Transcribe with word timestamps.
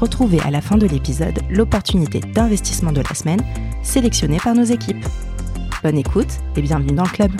Retrouvez 0.00 0.38
à 0.42 0.52
la 0.52 0.60
fin 0.60 0.78
de 0.78 0.86
l'épisode 0.86 1.40
l'opportunité 1.50 2.20
d'investissement 2.20 2.92
de 2.92 3.00
la 3.00 3.14
semaine 3.14 3.40
sélectionnée 3.82 4.38
par 4.38 4.54
nos 4.54 4.62
équipes. 4.62 5.04
Bonne 5.82 5.98
écoute 5.98 6.28
et 6.54 6.62
bienvenue 6.62 6.94
dans 6.94 7.02
le 7.02 7.08
club. 7.08 7.32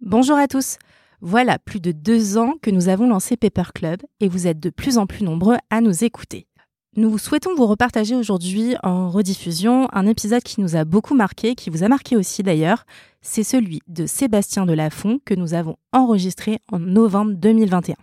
Bonjour 0.00 0.36
à 0.36 0.48
tous. 0.48 0.78
Voilà 1.20 1.60
plus 1.60 1.80
de 1.80 1.92
deux 1.92 2.36
ans 2.36 2.54
que 2.60 2.70
nous 2.70 2.88
avons 2.88 3.06
lancé 3.06 3.36
Paper 3.36 3.70
Club 3.72 4.00
et 4.18 4.28
vous 4.28 4.48
êtes 4.48 4.58
de 4.58 4.70
plus 4.70 4.98
en 4.98 5.06
plus 5.06 5.22
nombreux 5.22 5.56
à 5.70 5.80
nous 5.80 6.02
écouter. 6.02 6.48
Nous 6.96 7.18
souhaitons 7.18 7.54
vous 7.54 7.66
repartager 7.66 8.16
aujourd'hui 8.16 8.74
en 8.82 9.10
rediffusion 9.10 9.88
un 9.92 10.06
épisode 10.08 10.42
qui 10.42 10.60
nous 10.60 10.74
a 10.74 10.84
beaucoup 10.84 11.14
marqué, 11.14 11.54
qui 11.54 11.70
vous 11.70 11.84
a 11.84 11.88
marqué 11.88 12.16
aussi 12.16 12.42
d'ailleurs. 12.42 12.84
C'est 13.22 13.44
celui 13.44 13.80
de 13.86 14.06
Sébastien 14.06 14.66
Delafont 14.66 15.20
que 15.24 15.34
nous 15.34 15.54
avons 15.54 15.76
enregistré 15.92 16.58
en 16.72 16.80
novembre 16.80 17.34
2021. 17.34 17.94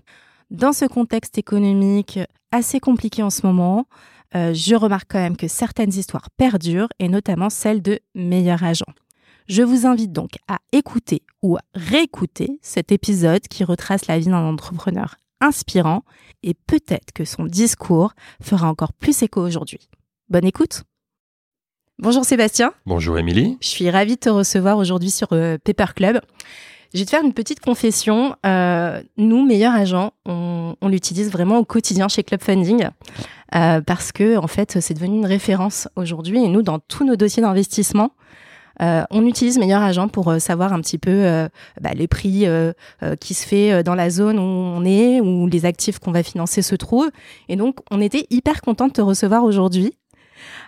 Dans 0.51 0.71
ce 0.71 0.85
contexte 0.85 1.37
économique 1.37 2.17
assez 2.53 2.79
compliqué 2.79 3.21
en 3.23 3.29
ce 3.29 3.45
moment, 3.45 3.87
euh, 4.35 4.53
je 4.53 4.75
remarque 4.75 5.11
quand 5.11 5.19
même 5.19 5.35
que 5.35 5.49
certaines 5.49 5.93
histoires 5.93 6.29
perdurent 6.37 6.87
et 6.99 7.09
notamment 7.09 7.49
celle 7.49 7.81
de 7.81 7.99
meilleurs 8.15 8.63
agents. 8.63 8.85
Je 9.49 9.63
vous 9.63 9.85
invite 9.85 10.13
donc 10.13 10.37
à 10.47 10.59
écouter 10.71 11.23
ou 11.43 11.57
à 11.57 11.61
réécouter 11.73 12.57
cet 12.61 12.93
épisode 12.93 13.41
qui 13.49 13.65
retrace 13.65 14.07
la 14.07 14.17
vie 14.17 14.27
d'un 14.27 14.45
entrepreneur 14.45 15.17
inspirant 15.41 16.03
et 16.43 16.53
peut-être 16.53 17.11
que 17.13 17.25
son 17.25 17.45
discours 17.45 18.13
fera 18.41 18.69
encore 18.69 18.93
plus 18.93 19.21
écho 19.23 19.41
aujourd'hui. 19.41 19.89
Bonne 20.29 20.45
écoute 20.45 20.83
Bonjour 21.99 22.23
Sébastien. 22.25 22.73
Bonjour 22.85 23.17
Émilie. 23.17 23.57
Je 23.59 23.67
suis 23.67 23.89
ravie 23.89 24.15
de 24.15 24.19
te 24.19 24.29
recevoir 24.29 24.77
aujourd'hui 24.77 25.09
sur 25.09 25.29
euh, 25.31 25.57
Paper 25.63 25.93
Club. 25.95 26.21
Je 26.93 26.99
vais 26.99 27.05
te 27.05 27.09
faire 27.09 27.23
une 27.23 27.33
petite 27.33 27.59
confession. 27.59 28.35
Euh, 28.45 29.01
nous, 29.17 29.45
meilleurs 29.45 29.73
agents, 29.73 30.13
on, 30.25 30.75
l'utilise 30.83 31.31
vraiment 31.31 31.57
au 31.57 31.65
quotidien 31.65 32.07
chez 32.07 32.23
Club 32.23 32.41
Funding 32.41 32.89
euh, 33.55 33.81
parce 33.81 34.11
que 34.11 34.37
en 34.37 34.47
fait, 34.47 34.79
c'est 34.79 34.93
devenu 34.93 35.17
une 35.17 35.25
référence 35.25 35.89
aujourd'hui. 35.95 36.43
Et 36.43 36.47
nous, 36.47 36.61
dans 36.61 36.79
tous 36.79 37.03
nos 37.03 37.15
dossiers 37.15 37.41
d'investissement, 37.41 38.11
euh, 38.81 39.03
on 39.09 39.25
utilise 39.25 39.57
Meilleur 39.57 39.81
Agent 39.81 40.07
pour 40.09 40.29
euh, 40.29 40.39
savoir 40.39 40.73
un 40.73 40.81
petit 40.81 40.97
peu 40.97 41.11
euh, 41.11 41.47
bah, 41.81 41.91
les 41.95 42.07
prix 42.07 42.45
qui 43.19 43.33
se 43.33 43.45
fait 43.45 43.83
dans 43.83 43.95
la 43.95 44.09
zone 44.09 44.39
où 44.39 44.41
on 44.41 44.83
est, 44.85 45.19
où 45.21 45.47
les 45.47 45.65
actifs 45.65 45.99
qu'on 45.99 46.11
va 46.11 46.23
financer 46.23 46.61
se 46.61 46.75
trouvent. 46.75 47.09
Et 47.49 47.55
donc, 47.55 47.77
on 47.91 48.01
était 48.01 48.27
hyper 48.29 48.61
content 48.61 48.87
de 48.87 48.93
te 48.93 49.01
recevoir 49.01 49.43
aujourd'hui. 49.43 49.93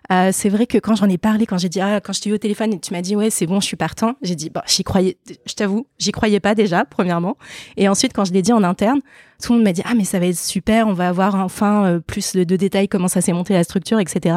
c'est 0.10 0.50
vrai 0.50 0.66
que 0.66 0.78
quand 0.78 0.96
j'en 0.96 1.10
ai 1.10 1.18
parlé, 1.18 1.46
quand 1.46 1.58
j'ai 1.58 1.70
dit 1.70 1.82
ah, 1.82 2.00
quand 2.02 2.14
je 2.14 2.22
t'ai 2.22 2.30
eu 2.30 2.34
au 2.34 2.38
téléphone 2.38 2.74
et 2.74 2.80
tu 2.80 2.94
m'as 2.94 3.02
dit 3.02 3.16
ouais 3.16 3.30
c'est 3.30 3.46
bon 3.46 3.60
je 3.60 3.66
suis 3.66 3.78
partant, 3.78 4.16
j'ai 4.22 4.36
dit 4.36 4.50
bah 4.50 4.64
j'y 4.68 4.84
croyais, 4.84 5.18
je 5.46 5.54
t'avoue 5.54 5.88
j'y 5.98 6.12
croyais 6.12 6.40
pas 6.40 6.56
déjà 6.56 6.86
premièrement 6.86 7.38
et 7.78 7.88
ensuite 7.88 8.14
quand 8.14 8.26
je 8.26 8.34
l'ai 8.34 8.42
dit 8.42 8.54
en 8.54 8.64
interne, 8.64 9.00
tout 9.42 9.54
le 9.54 9.60
monde 9.60 9.66
m'a 9.66 9.74
dit 9.74 9.84
ah 9.86 9.94
mais 9.96 10.06
ça 10.06 10.20
va 10.20 10.26
être 10.26 10.38
super, 10.38 10.88
on 10.88 10.94
va 10.94 11.10
avoir 11.10 11.36
enfin 11.36 12.02
plus 12.06 12.34
de, 12.34 12.44
de, 12.44 12.56
détails 12.56 12.88
comment 12.88 13.08
ça 13.08 13.22
s'est 13.22 13.34
monté 13.34 13.54
la 13.54 13.64
structure 13.64 14.00
etc. 14.00 14.36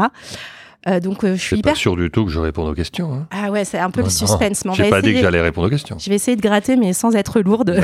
Euh, 0.89 0.99
donc 0.99 1.23
euh, 1.23 1.37
je 1.37 1.41
suis 1.41 1.59
hyper... 1.59 1.73
pas 1.73 1.79
sûr 1.79 1.97
du 1.97 2.11
tout 2.11 2.25
que 2.25 2.31
je 2.31 2.41
réponde 2.41 2.69
aux 2.69 2.75
questions. 2.75 3.13
Hein. 3.15 3.27
Ah 3.31 3.51
ouais, 3.51 3.65
c'est 3.65 3.79
un 3.79 3.91
peu 3.91 4.03
le 4.03 4.11
suspense. 4.11 4.65
J'ai 4.75 4.91
pas 4.91 5.03
dit 5.03 5.15
que 5.15 5.21
j'allais 5.21 5.41
répondre 5.41 5.69
aux 5.69 5.71
questions. 5.71 5.97
Je 5.99 6.09
vais 6.11 6.17
essayer 6.17 6.37
de 6.37 6.43
gratter, 6.43 6.77
mais 6.77 6.93
sans 6.93 7.15
être 7.15 7.41
lourde. 7.41 7.81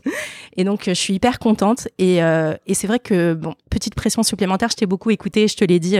et 0.56 0.64
donc 0.64 0.88
euh, 0.88 0.94
je 0.94 1.00
suis 1.00 1.14
hyper 1.14 1.38
contente. 1.38 1.88
Et, 1.98 2.22
euh, 2.22 2.54
et 2.66 2.74
c'est 2.74 2.86
vrai 2.86 2.98
que 2.98 3.34
bon, 3.34 3.54
petite 3.70 3.94
pression 3.94 4.22
supplémentaire. 4.22 4.68
Je 4.70 4.76
t'ai 4.76 4.86
beaucoup 4.86 5.10
écouté, 5.10 5.48
je 5.48 5.56
te 5.56 5.64
l'ai 5.64 5.78
dit 5.78 5.96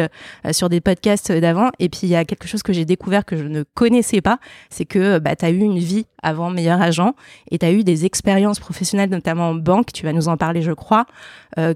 sur 0.50 0.68
des 0.68 0.80
podcasts 0.80 1.32
d'avant. 1.32 1.70
Et 1.78 1.88
puis 1.88 2.00
il 2.04 2.08
y 2.08 2.16
a 2.16 2.24
quelque 2.24 2.46
chose 2.46 2.62
que 2.62 2.72
j'ai 2.72 2.84
découvert 2.84 3.24
que 3.24 3.36
je 3.36 3.44
ne 3.44 3.62
connaissais 3.62 4.20
pas, 4.20 4.38
c'est 4.70 4.84
que 4.84 5.18
bah, 5.18 5.36
tu 5.36 5.44
as 5.44 5.50
eu 5.50 5.58
une 5.58 5.78
vie 5.78 6.06
avant 6.22 6.50
meilleur 6.50 6.80
agent 6.80 7.14
et 7.50 7.58
tu 7.58 7.66
as 7.66 7.72
eu 7.72 7.84
des 7.84 8.04
expériences 8.04 8.60
professionnelles, 8.60 9.10
notamment 9.10 9.50
en 9.50 9.54
banque. 9.54 9.92
Tu 9.92 10.04
vas 10.04 10.12
nous 10.12 10.28
en 10.28 10.36
parler, 10.36 10.62
je 10.62 10.72
crois, 10.72 11.06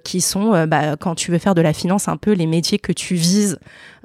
qui 0.05 0.21
sont 0.21 0.67
bah, 0.67 0.97
quand 0.97 1.15
tu 1.15 1.31
veux 1.31 1.39
faire 1.39 1.55
de 1.55 1.63
la 1.63 1.73
finance 1.73 2.09
un 2.09 2.17
peu 2.17 2.33
les 2.33 2.47
métiers 2.47 2.79
que 2.79 2.93
tu 2.93 3.15
vises 3.15 3.59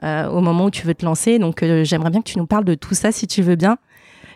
au 0.03 0.41
moment 0.41 0.65
où 0.65 0.71
tu 0.71 0.85
veux 0.85 0.95
te 0.95 1.05
lancer. 1.05 1.39
Donc, 1.39 1.63
euh, 1.63 1.83
j'aimerais 1.83 2.09
bien 2.09 2.21
que 2.21 2.29
tu 2.29 2.38
nous 2.38 2.45
parles 2.45 2.65
de 2.65 2.75
tout 2.75 2.93
ça, 2.93 3.11
si 3.11 3.27
tu 3.27 3.41
veux 3.41 3.55
bien. 3.55 3.77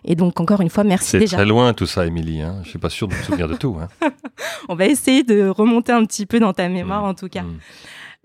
Et 0.05 0.15
donc, 0.15 0.39
encore 0.39 0.61
une 0.61 0.69
fois, 0.69 0.83
merci 0.83 1.17
déjà. 1.17 1.31
C'est 1.31 1.35
très 1.37 1.45
loin 1.45 1.73
tout 1.73 1.87
ça, 1.87 2.05
Émilie. 2.05 2.41
Hein. 2.41 2.61
Je 2.63 2.69
suis 2.69 2.79
pas 2.79 2.89
sûr 2.89 3.07
de 3.07 3.15
me 3.15 3.21
souvenir 3.21 3.47
de 3.47 3.55
tout. 3.55 3.77
Hein. 3.81 4.09
On 4.69 4.75
va 4.75 4.85
essayer 4.85 5.23
de 5.23 5.47
remonter 5.47 5.91
un 5.91 6.05
petit 6.05 6.25
peu 6.25 6.39
dans 6.39 6.53
ta 6.53 6.69
mémoire, 6.69 7.01
mmh. 7.01 7.09
en 7.09 7.13
tout 7.15 7.27
cas. 7.27 7.41
Mmh. 7.41 7.59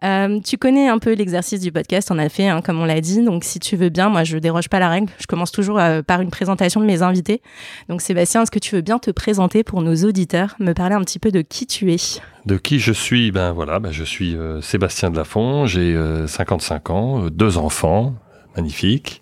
Euh, 0.03 0.41
tu 0.41 0.57
connais 0.57 0.89
un 0.89 0.99
peu 0.99 1.13
l'exercice 1.13 1.61
du 1.61 1.73
podcast, 1.73 2.11
on 2.11 2.19
a 2.19 2.29
fait, 2.29 2.49
hein, 2.49 2.63
comme 2.63 2.81
on 2.81 2.85
l'a 2.85 3.01
dit. 3.01 3.23
Donc, 3.23 3.45
si 3.45 3.61
tu 3.61 3.77
veux 3.77 3.91
bien, 3.91 4.09
moi, 4.09 4.25
je 4.25 4.39
déroge 4.39 4.69
pas 4.69 4.79
la 4.79 4.89
règle. 4.89 5.13
Je 5.19 5.27
commence 5.27 5.53
toujours 5.53 5.79
euh, 5.79 6.03
par 6.03 6.21
une 6.21 6.31
présentation 6.31 6.81
de 6.81 6.87
mes 6.87 7.03
invités. 7.03 7.43
Donc, 7.89 8.01
Sébastien, 8.01 8.43
est-ce 8.43 8.51
que 8.51 8.59
tu 8.59 8.75
veux 8.75 8.81
bien 8.81 8.99
te 8.99 9.11
présenter 9.11 9.63
pour 9.63 9.83
nos 9.83 9.95
auditeurs, 9.97 10.55
me 10.59 10.73
parler 10.73 10.95
un 10.95 11.03
petit 11.03 11.19
peu 11.19 11.31
de 11.31 11.43
qui 11.43 11.67
tu 11.67 11.93
es? 11.93 12.21
De 12.47 12.57
qui 12.57 12.79
je 12.79 12.93
suis? 12.93 13.31
Ben 13.31 13.53
voilà, 13.53 13.79
ben, 13.79 13.93
je 13.93 14.05
suis 14.05 14.37
euh, 14.37 14.63
Sébastien 14.63 15.11
Delafont, 15.11 15.67
j'ai 15.67 15.99
55 16.27 16.91
ans, 16.91 17.27
deux 17.31 17.59
enfants, 17.59 18.15
magnifiques. 18.57 19.20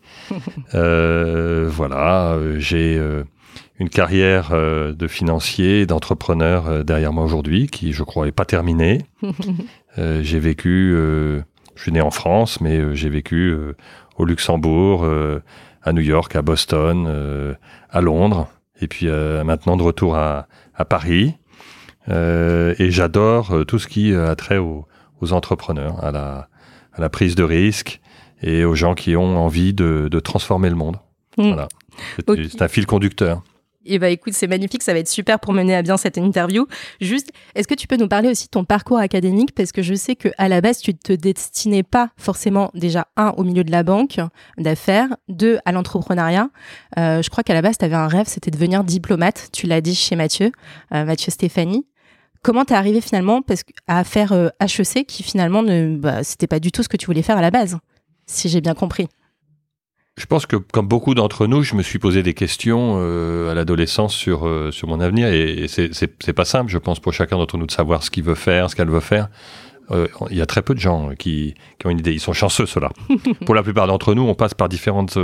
voilà, 0.73 2.39
j'ai 2.59 3.01
une 3.79 3.89
carrière 3.89 4.51
de 4.51 5.07
financier, 5.07 5.87
d'entrepreneur 5.87 6.85
derrière 6.85 7.13
moi 7.13 7.25
aujourd'hui, 7.25 7.67
qui 7.69 7.93
je 7.93 8.03
crois 8.03 8.27
est 8.27 8.33
pas 8.33 8.45
terminée. 8.45 9.03
Euh, 9.99 10.23
j'ai 10.23 10.39
vécu, 10.39 10.93
euh, 10.95 11.43
je 11.75 11.83
suis 11.83 11.93
né 11.93 12.01
en 12.01 12.11
France, 12.11 12.61
mais 12.61 12.77
euh, 12.79 12.95
j'ai 12.95 13.09
vécu 13.09 13.55
au 14.17 14.25
Luxembourg, 14.25 15.07
à 15.83 15.93
New 15.93 16.03
York, 16.03 16.35
à 16.35 16.43
Boston, 16.43 17.57
à 17.91 18.01
Londres, 18.01 18.49
et 18.81 18.89
puis 18.89 19.07
maintenant 19.07 19.77
de 19.77 19.83
retour 19.83 20.17
à, 20.17 20.49
à 20.75 20.85
Paris. 20.85 21.37
et 22.09 22.91
j'adore 22.91 23.65
tout 23.67 23.79
ce 23.79 23.87
qui 23.87 24.13
a 24.13 24.35
trait 24.35 24.59
aux, 24.59 24.87
aux 25.21 25.33
entrepreneurs, 25.33 26.05
à 26.05 26.11
la, 26.11 26.49
à 26.93 27.01
la, 27.01 27.09
prise 27.09 27.37
de 27.37 27.45
risque 27.45 28.01
et 28.43 28.65
aux 28.65 28.75
gens 28.75 28.95
qui 28.95 29.17
ont 29.17 29.37
envie 29.37 29.75
de, 29.75 30.09
de 30.11 30.21
transformer 30.21 30.71
le 30.71 30.77
monde. 30.77 30.97
Mmh. 31.37 31.49
Voilà. 31.49 31.69
C'est 32.27 32.63
un 32.63 32.69
fil 32.69 32.87
conducteur. 32.87 33.43
Eh 33.91 33.99
bah 33.99 34.11
écoute, 34.11 34.35
c'est 34.35 34.47
magnifique, 34.47 34.83
ça 34.83 34.93
va 34.93 34.99
être 34.99 35.09
super 35.09 35.41
pour 35.41 35.55
mener 35.55 35.75
à 35.75 35.83
bien 35.83 35.97
cette 35.97 36.19
interview. 36.19 36.67
Juste, 37.01 37.33
est-ce 37.55 37.67
que 37.67 37.75
tu 37.75 37.87
peux 37.87 37.97
nous 37.97 38.09
parler 38.09 38.29
aussi 38.29 38.45
de 38.45 38.51
ton 38.51 38.65
parcours 38.65 38.99
académique? 38.99 39.55
Parce 39.55 39.73
que 39.73 39.81
je 39.81 39.95
sais 39.95 40.15
que 40.15 40.29
à 40.37 40.49
la 40.49 40.61
base 40.61 40.79
tu 40.79 40.95
te 40.95 41.13
destinais 41.13 41.83
pas 41.83 42.11
forcément 42.19 42.71
déjà 42.75 43.09
un 43.17 43.31
au 43.39 43.45
milieu 43.45 43.65
de 43.65 43.71
la 43.71 43.83
banque 43.83 44.21
d'affaires, 44.59 45.09
deux 45.29 45.59
à 45.65 45.73
l'entrepreneuriat. 45.73 46.51
Euh, 46.99 47.23
je 47.23 47.31
crois 47.31 47.43
qu'à 47.43 47.55
la 47.55 47.63
base 47.63 47.79
tu 47.79 47.85
avais 47.87 47.95
un 47.95 48.09
rêve, 48.09 48.27
c'était 48.27 48.51
de 48.51 48.57
devenir 48.57 48.85
diplomate. 48.85 49.49
Tu 49.53 49.67
l'as 49.67 49.81
dit 49.81 49.95
chez 49.95 50.17
Mathieu, 50.17 50.53
euh, 50.93 51.05
Mathieu 51.07 51.33
Stéphanie. 51.33 51.87
Comment 52.43 52.67
t'es 52.67 52.75
arrivé 52.75 53.01
finalement 53.01 53.41
parce 53.41 53.63
à 53.87 54.05
faire 54.05 54.33
HEC 54.33 54.97
euh, 54.97 55.03
qui 55.09 55.23
finalement 55.23 55.63
ne, 55.63 55.97
bah, 55.97 56.23
c'était 56.25 56.47
pas 56.47 56.61
du 56.61 56.73
tout 56.73 56.83
ce 56.83 56.89
que 56.89 56.99
tu 56.99 57.07
voulais 57.07 57.23
faire 57.23 57.39
à 57.39 57.43
la 57.43 57.51
base, 57.51 57.79
si 58.29 58.49
j'ai 58.49 58.61
bien 58.61 58.75
compris. 58.75 59.09
Je 60.17 60.27
pense 60.27 60.47
que, 60.47 60.57
comme 60.57 60.89
beaucoup 60.89 61.15
d'entre 61.15 61.47
nous, 61.47 61.63
je 61.63 61.77
me 61.77 61.83
suis 61.83 62.01
posé 62.01 62.25
des 62.25 62.35
questions 62.35 62.97
euh, 62.99 63.51
à 63.51 63.55
l'adolescence 63.55 64.15
sur, 64.15 64.47
euh, 64.47 64.73
sur 64.73 64.89
mon 64.89 65.01
avenir. 65.01 65.29
Et, 65.29 65.65
et 65.65 65.69
c'est 65.69 66.33
pas 66.33 66.45
simple, 66.45 66.71
je 66.71 66.79
pense, 66.79 66.99
pour 66.99 67.13
chacun 67.13 67.39
d'entre 67.39 67.57
nous 67.57 67.67
de 67.67 67.71
savoir 67.71 68.03
ce 68.03 68.11
qu'il 68.11 68.25
veut 68.25 68.35
faire, 68.35 68.69
ce 68.69 68.75
qu'elle 68.75 68.91
veut 68.91 69.01
faire. 69.01 69.29
Euh, 69.93 70.09
il 70.31 70.37
y 70.37 70.43
a 70.43 70.47
très 70.47 70.61
peu 70.61 70.75
de 70.75 70.81
gens 70.81 71.11
qui, 71.17 71.55
qui 71.79 71.87
ont 71.87 71.91
une 71.91 72.01
idée. 72.01 72.13
Ils 72.13 72.21
sont 72.21 72.33
chanceux, 72.33 72.67
ceux-là. 72.67 72.91
pour 73.47 73.55
la 73.55 73.63
plupart 73.63 73.87
d'entre 73.87 74.13
nous, 74.13 74.23
on 74.23 74.35
passe 74.35 74.55
par 74.55 74.69
différentes 74.69 75.17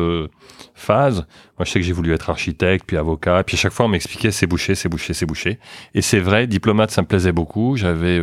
phases. 0.75 1.27
Moi, 1.59 1.65
je 1.65 1.71
sais 1.73 1.81
que 1.81 1.85
j'ai 1.85 1.93
voulu 1.93 2.13
être 2.15 2.31
architecte, 2.31 2.85
puis 2.87 2.97
avocat. 2.97 3.43
Puis 3.43 3.57
à 3.57 3.59
chaque 3.59 3.73
fois, 3.73 3.87
on 3.87 3.91
m'expliquait 3.91 4.31
c'est 4.31 4.47
bouché, 4.47 4.77
c'est 4.77 4.89
bouché, 4.89 5.13
c'est 5.13 5.27
bouché. 5.27 5.59
Et 5.95 6.03
c'est 6.03 6.21
vrai, 6.21 6.47
diplomate, 6.47 6.93
ça 6.93 7.03
me 7.03 7.09
plaisait 7.09 7.33
beaucoup. 7.33 7.77
J'avais 7.77 8.21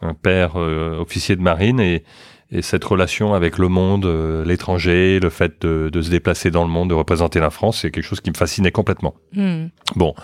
un 0.00 0.14
père 0.14 0.54
officier 0.54 1.34
de 1.34 1.42
marine 1.42 1.80
et 1.80 2.04
et 2.52 2.60
cette 2.60 2.84
relation 2.84 3.32
avec 3.32 3.56
le 3.56 3.68
monde, 3.68 4.04
euh, 4.04 4.44
l'étranger, 4.44 5.18
le 5.20 5.30
fait 5.30 5.62
de, 5.62 5.88
de, 5.90 6.02
se 6.02 6.10
déplacer 6.10 6.50
dans 6.50 6.64
le 6.64 6.70
monde, 6.70 6.90
de 6.90 6.94
représenter 6.94 7.40
la 7.40 7.50
France, 7.50 7.80
c'est 7.80 7.90
quelque 7.90 8.04
chose 8.04 8.20
qui 8.20 8.30
me 8.30 8.36
fascinait 8.36 8.70
complètement. 8.70 9.14
Hmm. 9.32 9.68
Bon. 9.96 10.14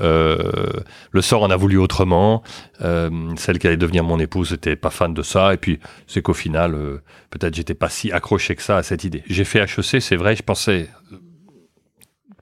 Euh, 0.00 0.70
le 1.10 1.20
sort 1.20 1.42
en 1.42 1.50
a 1.50 1.56
voulu 1.56 1.76
autrement. 1.76 2.42
Euh, 2.80 3.10
celle 3.36 3.58
qui 3.58 3.66
allait 3.66 3.76
devenir 3.76 4.02
mon 4.02 4.18
épouse 4.18 4.52
n'était 4.52 4.76
pas 4.76 4.88
fan 4.88 5.12
de 5.12 5.22
ça. 5.22 5.52
Et 5.52 5.58
puis, 5.58 5.78
c'est 6.06 6.22
qu'au 6.22 6.32
final, 6.32 6.74
peut-être 7.28 7.54
j'étais 7.54 7.74
pas 7.74 7.90
si 7.90 8.10
accroché 8.10 8.56
que 8.56 8.62
ça 8.62 8.78
à 8.78 8.82
cette 8.82 9.04
idée. 9.04 9.22
J'ai 9.26 9.44
fait 9.44 9.60
HEC, 9.60 10.00
c'est 10.00 10.16
vrai, 10.16 10.34
je 10.34 10.42
pensais 10.42 10.88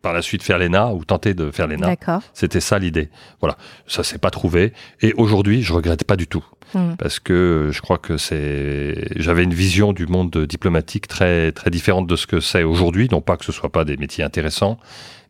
par 0.02 0.12
la 0.12 0.22
suite 0.22 0.42
faire 0.42 0.58
l'ENA 0.58 0.92
ou 0.92 1.04
tenter 1.04 1.34
de 1.34 1.50
faire 1.50 1.66
l'ENA. 1.66 1.96
C'était 2.32 2.60
ça 2.60 2.78
l'idée. 2.78 3.10
Voilà, 3.40 3.56
ça 3.86 4.02
s'est 4.02 4.18
pas 4.18 4.30
trouvé. 4.30 4.72
Et 5.00 5.12
aujourd'hui, 5.14 5.62
je 5.62 5.72
regrette 5.72 6.04
pas 6.04 6.16
du 6.16 6.26
tout. 6.26 6.44
Mhm. 6.74 6.96
Parce 6.96 7.18
que 7.18 7.70
je 7.72 7.80
crois 7.80 7.98
que 7.98 8.16
c'est, 8.16 9.08
j'avais 9.16 9.44
une 9.44 9.54
vision 9.54 9.92
du 9.92 10.06
monde 10.06 10.46
diplomatique 10.46 11.08
très, 11.08 11.52
très 11.52 11.70
différente 11.70 12.06
de 12.06 12.16
ce 12.16 12.26
que 12.26 12.40
c'est 12.40 12.62
aujourd'hui. 12.62 13.08
Non 13.10 13.20
pas 13.20 13.36
que 13.36 13.44
ce 13.44 13.52
soit 13.52 13.72
pas 13.72 13.84
des 13.84 13.96
métiers 13.96 14.24
intéressants, 14.24 14.78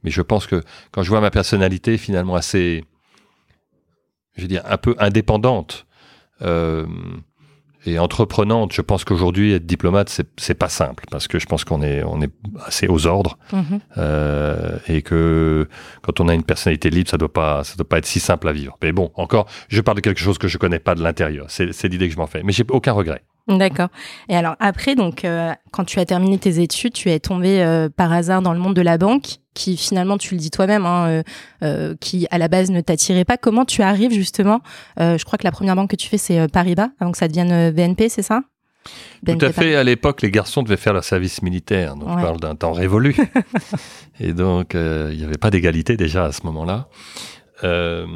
mais 0.04 0.10
je 0.10 0.22
pense 0.22 0.46
que 0.46 0.62
quand 0.92 1.02
je 1.02 1.08
vois 1.08 1.20
ma 1.20 1.30
personnalité 1.30 1.98
finalement 1.98 2.34
assez, 2.34 2.84
je 4.36 4.42
veux 4.42 4.48
dire, 4.48 4.62
un 4.66 4.76
peu 4.76 4.94
indépendante, 4.98 5.86
euh, 6.42 6.86
et 7.86 7.98
entreprenante, 7.98 8.72
je 8.72 8.82
pense 8.82 9.04
qu'aujourd'hui 9.04 9.52
être 9.52 9.64
diplomate 9.66 10.08
c'est 10.36 10.54
pas 10.54 10.68
simple 10.68 11.04
parce 11.10 11.28
que 11.28 11.38
je 11.38 11.46
pense 11.46 11.64
qu'on 11.64 11.82
est 11.82 12.02
on 12.04 12.20
est 12.20 12.30
assez 12.66 12.86
aux 12.88 13.06
ordres 13.06 13.38
Mhm. 13.52 13.80
euh, 13.98 14.78
et 14.88 15.02
que 15.02 15.68
quand 16.02 16.20
on 16.20 16.28
a 16.28 16.34
une 16.34 16.42
personnalité 16.44 16.90
libre 16.90 17.08
ça 17.08 17.16
doit 17.16 17.32
pas 17.32 17.64
ça 17.64 17.76
doit 17.76 17.88
pas 17.88 17.98
être 17.98 18.06
si 18.06 18.20
simple 18.20 18.48
à 18.48 18.52
vivre. 18.52 18.76
Mais 18.82 18.92
bon, 18.92 19.10
encore, 19.14 19.46
je 19.68 19.80
parle 19.80 19.96
de 19.96 20.02
quelque 20.02 20.20
chose 20.20 20.38
que 20.38 20.48
je 20.48 20.58
connais 20.58 20.78
pas 20.78 20.94
de 20.94 21.02
l'intérieur. 21.02 21.46
C'est 21.48 21.72
c'est 21.72 21.88
l'idée 21.88 22.08
que 22.08 22.14
je 22.14 22.18
m'en 22.18 22.26
fais, 22.26 22.42
mais 22.42 22.52
j'ai 22.52 22.64
aucun 22.68 22.92
regret. 22.92 23.22
D'accord. 23.48 23.88
Et 24.28 24.36
alors 24.36 24.56
après, 24.60 24.94
donc, 24.94 25.24
euh, 25.24 25.52
quand 25.72 25.84
tu 25.84 25.98
as 25.98 26.04
terminé 26.04 26.38
tes 26.38 26.60
études, 26.60 26.92
tu 26.92 27.10
es 27.10 27.18
tombé 27.18 27.62
euh, 27.62 27.88
par 27.88 28.12
hasard 28.12 28.42
dans 28.42 28.52
le 28.52 28.58
monde 28.60 28.74
de 28.74 28.82
la 28.82 28.98
banque, 28.98 29.38
qui 29.54 29.76
finalement, 29.76 30.18
tu 30.18 30.34
le 30.34 30.40
dis 30.40 30.50
toi-même, 30.50 30.86
hein, 30.86 31.22
euh, 31.62 31.94
qui 32.00 32.26
à 32.30 32.38
la 32.38 32.48
base 32.48 32.70
ne 32.70 32.80
t'attirait 32.80 33.24
pas. 33.24 33.36
Comment 33.36 33.64
tu 33.64 33.82
arrives 33.82 34.12
justement 34.12 34.60
Je 34.98 35.22
crois 35.24 35.38
que 35.38 35.44
la 35.44 35.52
première 35.52 35.74
banque 35.76 35.90
que 35.90 35.96
tu 35.96 36.08
fais, 36.08 36.18
c'est 36.18 36.48
Paribas, 36.48 36.90
avant 37.00 37.10
que 37.12 37.18
ça 37.18 37.28
devienne 37.28 37.70
BNP, 37.72 38.08
c'est 38.08 38.22
ça? 38.22 38.42
Tout 39.26 39.36
à 39.42 39.52
fait. 39.52 39.74
À 39.74 39.84
l'époque, 39.84 40.22
les 40.22 40.30
garçons 40.30 40.62
devaient 40.62 40.78
faire 40.78 40.94
leur 40.94 41.04
service 41.04 41.42
militaire. 41.42 41.96
Donc, 41.96 42.08
Ouais. 42.08 42.14
je 42.18 42.22
parle 42.22 42.40
d'un 42.40 42.54
temps 42.54 42.72
révolu. 42.72 43.14
et 44.20 44.32
donc, 44.32 44.70
il 44.74 45.16
n'y 45.16 45.24
avait 45.24 45.36
pas 45.38 45.50
d'égalité 45.50 45.96
déjà 45.96 46.24
à 46.24 46.32
ce 46.32 46.44
moment-là. 46.44 46.88
Euh, 47.64 48.06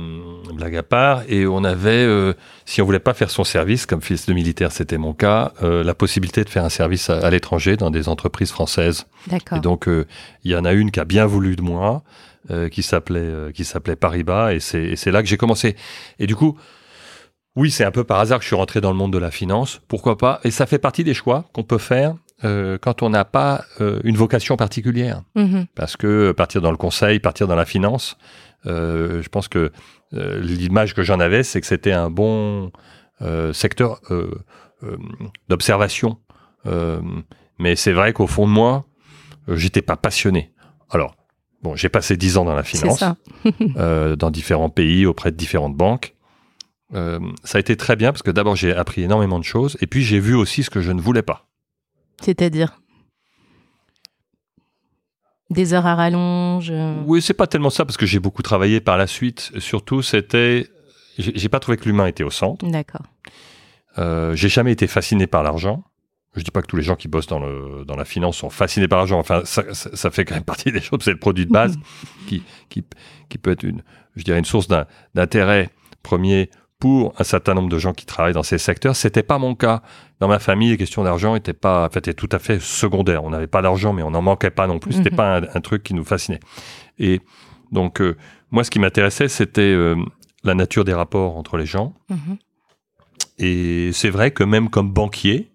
blague 0.54 0.76
à 0.76 0.82
part. 0.82 1.22
Et 1.28 1.46
on 1.46 1.64
avait, 1.64 1.90
euh, 1.90 2.32
si 2.64 2.80
on 2.80 2.84
voulait 2.84 2.98
pas 2.98 3.14
faire 3.14 3.30
son 3.30 3.44
service, 3.44 3.86
comme 3.86 4.00
fils 4.00 4.26
de 4.26 4.32
militaire, 4.32 4.72
c'était 4.72 4.98
mon 4.98 5.12
cas, 5.12 5.52
euh, 5.62 5.84
la 5.84 5.94
possibilité 5.94 6.44
de 6.44 6.48
faire 6.48 6.64
un 6.64 6.68
service 6.68 7.10
à, 7.10 7.18
à 7.18 7.30
l'étranger 7.30 7.76
dans 7.76 7.90
des 7.90 8.08
entreprises 8.08 8.50
françaises. 8.50 9.06
D'accord. 9.26 9.58
Et 9.58 9.60
donc, 9.60 9.86
il 9.86 10.50
y 10.50 10.56
en 10.56 10.64
a 10.64 10.72
une 10.72 10.90
qui 10.90 11.00
a 11.00 11.04
bien 11.04 11.26
voulu 11.26 11.56
de 11.56 11.62
moi, 11.62 12.02
qui 12.70 12.82
s'appelait 12.82 13.52
qui 13.54 13.64
s'appelait 13.64 13.96
Paribas, 13.96 14.52
et 14.52 14.60
c'est 14.60 15.10
là 15.10 15.22
que 15.22 15.28
j'ai 15.28 15.38
commencé. 15.38 15.76
Et 16.18 16.26
du 16.26 16.36
coup, 16.36 16.58
oui, 17.56 17.70
c'est 17.70 17.84
un 17.84 17.90
peu 17.90 18.04
par 18.04 18.20
hasard 18.20 18.38
que 18.38 18.42
je 18.42 18.48
suis 18.48 18.56
rentré 18.56 18.80
dans 18.80 18.90
le 18.90 18.96
monde 18.96 19.12
de 19.12 19.18
la 19.18 19.30
finance. 19.30 19.80
Pourquoi 19.88 20.18
pas? 20.18 20.40
Et 20.44 20.50
ça 20.50 20.66
fait 20.66 20.78
partie 20.78 21.04
des 21.04 21.14
choix 21.14 21.44
qu'on 21.52 21.62
peut 21.62 21.78
faire 21.78 22.14
euh, 22.44 22.78
quand 22.80 23.02
on 23.02 23.10
n'a 23.10 23.24
pas 23.24 23.64
euh, 23.80 24.00
une 24.02 24.16
vocation 24.16 24.56
particulière. 24.56 25.22
Mhm. 25.36 25.66
Parce 25.74 25.96
que 25.96 26.32
partir 26.32 26.60
dans 26.60 26.72
le 26.72 26.76
conseil, 26.76 27.20
partir 27.20 27.46
dans 27.46 27.54
la 27.54 27.64
finance, 27.64 28.16
euh, 28.66 29.22
je 29.22 29.28
pense 29.28 29.48
que 29.48 29.72
euh, 30.14 30.40
l'image 30.40 30.94
que 30.94 31.02
j'en 31.02 31.20
avais, 31.20 31.42
c'est 31.42 31.60
que 31.60 31.66
c'était 31.66 31.92
un 31.92 32.10
bon 32.10 32.70
euh, 33.22 33.52
secteur 33.52 34.00
d'observation. 35.48 36.18
Mais 37.58 37.76
c'est 37.76 37.92
vrai 37.92 38.12
qu'au 38.12 38.26
fond 38.26 38.46
de 38.46 38.52
moi, 38.52 38.84
j'étais 39.48 39.82
pas 39.82 39.96
passionné. 39.96 40.52
Alors, 40.90 41.14
bon, 41.62 41.76
j'ai 41.76 41.88
passé 41.88 42.16
dix 42.16 42.36
ans 42.36 42.44
dans 42.44 42.54
la 42.54 42.62
finance, 42.62 43.04
dans 44.18 44.30
différents 44.30 44.70
pays, 44.70 45.06
auprès 45.06 45.30
de 45.30 45.36
différentes 45.36 45.76
banques. 45.76 46.14
Ça 46.92 47.58
a 47.58 47.58
été 47.58 47.76
très 47.76 47.96
bien 47.96 48.12
parce 48.12 48.22
que 48.22 48.30
d'abord 48.30 48.56
j'ai 48.56 48.72
appris 48.74 49.02
énormément 49.02 49.38
de 49.38 49.44
choses 49.44 49.76
et 49.80 49.86
puis 49.86 50.02
j'ai 50.02 50.20
vu 50.20 50.34
aussi 50.34 50.62
ce 50.62 50.70
que 50.70 50.80
je 50.80 50.92
ne 50.92 51.00
voulais 51.00 51.22
pas. 51.22 51.48
C'est-à-dire? 52.20 52.80
Des 55.50 55.74
heures 55.74 55.86
à 55.86 55.94
rallonge. 55.94 56.68
euh, 56.70 56.94
Oui, 57.06 57.20
c'est 57.22 57.34
pas 57.34 57.46
tellement 57.46 57.70
ça 57.70 57.84
parce 57.84 57.96
que 57.96 58.06
j'ai 58.06 58.18
beaucoup 58.20 58.42
travaillé 58.42 58.80
par 58.80 58.96
la 58.96 59.06
suite. 59.06 59.52
Surtout, 59.58 60.02
c'était, 60.02 60.68
j'ai 61.18 61.48
pas 61.48 61.60
trouvé 61.60 61.76
que 61.76 61.84
l'humain 61.84 62.06
était 62.06 62.24
au 62.24 62.30
centre. 62.30 62.66
D'accord. 62.66 63.02
Euh, 63.98 64.34
j'ai 64.34 64.48
jamais 64.48 64.72
été 64.72 64.86
fasciné 64.86 65.26
par 65.26 65.42
l'argent. 65.42 65.84
Je 66.36 66.42
dis 66.42 66.50
pas 66.50 66.62
que 66.62 66.66
tous 66.66 66.76
les 66.76 66.82
gens 66.82 66.96
qui 66.96 67.06
bossent 67.06 67.28
dans 67.28 67.38
le 67.38 67.84
dans 67.86 67.94
la 67.94 68.04
finance 68.04 68.38
sont 68.38 68.50
fascinés 68.50 68.88
par 68.88 68.98
l'argent. 68.98 69.20
Enfin, 69.20 69.42
ça, 69.44 69.62
ça, 69.72 69.94
ça 69.94 70.10
fait 70.10 70.24
quand 70.24 70.34
même 70.34 70.42
partie 70.42 70.72
des 70.72 70.80
choses. 70.80 70.98
C'est 71.02 71.12
le 71.12 71.18
produit 71.18 71.46
de 71.46 71.52
base 71.52 71.76
qui 72.26 72.42
qui 72.68 72.82
qui 73.28 73.38
peut 73.38 73.52
être 73.52 73.62
une, 73.62 73.82
je 74.16 74.24
dirais 74.24 74.40
une 74.40 74.44
source 74.44 74.66
d'intérêt 75.14 75.70
premier 76.02 76.50
pour 76.84 77.14
un 77.18 77.24
certain 77.24 77.54
nombre 77.54 77.70
de 77.70 77.78
gens 77.78 77.94
qui 77.94 78.04
travaillent 78.04 78.34
dans 78.34 78.42
ces 78.42 78.58
secteurs. 78.58 78.94
C'était 78.94 79.22
pas 79.22 79.38
mon 79.38 79.54
cas. 79.54 79.80
Dans 80.20 80.28
ma 80.28 80.38
famille, 80.38 80.68
les 80.68 80.76
questions 80.76 81.02
d'argent 81.02 81.34
étaient 81.34 81.54
pas, 81.54 81.86
en 81.86 81.88
fait, 81.88 82.00
étaient 82.00 82.12
tout 82.12 82.28
à 82.30 82.38
fait 82.38 82.60
secondaires. 82.60 83.24
On 83.24 83.30
n'avait 83.30 83.46
pas 83.46 83.62
d'argent, 83.62 83.94
mais 83.94 84.02
on 84.02 84.10
n'en 84.10 84.20
manquait 84.20 84.50
pas 84.50 84.66
non 84.66 84.78
plus. 84.78 84.92
C'était 84.92 85.08
Mhm. 85.08 85.16
pas 85.16 85.36
un, 85.38 85.42
un 85.54 85.60
truc 85.62 85.82
qui 85.82 85.94
nous 85.94 86.04
fascinait. 86.04 86.40
Et 86.98 87.22
donc, 87.72 88.02
euh, 88.02 88.18
moi, 88.50 88.64
ce 88.64 88.70
qui 88.70 88.80
m'intéressait, 88.80 89.28
c'était 89.28 89.62
euh, 89.62 89.96
la 90.42 90.54
nature 90.54 90.84
des 90.84 90.92
rapports 90.92 91.38
entre 91.38 91.56
les 91.56 91.64
gens. 91.64 91.94
Mhm. 92.10 92.36
Et 93.38 93.90
c'est 93.94 94.10
vrai 94.10 94.30
que 94.32 94.44
même 94.44 94.68
comme 94.68 94.92
banquier, 94.92 95.52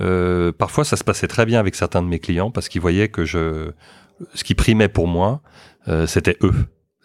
euh, 0.00 0.50
parfois 0.50 0.82
ça 0.82 0.96
se 0.96 1.04
passait 1.04 1.28
très 1.28 1.46
bien 1.46 1.60
avec 1.60 1.76
certains 1.76 2.02
de 2.02 2.08
mes 2.08 2.18
clients 2.18 2.50
parce 2.50 2.68
qu'ils 2.68 2.80
voyaient 2.80 3.08
que 3.10 3.24
je, 3.24 3.70
ce 4.34 4.42
qui 4.42 4.56
primait 4.56 4.88
pour 4.88 5.06
moi, 5.06 5.40
c'était 6.06 6.36
eux. 6.42 6.54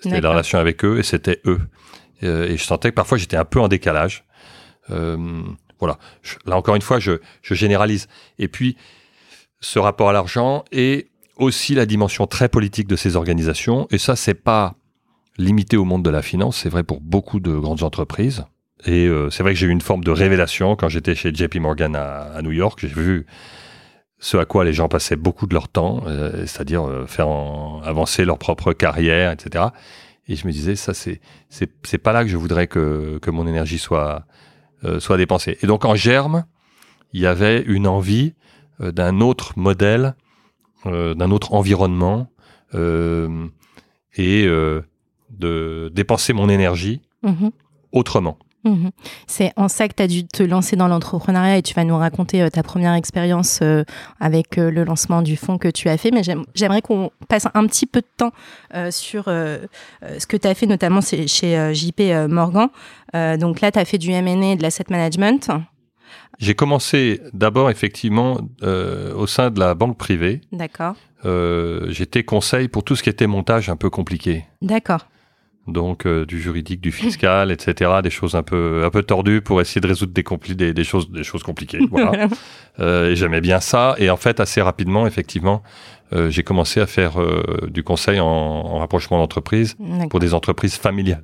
C'était 0.01 0.19
la 0.21 0.31
relation 0.31 0.57
avec 0.57 0.83
eux 0.83 0.97
et 0.97 1.03
c'était 1.03 1.39
eux. 1.45 1.61
Euh, 2.23 2.49
et 2.49 2.57
je 2.57 2.63
sentais 2.63 2.89
que 2.89 2.95
parfois 2.95 3.17
j'étais 3.17 3.37
un 3.37 3.45
peu 3.45 3.59
en 3.59 3.67
décalage. 3.67 4.25
Euh, 4.89 5.41
voilà. 5.79 5.97
Là 6.45 6.57
encore 6.57 6.75
une 6.75 6.81
fois, 6.81 6.99
je, 6.99 7.19
généralise. 7.43 8.07
Et 8.39 8.47
puis, 8.47 8.77
ce 9.59 9.79
rapport 9.79 10.09
à 10.09 10.13
l'argent 10.13 10.65
et 10.71 11.07
aussi 11.37 11.75
la 11.75 11.85
dimension 11.85 12.27
très 12.27 12.49
politique 12.49 12.87
de 12.87 12.95
ces 12.95 13.15
organisations. 13.15 13.87
Et 13.91 13.97
ça, 13.97 14.15
c'est 14.15 14.33
pas 14.33 14.75
limité 15.37 15.77
au 15.77 15.85
monde 15.85 16.03
de 16.03 16.09
la 16.09 16.21
finance, 16.21 16.57
c'est 16.57 16.69
vrai 16.69 16.83
pour 16.83 17.01
beaucoup 17.01 17.39
de 17.39 17.57
grandes 17.57 17.83
entreprises. 17.83 18.45
Et 18.85 19.07
euh, 19.07 19.29
c'est 19.29 19.41
vrai 19.41 19.53
que 19.53 19.59
j'ai 19.59 19.65
eu 19.65 19.71
une 19.71 19.81
forme 19.81 20.03
de 20.03 20.11
révélation 20.11 20.75
quand 20.75 20.89
j'étais 20.89 21.15
chez 21.15 21.33
JP 21.33 21.55
Morgan 21.55 21.95
à, 21.95 22.41
New 22.43 22.51
York. 22.51 22.79
J'ai 22.81 22.87
vu 22.87 23.25
ce 24.19 24.37
à 24.37 24.45
quoi 24.45 24.63
les 24.63 24.73
gens 24.73 24.89
passaient 24.89 25.15
beaucoup 25.15 25.47
de 25.47 25.53
leur 25.53 25.69
temps, 25.69 26.03
c'est-à-dire 26.45 26.87
faire 27.07 27.27
avancer 27.83 28.23
leur 28.25 28.37
propre 28.37 28.71
carrière, 28.71 29.31
etc. 29.31 29.65
Et 30.27 30.35
je 30.35 30.47
me 30.47 30.51
disais, 30.51 30.75
ça, 30.75 30.93
c'est 30.93 31.19
c'est 31.49 31.69
c'est 31.83 31.97
pas 31.97 32.13
là 32.13 32.23
que 32.23 32.29
je 32.29 32.37
voudrais 32.37 32.67
que 32.67 33.19
que 33.21 33.31
mon 33.31 33.45
énergie 33.47 33.77
soit 33.77 34.25
euh, 34.85 34.99
soit 34.99 35.17
dépensée. 35.17 35.57
Et 35.61 35.67
donc 35.67 35.85
en 35.85 35.95
germe, 35.95 36.45
il 37.13 37.21
y 37.21 37.25
avait 37.27 37.61
une 37.61 37.87
envie 37.87 38.33
euh, 38.81 38.91
d'un 38.91 39.19
autre 39.21 39.53
modèle, 39.57 40.15
euh, 40.85 41.13
d'un 41.13 41.31
autre 41.31 41.53
environnement, 41.53 42.29
et 44.15 44.47
de 45.29 45.91
dépenser 45.93 46.33
mon 46.33 46.49
énergie 46.49 47.01
Mhm. 47.23 47.51
autrement. 47.91 48.37
Mhm. 48.63 48.91
C'est 49.27 49.51
en 49.57 49.67
ça 49.67 49.87
que 49.87 49.93
tu 49.95 50.03
as 50.03 50.07
dû 50.07 50.25
te 50.25 50.41
lancer 50.43 50.75
dans 50.75 50.87
l'entrepreneuriat 50.87 51.57
et 51.57 51.61
tu 51.61 51.73
vas 51.73 51.83
nous 51.83 51.97
raconter 51.97 52.41
euh, 52.41 52.49
ta 52.49 52.63
première 52.63 52.93
expérience 52.93 53.59
euh, 53.61 53.83
avec 54.19 54.57
euh, 54.57 54.71
le 54.71 54.83
lancement 54.85 55.21
du 55.21 55.35
fonds 55.35 55.57
que 55.57 55.67
tu 55.67 55.89
as 55.89 55.97
fait. 55.97 56.11
Mais 56.11 56.23
j'aime- 56.23 56.45
j'aimerais 56.55 56.81
qu'on 56.81 57.11
passe 57.27 57.47
un 57.53 57.65
petit 57.67 57.85
peu 57.85 57.99
de 58.01 58.07
temps 58.17 58.31
sur 58.91 59.25
ce 59.25 60.25
que 60.27 60.37
tu 60.37 60.47
as 60.47 60.53
fait, 60.53 60.65
notamment 60.65 61.01
chez 61.01 61.73
JP 61.73 62.01
Morgan. 62.29 62.69
Donc 63.39 63.61
là, 63.61 63.71
tu 63.71 63.79
as 63.79 63.85
fait 63.85 63.97
du 63.97 64.11
M&A 64.11 64.53
et 64.53 64.55
de 64.55 64.61
l'asset 64.63 64.85
management. 64.89 65.49
J'ai 66.39 66.55
commencé 66.55 67.21
d'abord 67.33 67.69
effectivement 67.69 68.37
au 68.61 69.27
sein 69.27 69.51
de 69.51 69.59
la 69.59 69.75
banque 69.75 69.97
privée. 69.97 70.41
D'accord. 70.51 70.95
J'étais 71.89 72.23
conseil 72.23 72.67
pour 72.67 72.83
tout 72.83 72.95
ce 72.95 73.03
qui 73.03 73.09
était 73.09 73.27
montage 73.27 73.69
un 73.69 73.75
peu 73.75 73.89
compliqué. 73.89 74.45
D'accord. 74.61 75.07
Donc 75.67 76.05
euh, 76.05 76.25
du 76.25 76.41
juridique, 76.41 76.81
du 76.81 76.91
fiscal, 76.91 77.49
etc. 77.51 77.91
Des 78.03 78.09
choses 78.09 78.35
un 78.35 78.43
peu 78.43 78.83
un 78.83 78.89
peu 78.89 79.01
tordues 79.01 79.41
pour 79.41 79.61
essayer 79.61 79.79
de 79.79 79.87
résoudre 79.87 80.11
des, 80.13 80.23
compli- 80.23 80.55
des, 80.55 80.73
des 80.73 80.83
choses 80.83 81.09
des 81.09 81.23
choses 81.23 81.43
compliquées. 81.43 81.79
Voilà. 81.89 82.27
Euh, 82.79 83.11
et 83.11 83.15
j'aimais 83.15 83.39
bien 83.41 83.59
ça. 83.61 83.95
Et 83.97 84.09
en 84.09 84.17
fait, 84.17 84.39
assez 84.41 84.61
rapidement, 84.61 85.07
effectivement, 85.07 85.63
euh, 86.11 86.29
j'ai 86.29 86.43
commencé 86.43 86.81
à 86.81 86.85
faire 86.87 87.13
du 87.67 87.81
conseil 87.83 88.19
en, 88.19 88.25
en 88.27 88.79
rapprochement 88.79 89.17
d'entreprise 89.19 89.77
pour 90.09 90.19
des 90.19 90.33
entreprises 90.33 90.75
familiales. 90.75 91.23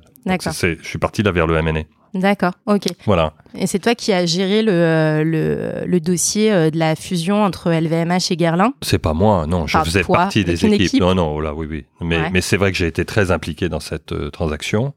Je 0.82 0.88
suis 0.88 0.98
parti 0.98 1.22
là 1.22 1.32
vers 1.32 1.46
le 1.46 1.56
M&A. 1.58 1.82
D'accord. 2.14 2.52
Ok. 2.66 2.84
Voilà. 3.06 3.32
Et 3.54 3.66
c'est 3.66 3.78
toi 3.78 3.94
qui 3.94 4.12
as 4.12 4.26
géré 4.26 4.62
le, 4.62 4.72
euh, 4.72 5.24
le, 5.24 5.86
le 5.86 6.00
dossier 6.00 6.52
euh, 6.52 6.70
de 6.70 6.78
la 6.78 6.96
fusion 6.96 7.42
entre 7.44 7.70
LVMH 7.70 8.30
et 8.32 8.36
Guerlain? 8.36 8.72
C'est 8.82 8.98
pas 8.98 9.12
moi, 9.14 9.46
non. 9.46 9.66
Je 9.66 9.78
faisais 9.78 10.02
toi, 10.02 10.16
partie 10.16 10.44
des 10.44 10.64
équipes. 10.66 10.80
équipe. 10.80 11.00
Non, 11.00 11.14
non, 11.14 11.34
oh 11.36 11.40
là, 11.40 11.54
oui, 11.54 11.66
oui. 11.70 11.84
Mais, 12.00 12.16
Ouais. 12.18 12.30
mais 12.32 12.40
c'est 12.40 12.56
vrai 12.56 12.72
que 12.72 12.78
j'ai 12.78 12.86
été 12.88 13.04
très 13.04 13.30
impliqué 13.30 13.68
dans 13.68 13.80
cette 13.80 14.12
euh, 14.12 14.30
transaction. 14.30 14.92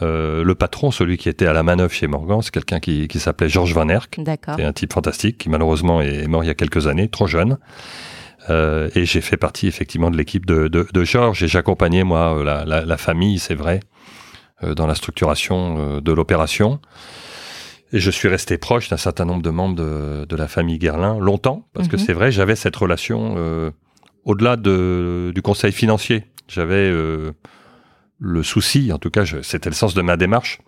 Euh, 0.00 0.44
le 0.44 0.54
patron, 0.54 0.90
celui 0.92 1.16
qui 1.18 1.28
était 1.28 1.46
à 1.46 1.52
la 1.52 1.62
manœuvre 1.64 1.92
chez 1.92 2.06
Morgan, 2.06 2.40
c'est 2.40 2.52
quelqu'un 2.52 2.78
qui, 2.78 3.08
qui 3.08 3.18
s'appelait 3.18 3.48
Georges 3.48 3.74
Van 3.74 3.88
Herk. 3.88 4.14
D'accord. 4.18 4.54
C'est 4.56 4.64
un 4.64 4.72
type 4.72 4.92
fantastique 4.92 5.38
qui 5.38 5.48
malheureusement 5.50 6.00
est 6.00 6.26
mort 6.28 6.44
il 6.44 6.46
y 6.46 6.50
a 6.50 6.54
quelques 6.54 6.86
années, 6.86 7.08
trop 7.08 7.26
jeune. 7.26 7.58
Euh, 8.48 8.88
et 8.94 9.04
j'ai 9.04 9.20
fait 9.20 9.36
partie 9.36 9.66
effectivement 9.66 10.10
de 10.10 10.16
l'équipe 10.16 10.46
de, 10.46 10.68
de, 10.68 10.86
de 10.92 11.04
Georges 11.04 11.42
et 11.42 11.48
j'accompagnais 11.48 12.04
moi 12.04 12.42
la, 12.44 12.64
la, 12.64 12.84
la 12.84 12.96
famille, 12.96 13.38
c'est 13.40 13.56
vrai, 13.56 13.80
dans 14.62 14.86
la 14.86 14.94
structuration 14.94 15.76
euh, 15.78 16.00
de 16.00 16.12
l'opération. 16.12 16.80
Et 17.92 18.00
je 18.00 18.10
suis 18.10 18.28
resté 18.28 18.58
proche 18.58 18.88
d'un 18.90 18.96
certain 18.98 19.24
nombre 19.24 19.42
de 19.42 19.50
membres 19.50 19.76
de, 19.76 20.26
de 20.26 20.36
la 20.36 20.46
famille 20.46 20.78
Guerlain 20.78 21.18
longtemps, 21.18 21.66
parce 21.72 21.88
que 21.88 21.96
Mhm. 21.96 22.02
c'est 22.04 22.12
vrai, 22.12 22.30
j'avais 22.30 22.54
cette 22.56 22.76
relation 22.76 23.36
euh, 23.38 23.70
au-delà 24.24 24.56
de, 24.56 25.32
du 25.34 25.40
conseil 25.40 25.72
financier. 25.72 26.24
J'avais 26.48 26.74
euh, 26.90 27.32
le 28.18 28.42
souci, 28.42 28.92
en 28.92 28.98
tout 28.98 29.10
cas, 29.10 29.24
c'était 29.42 29.70
le 29.70 29.74
sens 29.74 29.94
de 29.94 30.02
ma 30.02 30.16
démarche, 30.18 30.58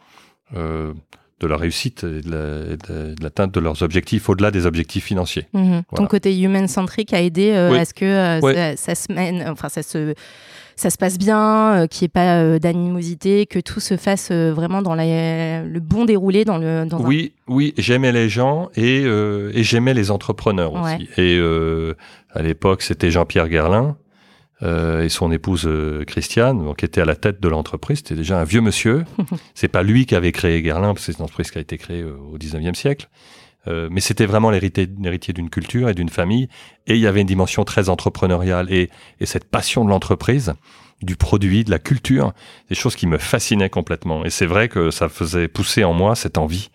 euh, 0.56 0.94
de 1.40 1.46
la 1.46 1.56
réussite 1.56 2.04
et 2.04 2.20
de 2.22 3.14
l'atteinte 3.22 3.52
de, 3.52 3.60
leurs 3.60 3.82
objectifs 3.82 4.28
au-delà 4.28 4.50
des 4.50 4.64
objectifs 4.66 5.04
financiers. 5.04 5.46
Mhm. 5.52 5.82
Ton 5.94 6.06
côté 6.06 6.38
human-centric 6.38 7.12
a 7.12 7.20
aidé 7.22 7.50
euh, 7.52 7.72
à 7.72 7.84
ce 7.84 7.92
que 7.94 8.40
ça, 8.40 8.76
ça, 8.76 8.94
se 8.94 9.12
mène, 9.12 9.46
enfin, 9.48 9.68
ça 9.68 9.82
se 9.82 10.14
ça 10.80 10.90
se 10.90 10.96
passe 10.96 11.18
bien, 11.18 11.86
qu'il 11.90 12.04
n'y 12.04 12.06
ait 12.06 12.08
pas 12.08 12.58
d'animosité, 12.58 13.46
que 13.46 13.58
tout 13.58 13.80
se 13.80 13.96
fasse 13.96 14.32
vraiment 14.32 14.82
dans 14.82 14.94
le 14.94 15.78
bon 15.78 16.04
déroulé. 16.04 16.44
Dans 16.44 16.58
le, 16.58 16.86
dans 16.86 17.00
oui, 17.00 17.34
oui, 17.48 17.74
j'aimais 17.76 18.12
les 18.12 18.28
gens 18.28 18.70
et, 18.76 19.02
et 19.02 19.62
j'aimais 19.62 19.94
les 19.94 20.10
entrepreneurs 20.10 20.72
aussi. 20.72 21.08
Et 21.18 21.40
à 22.32 22.42
l'époque, 22.42 22.82
c'était 22.82 23.10
Jean-Pierre 23.10 23.50
Gerlin. 23.50 23.96
Euh, 24.62 25.04
et 25.04 25.08
son 25.08 25.32
épouse 25.32 25.64
euh, 25.66 26.04
Christiane, 26.04 26.62
donc, 26.62 26.78
qui 26.78 26.84
était 26.84 27.00
à 27.00 27.06
la 27.06 27.16
tête 27.16 27.40
de 27.40 27.48
l'entreprise. 27.48 27.98
C'était 27.98 28.14
déjà 28.14 28.38
un 28.38 28.44
vieux 28.44 28.60
monsieur. 28.60 29.04
c'est 29.54 29.68
pas 29.68 29.82
lui 29.82 30.04
qui 30.04 30.14
avait 30.14 30.32
créé 30.32 30.62
Gerlin, 30.62 30.92
parce 30.92 31.06
que 31.06 31.12
c'est 31.12 31.18
une 31.18 31.24
entreprise 31.24 31.50
qui 31.50 31.56
a 31.56 31.62
été 31.62 31.78
créée 31.78 32.02
euh, 32.02 32.16
au 32.30 32.36
19e 32.36 32.74
siècle. 32.74 33.08
Mais 33.66 34.00
c'était 34.00 34.26
vraiment 34.26 34.50
l'héritier 34.50 34.86
d'une 34.86 35.50
culture 35.50 35.88
et 35.88 35.94
d'une 35.94 36.08
famille. 36.08 36.48
Et 36.86 36.94
il 36.94 37.00
y 37.00 37.06
avait 37.06 37.20
une 37.20 37.26
dimension 37.26 37.64
très 37.64 37.88
entrepreneuriale 37.88 38.72
et, 38.72 38.90
et 39.20 39.26
cette 39.26 39.44
passion 39.44 39.84
de 39.84 39.90
l'entreprise, 39.90 40.54
du 41.02 41.16
produit, 41.16 41.64
de 41.64 41.70
la 41.70 41.78
culture, 41.78 42.32
des 42.68 42.74
choses 42.74 42.96
qui 42.96 43.06
me 43.06 43.18
fascinaient 43.18 43.70
complètement. 43.70 44.24
Et 44.24 44.30
c'est 44.30 44.46
vrai 44.46 44.68
que 44.68 44.90
ça 44.90 45.08
faisait 45.08 45.48
pousser 45.48 45.84
en 45.84 45.92
moi 45.92 46.14
cette 46.14 46.38
envie 46.38 46.70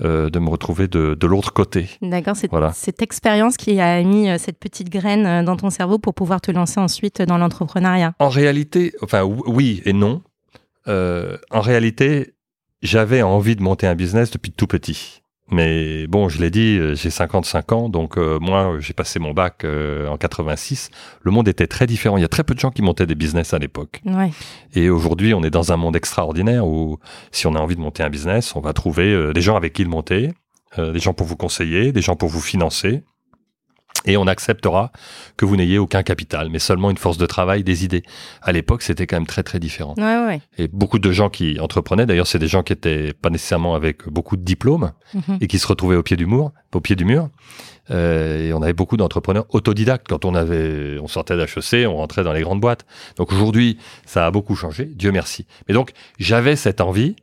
euh, 0.00 0.28
de 0.28 0.40
me 0.40 0.48
retrouver 0.48 0.88
de, 0.88 1.14
de 1.14 1.26
l'autre 1.28 1.52
côté. 1.52 1.88
D'accord, 2.02 2.34
c'est 2.34 2.50
cette 2.72 3.00
expérience 3.00 3.56
qui 3.56 3.80
a 3.80 4.02
mis 4.02 4.28
euh, 4.28 4.38
cette 4.38 4.58
petite 4.58 4.88
graine 4.88 5.24
euh, 5.24 5.42
dans 5.44 5.56
ton 5.56 5.70
cerveau 5.70 5.98
pour 5.98 6.14
pouvoir 6.14 6.40
te 6.40 6.50
lancer 6.50 6.80
ensuite 6.80 7.22
dans 7.22 7.38
l'entrepreneuriat. 7.38 8.12
En 8.18 8.28
réalité, 8.28 8.92
enfin 9.02 9.22
oui 9.22 9.82
et 9.84 9.92
non. 9.92 10.22
en 10.88 11.60
réalité, 11.60 12.34
j'avais 12.82 13.22
envie 13.22 13.54
de 13.54 13.62
monter 13.62 13.86
un 13.86 13.94
business 13.94 14.32
depuis 14.32 14.50
tout 14.50 14.66
petit. 14.66 15.22
Mais 15.50 16.06
bon, 16.06 16.28
je 16.28 16.40
l'ai 16.40 16.50
dit, 16.50 16.78
euh, 16.78 16.94
j'ai 16.94 17.10
55 17.10 17.72
ans, 17.72 17.88
donc 17.88 18.16
euh, 18.16 18.38
moi, 18.40 18.76
j'ai 18.80 18.94
passé 18.94 19.18
mon 19.18 19.32
bac 19.32 19.64
euh, 19.64 20.08
en 20.08 20.16
86. 20.16 20.90
Le 21.22 21.30
monde 21.30 21.48
était 21.48 21.66
très 21.66 21.86
différent. 21.86 22.16
Il 22.16 22.22
y 22.22 22.24
a 22.24 22.28
très 22.28 22.44
peu 22.44 22.54
de 22.54 22.60
gens 22.60 22.70
qui 22.70 22.82
montaient 22.82 23.06
des 23.06 23.14
business 23.14 23.52
à 23.52 23.58
l'époque. 23.58 24.00
Ouais. 24.06 24.30
Et 24.74 24.88
aujourd'hui, 24.88 25.34
on 25.34 25.42
est 25.42 25.50
dans 25.50 25.72
un 25.72 25.76
monde 25.76 25.96
extraordinaire 25.96 26.66
où, 26.66 26.98
si 27.30 27.46
on 27.46 27.54
a 27.54 27.60
envie 27.60 27.76
de 27.76 27.80
monter 27.80 28.02
un 28.02 28.10
business, 28.10 28.56
on 28.56 28.60
va 28.60 28.72
trouver 28.72 29.32
des 29.32 29.40
gens 29.42 29.56
avec 29.56 29.74
qui 29.74 29.84
le 29.84 29.90
monter, 29.90 30.30
des 30.78 30.98
gens 30.98 31.12
pour 31.12 31.26
vous 31.26 31.36
conseiller, 31.36 31.92
des 31.92 32.02
gens 32.02 32.16
pour 32.16 32.28
vous 32.28 32.40
financer 32.40 33.02
et 34.06 34.16
on 34.16 34.26
acceptera 34.26 34.92
que 35.36 35.44
vous 35.44 35.56
n'ayez 35.56 35.78
aucun 35.78 36.02
capital, 36.02 36.50
mais 36.50 36.58
seulement 36.58 36.90
une 36.90 36.98
force 36.98 37.16
de 37.16 37.26
travail, 37.26 37.64
des 37.64 37.84
idées. 37.84 38.02
À 38.42 38.52
l'époque, 38.52 38.82
c'était 38.82 39.06
quand 39.06 39.16
même 39.16 39.26
très 39.26 39.42
très 39.42 39.58
différent. 39.58 39.94
Ouais, 39.96 40.26
ouais. 40.26 40.40
Et 40.58 40.68
beaucoup 40.68 40.98
de 40.98 41.10
gens 41.10 41.30
qui 41.30 41.58
entreprenaient, 41.58 42.06
d'ailleurs, 42.06 42.26
c'est 42.26 42.38
des 42.38 42.48
gens 42.48 42.62
qui 42.62 42.72
étaient 42.72 43.12
pas 43.14 43.30
nécessairement 43.30 43.74
avec 43.74 44.08
beaucoup 44.08 44.36
de 44.36 44.42
diplômes 44.42 44.92
mhm. 45.14 45.38
et 45.40 45.46
qui 45.46 45.58
se 45.58 45.66
retrouvaient 45.66 45.96
au 45.96 46.02
pied 46.02 46.16
du 46.16 46.26
mur, 46.26 46.52
au 46.74 46.80
pied 46.80 46.96
du 46.96 47.04
mur. 47.04 47.30
Euh, 47.90 48.48
et 48.48 48.52
on 48.52 48.62
avait 48.62 48.72
beaucoup 48.72 48.96
d'entrepreneurs 48.96 49.46
autodidactes. 49.50 50.06
Quand 50.08 50.24
on 50.24 50.34
avait, 50.34 50.98
on 51.00 51.08
sortait 51.08 51.36
d'HEC, 51.36 51.86
on 51.86 51.96
rentrait 51.96 52.24
dans 52.24 52.32
les 52.32 52.42
grandes 52.42 52.60
boîtes. 52.60 52.84
Donc 53.16 53.32
aujourd'hui, 53.32 53.78
ça 54.06 54.26
a 54.26 54.30
beaucoup 54.30 54.56
changé. 54.56 54.86
Dieu 54.86 55.12
merci. 55.12 55.46
Mais 55.68 55.74
donc, 55.74 55.92
j'avais 56.18 56.56
cette 56.56 56.80
envie 56.80 57.16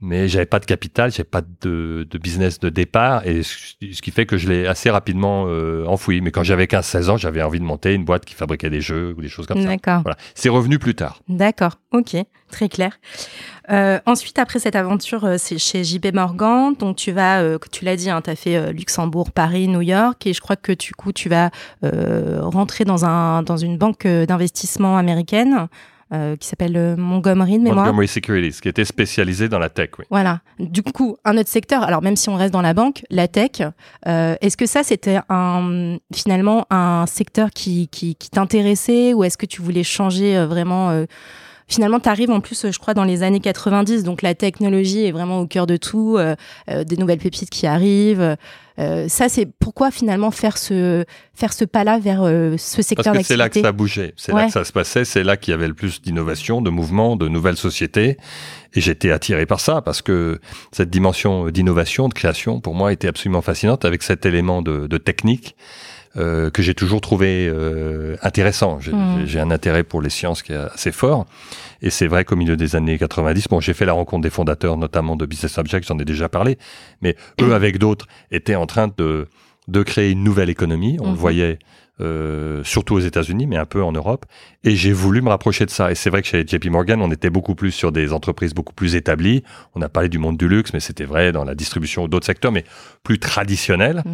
mais 0.00 0.28
j'avais 0.28 0.46
pas 0.46 0.60
de 0.60 0.64
capital, 0.64 1.10
j'avais 1.10 1.24
pas 1.24 1.42
de, 1.42 2.06
de, 2.08 2.18
business 2.18 2.60
de 2.60 2.68
départ, 2.68 3.26
et 3.26 3.42
ce 3.42 4.02
qui 4.02 4.10
fait 4.10 4.26
que 4.26 4.36
je 4.36 4.48
l'ai 4.48 4.66
assez 4.66 4.90
rapidement 4.90 5.46
euh, 5.48 5.84
enfoui. 5.86 6.20
Mais 6.20 6.30
quand 6.30 6.44
j'avais 6.44 6.66
15-16 6.66 7.10
ans, 7.10 7.16
j'avais 7.16 7.42
envie 7.42 7.58
de 7.58 7.64
monter 7.64 7.94
une 7.94 8.04
boîte 8.04 8.24
qui 8.24 8.34
fabriquait 8.34 8.70
des 8.70 8.80
jeux 8.80 9.14
ou 9.16 9.22
des 9.22 9.28
choses 9.28 9.46
comme 9.46 9.60
ça. 9.60 9.66
D'accord. 9.66 10.02
Voilà. 10.02 10.16
C'est 10.34 10.48
revenu 10.48 10.78
plus 10.78 10.94
tard. 10.94 11.20
D'accord, 11.28 11.78
ok, 11.92 12.16
très 12.50 12.68
clair. 12.68 12.98
Euh, 13.70 13.98
ensuite, 14.06 14.38
après 14.38 14.60
cette 14.60 14.76
aventure, 14.76 15.24
euh, 15.24 15.34
c'est 15.36 15.58
chez 15.58 15.84
JB 15.84 16.14
Morgan. 16.14 16.74
Donc, 16.78 16.96
tu 16.96 17.12
vas, 17.12 17.42
euh, 17.42 17.58
tu 17.70 17.84
l'as 17.84 17.96
dit, 17.96 18.08
hein, 18.08 18.22
tu 18.22 18.30
as 18.30 18.36
fait 18.36 18.72
Luxembourg, 18.72 19.32
Paris, 19.32 19.68
New 19.68 19.82
York. 19.82 20.26
Et 20.26 20.32
je 20.32 20.40
crois 20.40 20.56
que 20.56 20.72
du 20.72 20.94
coup, 20.94 21.12
tu 21.12 21.28
vas 21.28 21.50
rentrer 21.82 22.84
dans, 22.84 23.04
un, 23.04 23.42
dans 23.42 23.56
une 23.56 23.76
banque 23.76 24.06
d'investissement 24.06 24.96
américaine. 24.96 25.68
Euh, 26.10 26.36
qui 26.36 26.48
s'appelle 26.48 26.74
euh, 26.78 26.96
Montgomery 26.96 27.58
de 27.58 27.64
mémoire. 27.64 27.84
Montgomery 27.84 28.08
Securities, 28.08 28.62
qui 28.62 28.68
était 28.70 28.86
spécialisé 28.86 29.50
dans 29.50 29.58
la 29.58 29.68
tech, 29.68 29.90
oui. 29.98 30.06
Voilà. 30.08 30.40
Du 30.58 30.82
coup, 30.82 31.18
un 31.26 31.36
autre 31.36 31.50
secteur, 31.50 31.82
alors 31.82 32.00
même 32.00 32.16
si 32.16 32.30
on 32.30 32.34
reste 32.36 32.50
dans 32.50 32.62
la 32.62 32.72
banque, 32.72 33.04
la 33.10 33.28
tech, 33.28 33.60
euh, 34.06 34.34
est-ce 34.40 34.56
que 34.56 34.64
ça, 34.64 34.82
c'était 34.82 35.18
un, 35.28 35.98
finalement 36.14 36.66
un 36.70 37.04
secteur 37.04 37.50
qui, 37.50 37.88
qui, 37.88 38.14
qui 38.14 38.30
t'intéressait 38.30 39.12
ou 39.12 39.22
est-ce 39.22 39.36
que 39.36 39.44
tu 39.44 39.60
voulais 39.60 39.82
changer 39.82 40.42
vraiment 40.46 41.04
finalement, 41.68 42.00
tu 42.00 42.08
arrives 42.08 42.30
en 42.30 42.40
plus, 42.40 42.70
je 42.70 42.78
crois, 42.78 42.94
dans 42.94 43.04
les 43.04 43.22
années 43.22 43.40
90, 43.40 44.02
donc 44.02 44.22
la 44.22 44.34
technologie 44.34 45.04
est 45.04 45.12
vraiment 45.12 45.40
au 45.40 45.46
cœur 45.46 45.66
de 45.66 45.76
tout, 45.76 46.16
euh, 46.16 46.34
euh, 46.70 46.82
des 46.82 46.96
nouvelles 46.96 47.18
pépites 47.18 47.50
qui 47.50 47.66
arrivent. 47.66 48.36
Euh, 48.78 49.08
ça, 49.08 49.28
c'est 49.28 49.46
pourquoi 49.46 49.90
finalement 49.90 50.30
faire 50.30 50.56
ce, 50.56 51.04
faire 51.34 51.52
ce 51.52 51.64
pas-là 51.64 51.98
vers 51.98 52.22
ce 52.22 52.82
secteur 52.82 53.12
Parce 53.12 53.18
que 53.18 53.24
c'est 53.24 53.36
là 53.36 53.48
que 53.48 53.60
ça 53.60 53.72
bougeait, 53.72 54.14
c'est 54.16 54.32
là 54.32 54.46
que 54.46 54.52
ça 54.52 54.64
se 54.64 54.72
passait, 54.72 55.04
c'est 55.04 55.24
là 55.24 55.36
qu'il 55.36 55.52
y 55.52 55.54
avait 55.54 55.68
le 55.68 55.74
plus 55.74 56.00
d'innovation, 56.00 56.62
de 56.62 56.70
mouvement, 56.70 57.16
de 57.16 57.28
nouvelles 57.28 57.56
sociétés. 57.56 58.16
Et 58.74 58.80
j'étais 58.80 59.10
attiré 59.10 59.46
par 59.46 59.60
ça 59.60 59.82
parce 59.82 60.02
que 60.02 60.40
cette 60.72 60.90
dimension 60.90 61.48
d'innovation, 61.48 62.08
de 62.08 62.14
création, 62.14 62.60
pour 62.60 62.74
moi, 62.74 62.92
était 62.92 63.08
absolument 63.08 63.42
fascinante 63.42 63.84
avec 63.84 64.02
cet 64.02 64.26
élément 64.26 64.62
de, 64.62 64.86
de 64.86 64.98
technique 64.98 65.56
euh, 66.16 66.50
que 66.50 66.62
j'ai 66.62 66.74
toujours 66.74 67.00
trouvé 67.00 67.48
euh, 67.48 68.16
intéressant. 68.22 68.78
Mm. 68.78 69.24
J'ai 69.26 69.40
un 69.40 69.50
intérêt 69.50 69.82
pour 69.82 70.00
les 70.00 70.10
sciences 70.10 70.42
qui 70.42 70.52
est 70.52 70.56
assez 70.56 70.92
fort. 70.92 71.26
Et 71.82 71.90
c'est 71.90 72.06
vrai 72.06 72.24
qu'au 72.24 72.36
milieu 72.36 72.56
des 72.56 72.76
années 72.76 72.98
90, 72.98 73.48
bon, 73.48 73.60
j'ai 73.60 73.74
fait 73.74 73.84
la 73.84 73.92
rencontre 73.92 74.22
des 74.22 74.30
fondateurs, 74.30 74.76
notamment 74.76 75.16
de 75.16 75.26
Business 75.26 75.58
Object, 75.58 75.86
j'en 75.86 75.98
ai 75.98 76.04
déjà 76.04 76.28
parlé, 76.28 76.58
mais 77.02 77.14
eux, 77.40 77.54
avec 77.54 77.78
d'autres, 77.78 78.06
étaient 78.30 78.56
en 78.56 78.66
train 78.66 78.88
de, 78.96 79.28
de 79.68 79.82
créer 79.82 80.10
une 80.10 80.24
nouvelle 80.24 80.50
économie. 80.50 80.96
On 81.00 81.10
le 81.10 81.12
mm-hmm. 81.12 81.14
voyait 81.14 81.58
euh, 82.00 82.62
surtout 82.62 82.94
aux 82.94 83.00
États-Unis, 83.00 83.48
mais 83.48 83.56
un 83.56 83.66
peu 83.66 83.82
en 83.82 83.90
Europe. 83.90 84.24
Et 84.62 84.76
j'ai 84.76 84.92
voulu 84.92 85.20
me 85.20 85.30
rapprocher 85.30 85.66
de 85.66 85.70
ça. 85.70 85.90
Et 85.90 85.96
c'est 85.96 86.10
vrai 86.10 86.22
que 86.22 86.28
chez 86.28 86.46
JP 86.46 86.66
Morgan, 86.66 87.02
on 87.02 87.10
était 87.10 87.30
beaucoup 87.30 87.56
plus 87.56 87.72
sur 87.72 87.90
des 87.90 88.12
entreprises 88.12 88.54
beaucoup 88.54 88.72
plus 88.72 88.94
établies. 88.94 89.42
On 89.74 89.82
a 89.82 89.88
parlé 89.88 90.08
du 90.08 90.18
monde 90.18 90.36
du 90.36 90.48
luxe, 90.48 90.72
mais 90.72 90.78
c'était 90.78 91.04
vrai 91.04 91.32
dans 91.32 91.42
la 91.42 91.56
distribution 91.56 92.04
ou 92.04 92.08
d'autres 92.08 92.26
secteurs, 92.26 92.52
mais 92.52 92.64
plus 93.02 93.18
traditionnels. 93.18 94.04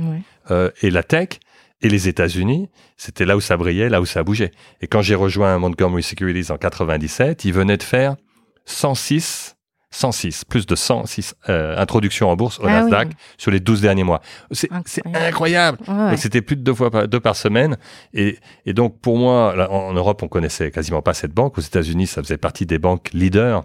Euh, 0.50 0.70
et 0.80 0.90
la 0.90 1.02
tech, 1.02 1.40
et 1.84 1.88
les 1.90 2.08
États-Unis, 2.08 2.70
c'était 2.96 3.26
là 3.26 3.36
où 3.36 3.40
ça 3.40 3.58
brillait, 3.58 3.90
là 3.90 4.00
où 4.00 4.06
ça 4.06 4.22
bougeait. 4.22 4.52
Et 4.80 4.86
quand 4.86 5.02
j'ai 5.02 5.14
rejoint 5.14 5.58
Montgomery 5.58 6.02
Securities 6.02 6.50
en 6.50 6.56
97, 6.56 7.44
ils 7.44 7.52
venaient 7.52 7.76
de 7.76 7.82
faire 7.82 8.16
106, 8.64 9.54
106, 9.90 10.46
plus 10.46 10.64
de 10.64 10.74
106 10.74 11.34
euh, 11.50 11.76
introductions 11.76 12.30
en 12.30 12.36
bourse 12.36 12.58
au 12.58 12.64
ah 12.66 12.70
Nasdaq 12.70 13.10
sur 13.36 13.50
les 13.50 13.60
12 13.60 13.82
derniers 13.82 14.02
mois. 14.02 14.22
C'est 14.50 14.70
incroyable. 15.14 15.78
C'était 16.16 16.40
plus 16.40 16.56
de 16.56 16.62
deux 16.62 16.74
fois 16.74 16.90
par, 16.90 17.06
deux 17.06 17.20
par 17.20 17.36
semaine. 17.36 17.76
Et, 18.14 18.38
et 18.64 18.72
donc 18.72 18.98
pour 19.00 19.18
moi, 19.18 19.70
en 19.70 19.92
Europe, 19.92 20.22
on 20.22 20.28
connaissait 20.28 20.70
quasiment 20.70 21.02
pas 21.02 21.12
cette 21.12 21.32
banque. 21.32 21.58
Aux 21.58 21.62
États-Unis, 21.62 22.06
ça 22.06 22.22
faisait 22.22 22.38
partie 22.38 22.64
des 22.64 22.78
banques 22.78 23.10
leaders. 23.12 23.62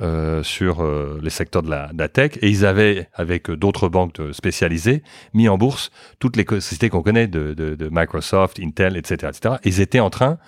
Euh, 0.00 0.44
sur 0.44 0.80
euh, 0.80 1.18
les 1.24 1.30
secteurs 1.30 1.64
de 1.64 1.70
la, 1.70 1.88
de 1.92 1.98
la, 1.98 2.08
tech 2.08 2.38
et 2.40 2.48
ils 2.48 2.64
avaient, 2.64 3.08
avec 3.14 3.50
d'autres 3.50 3.88
banques 3.88 4.20
spécialisées, 4.30 5.02
mis 5.34 5.48
en 5.48 5.58
bourse 5.58 5.90
toutes 6.20 6.36
les 6.36 6.44
sociétés 6.44 6.88
qu'on 6.88 7.02
connaît 7.02 7.26
de, 7.26 7.52
de, 7.52 7.74
de, 7.74 7.88
Microsoft, 7.90 8.60
Intel, 8.60 8.96
etc., 8.96 9.32
etc. 9.34 9.56
Ils 9.64 9.80
étaient 9.80 9.98
en 9.98 10.10
train 10.10 10.38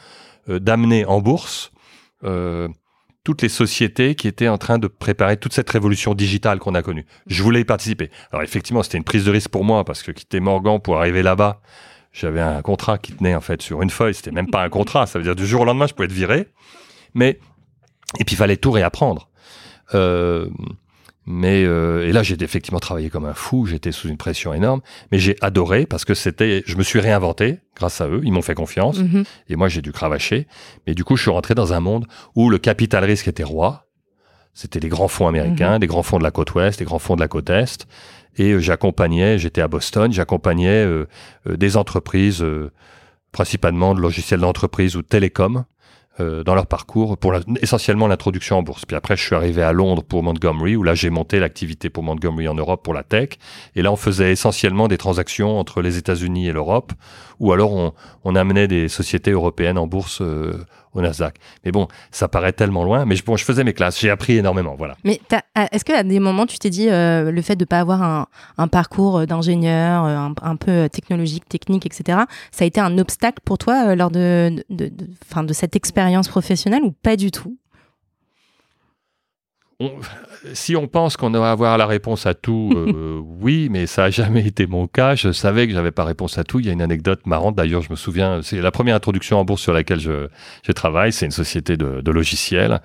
euh, 0.48 0.60
d'amener 0.60 1.04
en 1.04 1.20
bourse 1.20 1.72
toutes 3.24 3.42
les 3.42 3.48
sociétés 3.48 4.14
qui 4.14 4.28
étaient 4.28 4.48
en 4.48 4.58
train 4.58 4.78
de 4.78 4.86
préparer 4.86 5.36
toute 5.36 5.54
cette 5.54 5.70
révolution 5.70 6.14
digitale 6.14 6.60
qu'on 6.60 6.74
a 6.74 6.82
connue. 6.82 7.06
Je 7.26 7.42
voulais 7.42 7.62
y 7.62 7.64
participer. 7.64 8.10
Alors 8.30 8.44
effectivement, 8.44 8.84
c'était 8.84 8.98
une 8.98 9.04
prise 9.04 9.24
de 9.24 9.30
risque 9.32 9.48
pour 9.48 9.64
moi 9.64 9.84
parce 9.84 10.02
que 10.02 10.12
quitter 10.12 10.38
Morgan 10.38 10.78
pour 10.78 10.98
arriver 10.98 11.22
là-bas, 11.22 11.60
j'avais 12.12 12.40
un 12.40 12.62
contrat 12.62 12.98
qui 12.98 13.14
tenait 13.14 13.34
en 13.34 13.40
fait 13.40 13.62
sur 13.62 13.82
une 13.82 13.90
feuille. 13.90 14.14
C'était 14.14 14.32
même 14.32 14.50
pas 14.50 14.62
un 14.62 14.68
contrat. 14.68 15.06
Ça 15.06 15.18
veut 15.18 15.24
dire 15.24 15.34
du 15.34 15.46
jour 15.46 15.62
au 15.62 15.64
lendemain, 15.64 15.86
je 15.86 15.94
pouvais 15.94 16.06
être 16.06 16.12
viré. 16.12 16.46
Mais 17.14 17.40
et 18.18 18.24
puis 18.24 18.34
il 18.34 18.38
fallait 18.38 18.56
tout 18.56 18.70
réapprendre. 18.70 19.29
Euh, 19.94 20.48
mais 21.26 21.64
euh, 21.64 22.08
et 22.08 22.12
là 22.12 22.22
j'ai 22.22 22.36
effectivement 22.42 22.80
travaillé 22.80 23.10
comme 23.10 23.26
un 23.26 23.34
fou, 23.34 23.66
j'étais 23.66 23.92
sous 23.92 24.08
une 24.08 24.16
pression 24.16 24.54
énorme, 24.54 24.80
mais 25.12 25.18
j'ai 25.18 25.36
adoré 25.42 25.86
parce 25.86 26.04
que 26.04 26.14
c'était, 26.14 26.62
je 26.66 26.76
me 26.76 26.82
suis 26.82 26.98
réinventé 26.98 27.58
grâce 27.76 28.00
à 28.00 28.08
eux, 28.08 28.20
ils 28.24 28.32
m'ont 28.32 28.42
fait 28.42 28.54
confiance 28.54 28.98
mhm. 28.98 29.24
et 29.48 29.56
moi 29.56 29.68
j'ai 29.68 29.82
dû 29.82 29.92
cravacher. 29.92 30.46
Mais 30.86 30.94
du 30.94 31.04
coup 31.04 31.16
je 31.16 31.22
suis 31.22 31.30
rentré 31.30 31.54
dans 31.54 31.72
un 31.72 31.80
monde 31.80 32.06
où 32.34 32.50
le 32.50 32.58
capital 32.58 33.04
risque 33.04 33.28
était 33.28 33.44
roi. 33.44 33.86
C'était 34.54 34.80
les 34.80 34.88
grands 34.88 35.08
fonds 35.08 35.28
américains, 35.28 35.74
mhm. 35.74 35.78
des 35.80 35.86
grands 35.86 36.02
fonds 36.02 36.18
de 36.18 36.24
la 36.24 36.32
côte 36.32 36.54
ouest, 36.54 36.78
des 36.78 36.84
grands 36.84 36.98
fonds 36.98 37.14
de 37.14 37.20
la 37.20 37.28
côte 37.28 37.50
est, 37.50 37.86
et 38.36 38.52
euh, 38.52 38.58
j'accompagnais, 38.58 39.38
j'étais 39.38 39.60
à 39.60 39.68
Boston, 39.68 40.12
j'accompagnais 40.12 40.86
des 41.46 41.76
entreprises, 41.76 42.44
principalement 43.30 43.94
de 43.94 44.00
logiciels 44.00 44.40
d'entreprise 44.40 44.96
ou 44.96 45.02
de 45.02 45.06
télécom, 45.06 45.64
euh, 46.18 46.42
dans 46.42 46.56
leur 46.56 46.66
parcours 46.66 47.16
pour 47.16 47.32
essentiellement 47.62 48.08
l'introduction 48.08 48.58
en 48.58 48.62
bourse. 48.62 48.84
Puis 48.84 48.96
après, 48.96 49.16
je 49.16 49.22
suis 49.22 49.36
arrivé 49.36 49.62
à 49.62 49.72
Londres 49.72 50.02
pour 50.02 50.24
Montgomery, 50.24 50.74
où 50.74 50.82
là, 50.82 50.94
j'ai 50.94 51.08
monté 51.08 51.38
l'activité 51.38 51.88
pour 51.88 52.02
Montgomery 52.02 52.48
en 52.48 52.54
Europe 52.54 52.82
pour 52.82 52.94
la 52.94 53.04
tech. 53.04 53.30
Et 53.76 53.82
là, 53.82 53.92
on 53.92 53.96
faisait 53.96 54.32
essentiellement 54.32 54.88
des 54.88 54.98
transactions 54.98 55.58
entre 55.58 55.82
les 55.82 55.98
États-Unis 55.98 56.48
et 56.48 56.52
l'Europe, 56.52 56.92
ou 57.38 57.52
alors 57.52 57.72
on, 57.72 57.92
on, 58.24 58.34
amenait 58.34 58.66
des 58.66 58.88
sociétés 58.88 59.30
européennes 59.30 59.78
en 59.78 59.86
bourse 59.86 60.20
euh, 60.20 60.64
au 60.94 61.00
Nasdaq. 61.00 61.36
Mais 61.64 61.72
bon, 61.72 61.88
ça 62.10 62.28
paraît 62.28 62.52
tellement 62.52 62.84
loin. 62.84 63.04
Mais 63.04 63.16
bon, 63.24 63.36
je 63.36 63.44
faisais 63.44 63.64
mes 63.64 63.72
classes, 63.72 63.98
j'ai 64.00 64.10
appris 64.10 64.36
énormément, 64.36 64.74
voilà. 64.76 64.96
Mais 65.04 65.20
est-ce 65.72 65.84
qu'à 65.84 66.02
des 66.02 66.20
moments, 66.20 66.46
tu 66.46 66.58
t'es 66.58 66.70
dit 66.70 66.88
euh, 66.88 67.30
le 67.30 67.42
fait 67.42 67.56
de 67.56 67.62
ne 67.62 67.66
pas 67.66 67.80
avoir 67.80 68.02
un, 68.02 68.26
un 68.58 68.68
parcours 68.68 69.26
d'ingénieur 69.26 70.04
un, 70.04 70.34
un, 70.42 70.56
peu 70.56 70.88
technologique, 70.88 71.48
technique, 71.48 71.86
etc., 71.86 72.20
ça 72.50 72.64
a 72.64 72.66
été 72.66 72.80
un 72.80 72.98
obstacle 72.98 73.40
pour 73.44 73.58
toi 73.58 73.94
lors 73.94 74.10
de, 74.10 74.62
de, 74.68 74.86
de, 74.86 74.88
de, 74.88 75.46
de 75.46 75.52
cette 75.52 75.76
expérience 75.76 76.28
professionnelle 76.28 76.82
ou 76.82 76.92
pas 76.92 77.16
du 77.16 77.30
tout? 77.30 77.56
Si 80.52 80.76
on 80.76 80.86
pense 80.86 81.16
qu'on 81.16 81.30
va 81.30 81.50
avoir 81.50 81.78
la 81.78 81.86
réponse 81.86 82.26
à 82.26 82.34
tout, 82.34 82.70
euh, 82.74 83.20
oui, 83.40 83.68
mais 83.70 83.86
ça 83.86 84.02
n'a 84.02 84.10
jamais 84.10 84.46
été 84.46 84.66
mon 84.66 84.86
cas. 84.86 85.14
Je 85.14 85.32
savais 85.32 85.66
que 85.66 85.72
j'avais 85.72 85.90
pas 85.90 86.04
réponse 86.04 86.38
à 86.38 86.44
tout. 86.44 86.60
Il 86.60 86.66
y 86.66 86.70
a 86.70 86.72
une 86.72 86.82
anecdote 86.82 87.26
marrante. 87.26 87.56
D'ailleurs, 87.56 87.82
je 87.82 87.90
me 87.90 87.96
souviens, 87.96 88.40
c'est 88.42 88.60
la 88.60 88.70
première 88.70 88.96
introduction 88.96 89.38
en 89.38 89.44
bourse 89.44 89.62
sur 89.62 89.72
laquelle 89.72 90.00
je, 90.00 90.28
je 90.62 90.72
travaille. 90.72 91.12
C'est 91.12 91.26
une 91.26 91.32
société 91.32 91.76
de, 91.76 92.00
de 92.00 92.10
logiciels. 92.10 92.80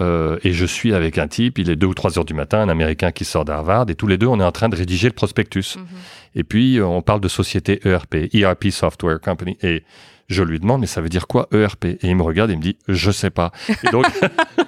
Euh, 0.00 0.38
et 0.44 0.52
je 0.52 0.66
suis 0.66 0.92
avec 0.92 1.16
un 1.16 1.26
type, 1.26 1.58
il 1.58 1.70
est 1.70 1.76
2 1.76 1.86
ou 1.86 1.94
3 1.94 2.18
heures 2.18 2.24
du 2.24 2.34
matin, 2.34 2.60
un 2.60 2.68
Américain 2.68 3.12
qui 3.12 3.24
sort 3.24 3.46
d'Harvard, 3.46 3.86
et 3.88 3.94
tous 3.94 4.06
les 4.06 4.18
deux, 4.18 4.26
on 4.26 4.38
est 4.40 4.44
en 4.44 4.52
train 4.52 4.68
de 4.68 4.76
rédiger 4.76 5.08
le 5.08 5.14
prospectus. 5.14 5.76
Mhm. 5.76 5.86
Et 6.34 6.44
puis, 6.44 6.80
on 6.82 7.00
parle 7.00 7.20
de 7.20 7.28
société 7.28 7.80
ERP, 7.88 8.28
ERP 8.34 8.70
Software 8.70 9.20
Company. 9.20 9.56
Et 9.62 9.84
je 10.28 10.42
lui 10.42 10.60
demande, 10.60 10.80
mais 10.80 10.86
ça 10.86 11.00
veut 11.00 11.08
dire 11.08 11.26
quoi 11.26 11.48
ERP 11.52 11.84
Et 11.84 11.98
il 12.02 12.16
me 12.16 12.22
regarde 12.22 12.50
et 12.50 12.54
il 12.54 12.58
me 12.58 12.62
dit, 12.62 12.76
je 12.88 13.10
sais 13.10 13.30
pas. 13.30 13.52
Et 13.68 13.90
donc, 13.90 14.06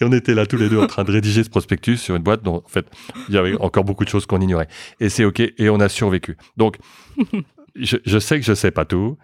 et 0.00 0.04
on 0.04 0.12
était 0.12 0.34
là 0.34 0.46
tous 0.46 0.56
les 0.56 0.68
deux 0.68 0.78
en 0.78 0.86
train 0.86 1.04
de 1.04 1.12
rédiger 1.12 1.44
ce 1.44 1.50
prospectus 1.50 1.96
sur 1.96 2.16
une 2.16 2.22
boîte 2.22 2.42
dont, 2.42 2.56
en 2.56 2.68
fait, 2.68 2.86
il 3.28 3.34
y 3.34 3.38
avait 3.38 3.56
encore 3.60 3.84
beaucoup 3.84 4.04
de 4.04 4.08
choses 4.08 4.26
qu'on 4.26 4.40
ignorait. 4.40 4.68
Et 5.00 5.08
c'est 5.08 5.24
OK, 5.24 5.40
et 5.40 5.70
on 5.70 5.80
a 5.80 5.88
survécu. 5.88 6.36
Donc, 6.56 6.78
je, 7.74 8.18
sais 8.18 8.38
que 8.38 8.44
je 8.44 8.54
sais 8.54 8.70
pas 8.70 8.84
tout. 8.84 9.16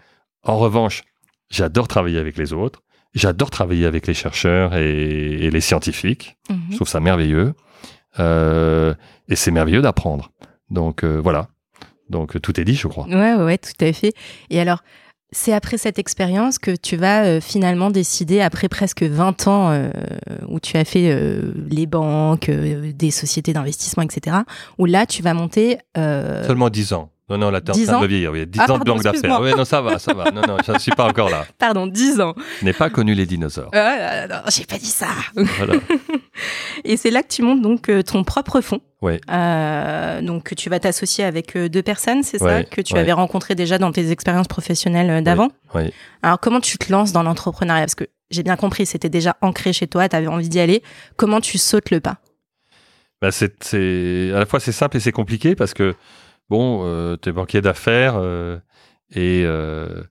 En 0.43 0.59
revanche, 0.59 1.03
j'adore 1.51 1.89
travailler 1.89 2.19
avec 2.19 2.37
les 2.37 2.53
autres. 2.53 2.83
J'adore 3.15 3.51
travailler 3.51 3.87
avec 3.87 4.07
les 4.07 4.15
chercheurs 4.15 4.75
et, 4.75 5.51
les 5.51 5.61
scientifiques. 5.61 6.37
Mhm. 6.51 6.59
Je 6.71 6.77
trouve 6.77 6.89
ça 6.89 7.01
merveilleux. 7.01 7.55
Euh, 8.19 8.95
et 9.29 9.37
c'est 9.37 9.51
merveilleux 9.51 9.83
d'apprendre. 9.83 10.31
Donc, 10.71 11.05
euh, 11.05 11.21
voilà. 11.23 11.49
Donc, 12.09 12.41
tout 12.41 12.61
est 12.61 12.65
dit, 12.65 12.75
je 12.75 12.87
crois. 12.87 13.07
Ouais, 13.07 13.35
ouais, 13.35 13.59
tout 13.59 13.85
à 13.85 13.93
fait. 13.93 14.13
Et 14.51 14.61
alors, 14.61 14.83
c'est 15.33 15.53
après 15.53 15.77
cette 15.79 15.99
expérience 15.99 16.59
que 16.59 16.71
tu 16.71 16.97
vas 16.97 17.25
euh, 17.25 17.41
finalement 17.41 17.91
décider, 17.91 18.41
après 18.41 18.69
presque 18.69 19.03
20 19.03 19.49
ans 19.49 19.71
euh, 19.71 19.91
où 20.49 20.61
tu 20.61 20.77
as 20.77 20.85
fait 20.85 21.11
euh, 21.11 21.53
les 21.69 21.87
banques, 21.87 22.51
des 22.51 23.11
sociétés 23.11 23.53
d'investissement, 23.53 24.03
etc., 24.03 24.39
où 24.79 24.87
là, 24.87 25.07
tu 25.07 25.23
vas 25.23 25.35
monter... 25.35 25.79
Seulement 25.97 26.71
10 26.71 26.93
ans. 26.93 27.11
Non, 27.29 27.39
non, 27.39 27.51
là, 27.51 27.61
t'es 27.61 27.73
en 27.73 27.75
train 27.75 28.01
de 28.03 28.07
vieillir. 28.07 28.31
Oui, 28.31 28.47
10 28.47 28.61
ah, 28.61 28.73
ans 28.73 28.79
de 28.79 28.85
banque 28.85 29.03
d'affaires. 29.03 29.41
Oui, 29.41 29.53
non, 29.57 29.65
ça 29.65 29.81
va, 29.81 29.99
ça 29.99 30.15
va. 30.15 30.31
Non, 30.31 30.43
non, 30.47 30.59
je 30.65 30.71
ne 30.71 30.79
suis 30.79 30.93
pas 30.93 31.09
encore 31.09 31.29
là. 31.29 31.45
Pardon, 31.59 31.89
10 31.89 32.21
ans. 32.21 32.35
Je 32.61 32.65
n'ai 32.65 32.73
pas 32.73 32.89
connu 32.89 33.15
les 33.15 33.27
dinosaures. 33.27 33.71
Ah, 33.73 34.29
non, 34.29 34.37
j'ai 34.49 34.65
pas 34.65 34.79
dit 34.79 34.87
ça. 34.87 35.09
Voilà. 35.35 35.75
Et 36.85 36.97
c'est 36.97 37.11
là 37.11 37.23
que 37.23 37.29
tu 37.29 37.43
montes 37.43 37.63
donc 37.63 37.91
ton 38.05 38.23
propre 38.23 38.61
fonds. 38.61 38.81
Oui. 39.03 39.15
Euh, 39.31 40.23
donc 40.23 40.55
tu 40.55 40.71
vas 40.71 40.79
t'associer 40.79 41.25
avec 41.25 41.57
deux 41.57 41.83
personnes, 41.83 42.23
c'est 42.23 42.39
ça 42.39 42.63
que 42.63 42.81
tu 42.81 42.97
avais 42.97 43.13
rencontré 43.13 43.55
déjà 43.55 43.79
dans 43.79 43.93
tes 43.93 44.11
expériences 44.11 44.49
professionnelles 44.49 45.23
d'avant? 45.23 45.49
Oui. 45.75 45.93
Alors 46.23 46.39
comment 46.41 46.61
tu 46.61 46.79
te 46.79 46.93
lances 46.93 47.13
dans 47.13 47.23
l'entrepreneuriat? 47.23 47.83
Parce 47.83 47.95
que 47.95 48.05
j'ai 48.31 48.43
bien 48.43 48.57
compris, 48.57 48.87
c'était 48.87 49.09
déjà 49.09 49.37
ancré 49.41 49.73
chez 49.73 49.87
toi, 49.87 50.09
tu 50.09 50.17
avais 50.17 50.27
envie 50.27 50.49
d'y 50.49 50.61
aller. 50.61 50.83
Comment 51.17 51.41
tu 51.41 51.59
sautes 51.59 51.91
le 51.91 52.01
pas? 52.01 52.19
Bah 53.21 53.31
c'est, 53.33 54.31
à 54.35 54.39
la 54.39 54.47
fois 54.47 54.61
c'est 54.61 54.73
simple 54.73 54.97
et 54.97 55.01
c'est 55.01 55.13
compliqué 55.13 55.55
parce 55.55 55.75
que 55.75 55.95
bon, 56.49 56.83
euh, 56.85 57.17
tu 57.21 57.29
es 57.29 57.33
banquier 57.33 57.61
d'affaires 57.61 58.15
euh, 58.17 58.59
euh, 59.17 60.03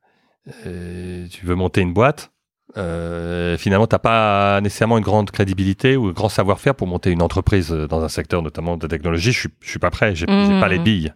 et, 0.65 1.27
tu 1.29 1.45
veux 1.45 1.55
monter 1.55 1.81
une 1.81 1.93
boîte. 1.93 2.31
finalement, 2.75 3.87
tu 3.87 3.95
n'as 3.95 3.99
pas 3.99 4.61
nécessairement 4.61 4.97
une 4.97 5.03
grande 5.03 5.31
crédibilité 5.31 5.97
ou 5.97 6.07
un 6.07 6.11
grand 6.11 6.29
savoir-faire 6.29 6.75
pour 6.75 6.87
monter 6.87 7.11
une 7.11 7.21
entreprise 7.21 7.71
dans 7.71 8.03
un 8.03 8.09
secteur 8.09 8.41
notamment 8.41 8.77
de 8.77 8.87
technologie. 8.87 9.31
Je 9.31 9.39
suis, 9.39 9.49
je 9.61 9.69
suis 9.69 9.79
pas 9.79 9.91
prêt, 9.91 10.15
j'ai 10.15 10.25
n'ai 10.25 10.59
pas 10.59 10.67
les 10.67 10.79
mmh. 10.79 10.83
billes. 10.83 11.13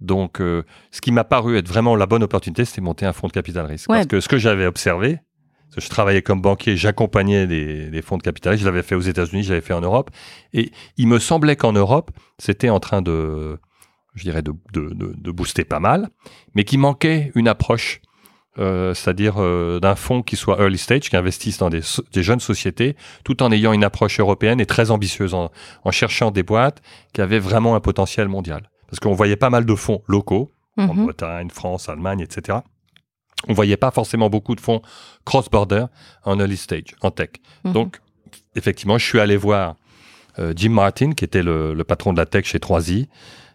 Donc, 0.00 0.38
ce 0.38 1.00
qui 1.00 1.12
m'a 1.12 1.24
paru 1.24 1.56
être 1.56 1.68
vraiment 1.68 1.96
la 1.96 2.06
bonne 2.06 2.22
opportunité, 2.22 2.64
c'était 2.64 2.80
monter 2.80 3.06
un 3.06 3.12
fonds 3.12 3.28
de 3.28 3.32
capital 3.32 3.66
risque. 3.66 3.88
Parce 3.88 4.06
que 4.06 4.20
ce 4.20 4.28
que 4.28 4.38
j'avais 4.38 4.66
observé, 4.66 5.20
je 5.76 5.88
travaillais 5.88 6.22
comme 6.22 6.40
banquier, 6.40 6.76
j'accompagnais 6.76 7.46
des, 7.46 8.02
fonds 8.02 8.16
de 8.16 8.22
capital 8.22 8.52
risque, 8.52 8.62
je 8.62 8.68
l'avais 8.68 8.82
fait 8.82 8.94
aux 8.94 9.00
États-Unis, 9.00 9.44
je 9.44 9.50
l'avais 9.50 9.64
fait 9.64 9.74
en 9.74 9.80
Europe, 9.80 10.10
et 10.52 10.70
il 10.96 11.08
me 11.08 11.18
semblait 11.18 11.56
qu'en 11.56 11.72
Europe, 11.72 12.10
c'était 12.38 12.70
en 12.70 12.80
train 12.80 13.02
de, 13.02 13.58
je 14.14 14.22
dirais, 14.22 14.42
de, 14.42 14.52
de, 14.72 14.90
de, 14.92 15.30
booster 15.30 15.64
pas 15.64 15.80
mal, 15.80 16.08
mais 16.54 16.64
qui 16.64 16.78
manquait 16.78 17.32
une 17.34 17.48
approche, 17.48 18.00
euh, 18.58 18.94
c'est-à-dire 18.94 19.34
euh, 19.38 19.80
d'un 19.80 19.96
fonds 19.96 20.22
qui 20.22 20.36
soit 20.36 20.60
early 20.60 20.78
stage, 20.78 21.10
qui 21.10 21.16
investisse 21.16 21.58
dans 21.58 21.70
des, 21.70 21.80
des, 22.12 22.22
jeunes 22.22 22.40
sociétés, 22.40 22.96
tout 23.24 23.42
en 23.42 23.50
ayant 23.50 23.72
une 23.72 23.84
approche 23.84 24.20
européenne 24.20 24.60
et 24.60 24.66
très 24.66 24.90
ambitieuse, 24.90 25.34
en, 25.34 25.50
en, 25.84 25.90
cherchant 25.90 26.30
des 26.30 26.44
boîtes 26.44 26.80
qui 27.12 27.20
avaient 27.20 27.40
vraiment 27.40 27.74
un 27.74 27.80
potentiel 27.80 28.28
mondial. 28.28 28.70
Parce 28.88 29.00
qu'on 29.00 29.14
voyait 29.14 29.36
pas 29.36 29.50
mal 29.50 29.64
de 29.64 29.74
fonds 29.74 30.02
locaux, 30.06 30.52
en 30.76 30.94
mhm. 30.94 31.04
Bretagne, 31.04 31.50
France, 31.50 31.88
Allemagne, 31.88 32.20
etc. 32.20 32.58
On 33.48 33.52
voyait 33.52 33.76
pas 33.76 33.90
forcément 33.90 34.30
beaucoup 34.30 34.54
de 34.54 34.60
fonds 34.60 34.82
cross-border 35.24 35.86
en 36.24 36.38
early 36.38 36.56
stage, 36.56 36.94
en 37.00 37.10
tech. 37.10 37.30
Mhm. 37.64 37.72
Donc, 37.72 38.00
effectivement, 38.54 38.98
je 38.98 39.04
suis 39.04 39.20
allé 39.20 39.36
voir 39.36 39.76
euh, 40.38 40.52
Jim 40.56 40.70
Martin, 40.70 41.12
qui 41.12 41.24
était 41.24 41.42
le, 41.42 41.74
le, 41.74 41.84
patron 41.84 42.12
de 42.12 42.18
la 42.18 42.26
tech 42.26 42.44
chez 42.46 42.58
3i, 42.58 43.02
euh, 43.02 43.06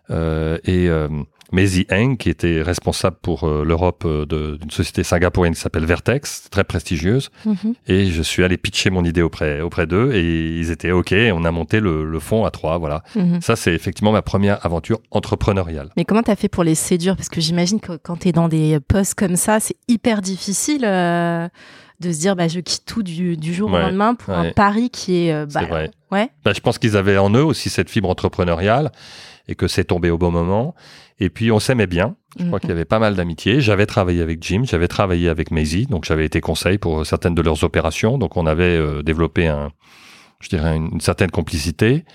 et 0.09 0.87
euh, 0.89 1.07
Maisie 1.51 1.87
Eng, 1.91 2.15
qui 2.17 2.29
était 2.29 2.61
responsable 2.61 3.17
pour 3.21 3.43
euh, 3.45 3.63
l'Europe 3.65 4.05
d'une 4.29 4.69
société 4.69 5.03
singapourienne 5.03 5.55
qui 5.55 5.61
s'appelle 5.61 5.85
Vertex, 5.85 6.49
très 6.51 6.63
prestigieuse. 6.63 7.29
Mhm. 7.45 7.73
Et 7.87 8.05
je 8.05 8.21
suis 8.21 8.43
allé 8.43 8.57
pitcher 8.57 8.89
mon 8.89 9.03
idée 9.03 9.21
auprès, 9.21 9.61
auprès 9.61 9.87
d'eux 9.87 10.13
et 10.13 10.57
ils 10.59 10.69
étaient 10.71 10.91
OK. 10.91 11.13
On 11.33 11.43
a 11.45 11.51
monté 11.51 11.79
le, 11.79 12.05
le 12.05 12.19
fonds 12.19 12.45
à 12.45 12.51
trois. 12.51 12.77
Voilà. 12.77 13.03
Mhm. 13.15 13.41
Ça, 13.41 13.55
c'est 13.55 13.73
effectivement 13.73 14.11
ma 14.11 14.21
première 14.21 14.63
aventure 14.65 14.99
entrepreneuriale. 15.11 15.89
Mais 15.97 16.05
comment 16.05 16.23
tu 16.23 16.31
as 16.31 16.35
fait 16.35 16.49
pour 16.49 16.63
les 16.63 16.75
séduire 16.75 17.15
Parce 17.15 17.29
que 17.29 17.41
j'imagine 17.41 17.79
que 17.79 17.93
quand 17.97 18.17
tu 18.17 18.29
es 18.29 18.31
dans 18.31 18.47
des 18.47 18.79
postes 18.87 19.15
comme 19.15 19.35
ça, 19.35 19.59
c'est 19.59 19.75
hyper 19.87 20.21
difficile. 20.21 20.81
de 20.81 22.11
se 22.13 22.19
dire 22.19 22.35
bah, 22.35 22.47
je 22.47 22.59
quitte 22.59 22.85
tout 22.85 23.03
du, 23.03 23.35
du 23.37 23.53
jour 23.53 23.71
au 23.71 23.77
lendemain 23.77 24.15
pour 24.15 24.33
un 24.33 24.51
pari 24.51 24.89
qui 24.89 25.27
est, 25.27 25.45
bah, 25.53 25.65
vrai. 25.65 25.91
ouais 26.11 26.29
bah, 26.45 26.53
je 26.53 26.61
pense 26.61 26.77
qu'ils 26.77 26.95
avaient 26.95 27.17
en 27.17 27.29
eux 27.31 27.43
aussi 27.43 27.69
cette 27.69 27.89
fibre 27.89 28.09
entrepreneuriale 28.09 28.91
et 29.49 29.55
que 29.55 29.67
c'est 29.67 29.83
tombé 29.85 30.09
au 30.09 30.17
bon 30.17 30.31
moment. 30.31 30.75
Et 31.19 31.29
puis 31.29 31.51
on 31.51 31.59
s'aimait 31.59 31.87
bien. 31.87 32.15
Je 32.37 32.45
crois 32.45 32.57
mhm. 32.57 32.59
qu'il 32.61 32.69
y 32.69 32.73
avait 32.73 32.85
pas 32.85 32.99
mal 32.99 33.15
d'amitié. 33.15 33.59
J'avais 33.59 33.85
travaillé 33.85 34.21
avec 34.21 34.41
Jim, 34.43 34.61
j'avais 34.63 34.87
travaillé 34.87 35.27
avec 35.27 35.51
Maisie, 35.51 35.87
donc 35.87 36.05
j'avais 36.05 36.25
été 36.25 36.39
conseil 36.39 36.77
pour 36.77 37.05
certaines 37.05 37.35
de 37.35 37.41
leurs 37.41 37.63
opérations. 37.63 38.17
Donc 38.17 38.37
on 38.37 38.45
avait 38.45 38.63
euh, 38.63 39.01
développé 39.01 39.47
un, 39.47 39.71
je 40.39 40.49
dirais 40.49 40.75
une, 40.75 41.01
certaine 41.01 41.31
complicité 41.31 42.05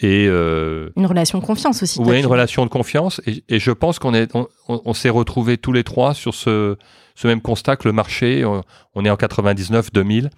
et 0.00 0.26
euh, 0.28 0.90
une 0.96 1.06
relation 1.06 1.38
de 1.38 1.44
confiance 1.44 1.82
aussi. 1.82 2.00
Oui, 2.00 2.20
une 2.20 2.26
relation 2.26 2.64
de 2.64 2.70
confiance. 2.70 3.20
Et, 3.26 3.44
et 3.48 3.58
je 3.58 3.70
pense 3.70 3.98
qu'on 3.98 4.14
est, 4.14 4.34
on, 4.34 4.46
on, 4.68 4.94
s'est 4.94 5.10
retrouvés 5.10 5.56
tous 5.56 5.72
les 5.72 5.84
trois 5.84 6.12
sur 6.12 6.34
ce, 6.34 6.76
ce 7.14 7.26
même 7.26 7.40
constat 7.40 7.76
que 7.76 7.88
le 7.88 7.92
marché, 7.92 8.44
on, 8.44 9.04
est 9.04 9.10
en 9.10 9.16
99-2000, 9.16 10.30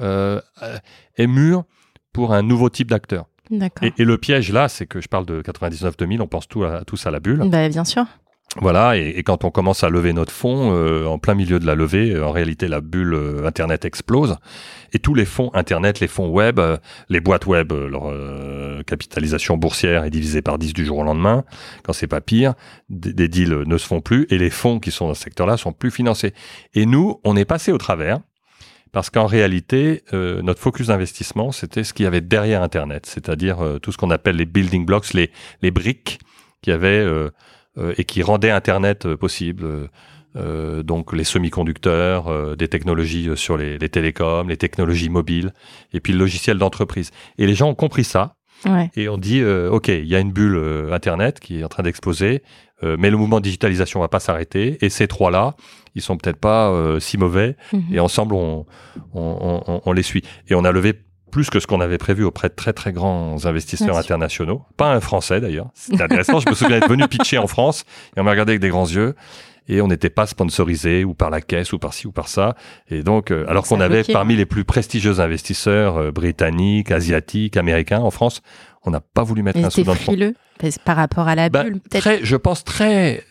euh, 0.00 0.40
est 1.16 1.26
mûr 1.26 1.64
pour 2.12 2.32
un 2.32 2.42
nouveau 2.42 2.68
type 2.70 2.90
d'acteur. 2.90 3.26
Et, 3.82 3.92
et, 3.98 4.04
le 4.04 4.18
piège 4.18 4.52
là, 4.52 4.68
c'est 4.68 4.86
que 4.86 5.00
je 5.00 5.08
parle 5.08 5.26
de 5.26 5.42
99-2000, 5.42 6.20
on 6.20 6.26
pense 6.26 6.48
tout 6.48 6.64
à, 6.64 6.84
tous 6.84 7.06
à 7.06 7.10
la 7.10 7.20
bulle. 7.20 7.42
Bah, 7.48 7.68
bien 7.68 7.84
sûr. 7.84 8.06
Voilà, 8.60 8.96
et, 8.96 9.08
et, 9.10 9.22
quand 9.22 9.44
on 9.44 9.50
commence 9.50 9.84
à 9.84 9.90
lever 9.90 10.14
notre 10.14 10.32
fonds, 10.32 10.72
euh, 10.72 11.04
en 11.04 11.18
plein 11.18 11.34
milieu 11.34 11.58
de 11.58 11.66
la 11.66 11.74
levée, 11.74 12.12
euh, 12.12 12.26
en 12.26 12.32
réalité, 12.32 12.68
la 12.68 12.80
bulle 12.80 13.12
euh, 13.12 13.46
Internet 13.46 13.84
explose. 13.84 14.36
Et 14.94 14.98
tous 14.98 15.12
les 15.12 15.26
fonds 15.26 15.50
Internet, 15.52 16.00
les 16.00 16.08
fonds 16.08 16.30
web, 16.30 16.58
les 17.10 17.20
boîtes 17.20 17.44
web, 17.44 17.72
leur 17.72 18.10
capitalisation 18.86 19.58
boursière 19.58 20.04
est 20.04 20.10
divisée 20.10 20.40
par 20.40 20.58
10 20.58 20.72
du 20.72 20.86
jour 20.86 20.98
au 20.98 21.02
lendemain. 21.02 21.44
Quand 21.82 21.92
c'est 21.92 22.06
pas 22.06 22.22
pire, 22.22 22.54
des, 22.88 23.12
des, 23.12 23.28
deals 23.28 23.64
ne 23.66 23.76
se 23.76 23.86
font 23.86 24.00
plus 24.00 24.26
et 24.30 24.38
les 24.38 24.48
fonds 24.48 24.78
qui 24.78 24.90
sont 24.90 25.08
dans 25.08 25.14
ce 25.14 25.22
secteur-là 25.22 25.58
sont 25.58 25.72
plus 25.72 25.90
financés. 25.90 26.32
Et 26.72 26.86
nous, 26.86 27.20
on 27.24 27.36
est 27.36 27.44
passé 27.44 27.72
au 27.72 27.78
travers 27.78 28.20
parce 28.96 29.10
qu'en 29.10 29.26
réalité, 29.26 30.04
euh, 30.14 30.40
notre 30.40 30.58
focus 30.58 30.86
d'investissement, 30.86 31.52
c'était 31.52 31.84
ce 31.84 31.92
qu'il 31.92 32.04
y 32.04 32.06
avait 32.06 32.22
derrière 32.22 32.62
Internet, 32.62 33.04
c'est-à-dire 33.04 33.62
euh, 33.62 33.78
tout 33.78 33.92
ce 33.92 33.98
qu'on 33.98 34.10
appelle 34.10 34.36
les 34.36 34.46
building 34.46 34.86
blocks, 34.86 35.12
les, 35.12 35.30
les 35.60 35.70
briques 35.70 36.18
qui 36.62 36.72
avaient 36.72 37.04
euh, 37.04 37.28
et 37.98 38.04
qui 38.04 38.22
rendaient 38.22 38.50
Internet 38.50 39.06
possible. 39.16 39.90
donc 40.34 41.12
les 41.12 41.24
semi-conducteurs, 41.24 42.56
des 42.56 42.68
technologies 42.68 43.28
sur 43.36 43.58
les, 43.58 43.76
les, 43.76 43.90
télécoms, 43.90 44.48
les 44.48 44.56
technologies 44.56 45.10
mobiles, 45.10 45.52
et 45.92 46.00
puis 46.00 46.14
le 46.14 46.18
logiciel 46.18 46.56
d'entreprise. 46.56 47.10
Et 47.36 47.46
les 47.46 47.54
gens 47.54 47.68
ont 47.68 47.74
compris 47.74 48.04
ça. 48.04 48.36
Ouais. 48.64 48.90
et 48.96 49.10
on 49.10 49.18
dit 49.18 49.44
ok, 49.44 49.88
il 49.88 50.06
y 50.06 50.16
a 50.16 50.20
une 50.20 50.32
bulle 50.32 50.88
internet 50.90 51.40
qui 51.40 51.60
est 51.60 51.64
en 51.64 51.68
train 51.68 51.82
d'exploser, 51.82 52.42
euh, 52.82 52.96
mais 52.98 53.10
le 53.10 53.16
mouvement 53.16 53.38
de 53.38 53.44
digitalisation 53.44 54.00
va 54.00 54.08
pas 54.08 54.20
s'arrêter. 54.20 54.78
Et 54.84 54.90
ces 54.90 55.06
trois 55.08 55.30
là, 55.30 55.54
ils 55.94 56.02
sont 56.02 56.16
peut-être 56.16 56.38
pas 56.40 56.68
euh, 56.70 57.00
si 57.00 57.16
mauvais. 57.18 57.56
Mhm. 57.72 57.82
Et 57.92 58.00
ensemble, 58.00 58.34
on, 58.34 58.66
on, 59.14 59.62
on- 59.66 59.80
on- 59.84 59.92
les 59.92 60.02
suit. 60.02 60.22
Et 60.48 60.54
on 60.54 60.64
a 60.64 60.72
levé 60.72 60.92
plus 61.30 61.50
que 61.50 61.58
ce 61.60 61.66
qu'on 61.66 61.80
avait 61.80 61.98
prévu 61.98 62.24
auprès 62.24 62.48
de 62.48 62.54
très 62.54 62.72
très 62.72 62.92
grands 62.92 63.44
investisseurs 63.46 63.96
internationaux. 63.98 64.62
Pas 64.76 64.92
un 64.94 65.00
Français 65.00 65.40
d'ailleurs. 65.40 65.68
C'était 65.74 66.02
intéressant. 66.02 66.38
Je 66.40 66.48
me 66.48 66.54
souviens 66.54 66.76
être 66.76 66.88
venu 66.88 67.06
pitcher 67.08 67.38
en 67.38 67.46
France 67.46 67.84
et 68.16 68.20
on 68.20 68.24
m'a 68.24 68.30
regardé 68.30 68.52
avec 68.52 68.60
des 68.60 68.68
grands 68.68 68.86
yeux. 68.88 69.14
Et 69.68 69.80
on 69.80 69.88
n'était 69.88 70.10
pas 70.10 70.26
sponsorisé 70.28 71.04
ou 71.04 71.12
par 71.14 71.28
la 71.28 71.40
caisse 71.40 71.72
ou 71.72 71.78
par 71.80 71.92
ci 71.92 72.06
ou 72.06 72.12
par 72.12 72.28
ça. 72.28 72.54
Et 72.88 73.02
donc, 73.02 73.32
euh, 73.32 73.44
alors 73.48 73.66
qu'on 73.66 73.80
avait 73.80 73.96
bloquait. 73.96 74.12
parmi 74.12 74.36
les 74.36 74.46
plus 74.46 74.64
prestigieux 74.64 75.18
investisseurs 75.18 75.96
euh, 75.96 76.10
britanniques, 76.12 76.92
asiatiques, 76.92 77.56
américains 77.56 77.98
en 77.98 78.12
France, 78.12 78.42
on 78.86 78.90
n'a 78.90 79.00
pas 79.00 79.22
voulu 79.24 79.42
mettre 79.42 79.58
un 79.62 79.70
sou 79.70 79.82
dans 79.82 79.92
le 79.92 79.98
fond. 79.98 80.12
frileux 80.12 80.34
par 80.84 80.96
rapport 80.96 81.28
à 81.28 81.34
la 81.34 81.48
Bah, 81.48 81.64
bulle, 81.64 81.80
peut-être. 81.80 82.24
je 82.24 82.36
pense 82.36 82.64
très, 82.64 83.22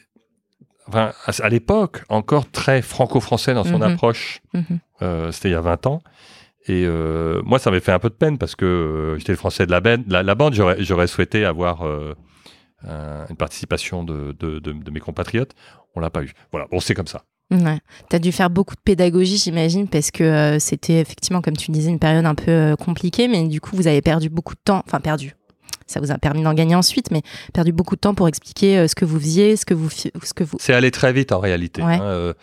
enfin, 0.87 1.11
à, 1.41 1.49
l'époque, 1.49 2.03
encore 2.09 2.49
très 2.51 2.81
franco-français 2.81 3.53
dans 3.53 3.63
son 3.63 3.77
Mhm. 3.77 3.81
approche. 3.83 4.41
Mhm. 4.53 4.63
Euh, 5.01 5.31
C'était 5.31 5.49
il 5.49 5.53
y 5.53 5.55
a 5.55 5.61
20 5.61 5.87
ans. 5.87 6.01
Et 6.67 6.83
euh, 6.85 7.41
moi, 7.43 7.59
ça 7.59 7.69
m'avait 7.69 7.79
fait 7.81 7.91
un 7.91 7.99
peu 7.99 8.09
de 8.09 8.15
peine 8.15 8.37
parce 8.37 8.55
que 8.55 8.65
euh, 8.65 9.17
j'étais 9.17 9.31
le 9.33 9.37
français 9.37 9.65
de 9.65 9.71
la, 9.71 9.81
bande. 9.81 10.03
la, 10.07 10.23
la 10.23 10.35
bande. 10.35 10.53
J'aurais 10.53 11.07
souhaité 11.07 11.45
avoir 11.45 11.83
un- 11.83 13.25
une 13.29 13.35
participation 13.37 14.03
de, 14.03 14.35
de, 14.39 14.59
de- 14.59 14.71
de 14.73 14.91
mes 14.91 14.99
compatriotes. 14.99 15.53
On 15.95 15.99
l'a 15.99 16.09
pas 16.09 16.23
eu. 16.23 16.31
Voilà, 16.51 16.67
bon, 16.71 16.79
c'est 16.79 16.93
comme 16.93 17.07
ça. 17.07 17.23
Ouais. 17.51 17.79
Tu 18.09 18.15
as 18.15 18.19
dû 18.19 18.31
faire 18.31 18.49
beaucoup 18.49 18.75
de 18.75 18.81
pédagogie, 18.81 19.37
j'imagine, 19.37 19.87
parce 19.87 20.09
que 20.11 20.23
euh, 20.23 20.59
c'était 20.59 20.99
effectivement, 20.99 21.41
comme 21.41 21.55
tu 21.55 21.71
disais, 21.71 21.89
une 21.91 21.99
période 21.99 22.25
un 22.25 22.33
peu 22.35 22.49
euh, 22.51 22.75
compliquée, 22.75 23.27
mais 23.27 23.47
du 23.47 23.61
coup, 23.61 23.75
vous 23.75 23.87
avez 23.87 24.01
perdu 24.01 24.29
beaucoup 24.29 24.55
de 24.55 24.59
temps. 24.63 24.81
Enfin, 24.85 24.99
perdu. 24.99 25.35
Ça 25.87 25.99
vous 25.99 26.11
a 26.11 26.17
permis 26.17 26.41
d'en 26.43 26.53
gagner 26.53 26.75
ensuite, 26.75 27.11
mais 27.11 27.21
perdu 27.53 27.71
beaucoup 27.71 27.95
de 27.95 27.99
temps 28.01 28.15
pour 28.15 28.27
expliquer 28.27 28.77
euh, 28.79 28.87
ce 28.87 28.95
que 28.95 29.05
vous 29.05 29.19
faisiez, 29.19 29.55
ce 29.55 29.65
que 29.65 29.73
vous, 29.75 29.89
ce 29.89 30.33
que 30.33 30.43
vous. 30.43 30.57
C'est 30.59 30.73
allé 30.73 30.89
très 30.91 31.13
vite 31.13 31.31
en 31.31 31.39
réalité. 31.39 31.83
Ouais. 31.83 31.93
hein. 31.95 32.01
Euh, 32.01 32.33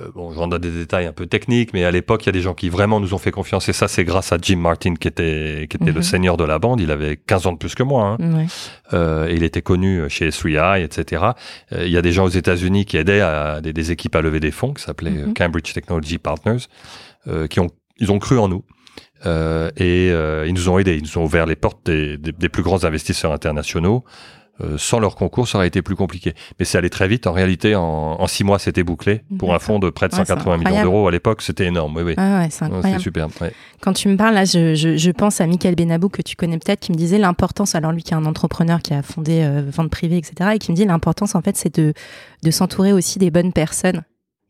euh, 0.00 0.10
bon, 0.14 0.32
je 0.32 0.38
rentre 0.38 0.50
dans 0.50 0.58
des 0.58 0.70
détails 0.72 1.06
un 1.06 1.12
peu 1.12 1.26
techniques, 1.26 1.72
mais 1.74 1.84
à 1.84 1.90
l'époque, 1.92 2.24
il 2.24 2.26
y 2.26 2.30
a 2.30 2.32
des 2.32 2.40
gens 2.40 2.54
qui 2.54 2.68
vraiment 2.70 2.98
nous 2.98 3.14
ont 3.14 3.18
fait 3.18 3.30
confiance. 3.30 3.68
Et 3.68 3.72
ça, 3.72 3.86
c'est 3.86 4.02
grâce 4.04 4.32
à 4.32 4.38
Jim 4.40 4.56
Martin, 4.56 4.94
qui 4.94 5.06
était, 5.06 5.66
qui 5.70 5.76
était 5.76 5.92
le 5.92 6.00
Mhm. 6.00 6.02
seigneur 6.02 6.36
de 6.36 6.42
la 6.44 6.58
bande. 6.58 6.80
Il 6.80 6.90
avait 6.90 7.16
15 7.18 7.46
ans 7.46 7.52
de 7.52 7.58
plus 7.58 7.74
que 7.76 7.82
moi. 7.84 8.16
hein. 8.18 8.34
Ouais. 8.34 8.46
Euh, 8.94 9.28
et 9.28 9.34
il 9.34 9.42
était 9.44 9.62
connu 9.62 10.08
chez 10.08 10.28
S3i, 10.30 10.82
etc. 10.82 11.22
Euh, 11.72 11.84
il 11.86 11.92
y 11.92 11.96
a 11.98 12.02
des 12.02 12.10
gens 12.12 12.24
aux 12.24 12.28
États-Unis 12.30 12.84
qui 12.86 12.96
aidaient 12.96 13.20
à, 13.20 13.60
des, 13.60 13.72
des 13.72 13.92
équipes 13.92 14.16
à 14.16 14.22
lever 14.22 14.40
des 14.40 14.50
fonds, 14.50 14.72
qui 14.74 14.82
s'appelaient 14.82 15.10
Mhm. 15.10 15.34
Cambridge 15.34 15.72
Technology 15.72 16.18
Partners, 16.18 16.64
qui 17.50 17.60
ont, 17.60 17.68
ils 17.98 18.10
ont 18.10 18.18
cru 18.18 18.38
en 18.38 18.48
nous. 18.48 18.64
Euh, 19.24 19.70
et 19.76 20.10
euh, 20.10 20.44
ils 20.46 20.54
nous 20.54 20.68
ont 20.68 20.78
aidés, 20.78 20.96
ils 20.96 21.02
nous 21.02 21.18
ont 21.18 21.24
ouvert 21.24 21.46
les 21.46 21.56
portes 21.56 21.84
des, 21.86 22.16
des- 22.18 22.32
des 22.32 22.48
plus 22.48 22.62
grands 22.62 22.84
investisseurs 22.84 23.32
internationaux. 23.32 24.04
Euh, 24.62 24.78
sans 24.78 25.00
leur 25.00 25.16
concours, 25.16 25.46
ça 25.46 25.58
aurait 25.58 25.66
été 25.66 25.82
plus 25.82 25.96
compliqué. 25.96 26.32
Mais 26.58 26.64
c'est 26.64 26.78
allé 26.78 26.88
très 26.88 27.08
vite. 27.08 27.26
En 27.26 27.32
réalité, 27.32 27.74
en, 27.74 27.82
en 28.18 28.26
six 28.26 28.42
mois, 28.42 28.58
c'était 28.58 28.84
bouclé. 28.84 29.20
Pour 29.38 29.54
un 29.54 29.58
fonds 29.58 29.78
de 29.78 29.90
près 29.90 30.08
de 30.08 30.14
Ouais, 30.14 30.20
c'est 30.24 30.32
180 30.32 30.56
millions 30.56 30.82
d'euros 30.82 31.08
à 31.08 31.10
l'époque, 31.10 31.42
c'était 31.42 31.66
énorme. 31.66 31.94
Oui, 31.94 32.02
oui. 32.04 32.14
Ah 32.16 32.38
ouais, 32.40 32.48
c'est 32.50 32.62
Non, 32.64 32.68
C'était 32.68 32.76
incroyable. 32.78 33.02
super. 33.02 33.28
ouais. 33.42 33.52
Quand 33.82 33.92
tu 33.92 34.08
me 34.08 34.16
parles, 34.16 34.32
là, 34.34 34.46
je, 34.46 34.74
je, 34.74 34.96
je 34.96 35.10
pense 35.10 35.42
à 35.42 35.46
Michael 35.46 35.74
Benabou, 35.74 36.08
que 36.08 36.22
tu 36.22 36.36
connais 36.36 36.56
peut-être, 36.58 36.80
qui 36.80 36.92
me 36.92 36.96
disait 36.96 37.18
l'importance, 37.18 37.74
alors 37.74 37.92
lui 37.92 38.02
qui 38.02 38.14
est 38.14 38.16
un 38.16 38.24
entrepreneur 38.24 38.80
qui 38.80 38.94
a 38.94 39.02
fondé 39.02 39.42
euh, 39.42 39.62
Vente 39.70 39.90
Privée, 39.90 40.16
etc., 40.16 40.52
et 40.54 40.58
qui 40.58 40.70
me 40.70 40.76
dit 40.76 40.86
l'importance, 40.86 41.34
en 41.34 41.42
fait, 41.42 41.54
c'est 41.58 41.78
de, 41.78 41.92
de 42.42 42.50
s'entourer 42.50 42.94
aussi 42.94 43.18
des 43.18 43.30
bonnes 43.30 43.52
personnes. 43.52 44.04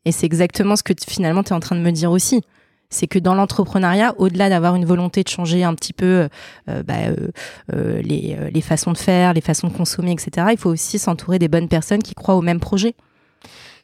Et 0.04 0.12
c'est 0.12 0.26
exactement 0.26 0.76
ce 0.76 0.85
que 0.85 0.92
finalement 1.09 1.42
tu 1.42 1.48
es 1.48 1.52
en 1.52 1.59
train 1.61 1.74
de 1.74 1.80
me 1.80 1.90
dire 1.90 2.12
aussi. 2.12 2.42
C'est 2.88 3.07
que 3.07 3.18
dans 3.18 3.35
l'entrepreneuriat, 3.35 4.14
au-delà 4.18 4.49
d'avoir 4.49 4.77
une 4.77 4.85
volonté 4.85 5.22
de 5.25 5.29
changer 5.29 5.64
un 5.64 5.75
petit 5.75 5.92
peu 5.92 6.29
euh, 6.68 6.83
bah, 6.85 6.94
euh, 7.09 7.29
euh, 7.72 8.01
les, 8.03 8.37
euh, 8.38 8.49
les 8.51 8.61
façons 8.61 8.92
de 8.92 8.99
faire, 8.99 9.33
les 9.35 9.40
façons 9.40 9.68
de 9.68 9.72
consommer, 9.72 10.12
etc., 10.12 10.49
il 10.53 10.59
faut 10.59 10.70
aussi 10.70 10.99
s'entourer 10.99 11.38
des 11.38 11.49
bonnes 11.49 11.68
personnes 11.68 12.03
qui 12.03 12.14
croient 12.14 12.37
au 12.37 12.42
même 12.42 12.61
projet. 12.61 12.94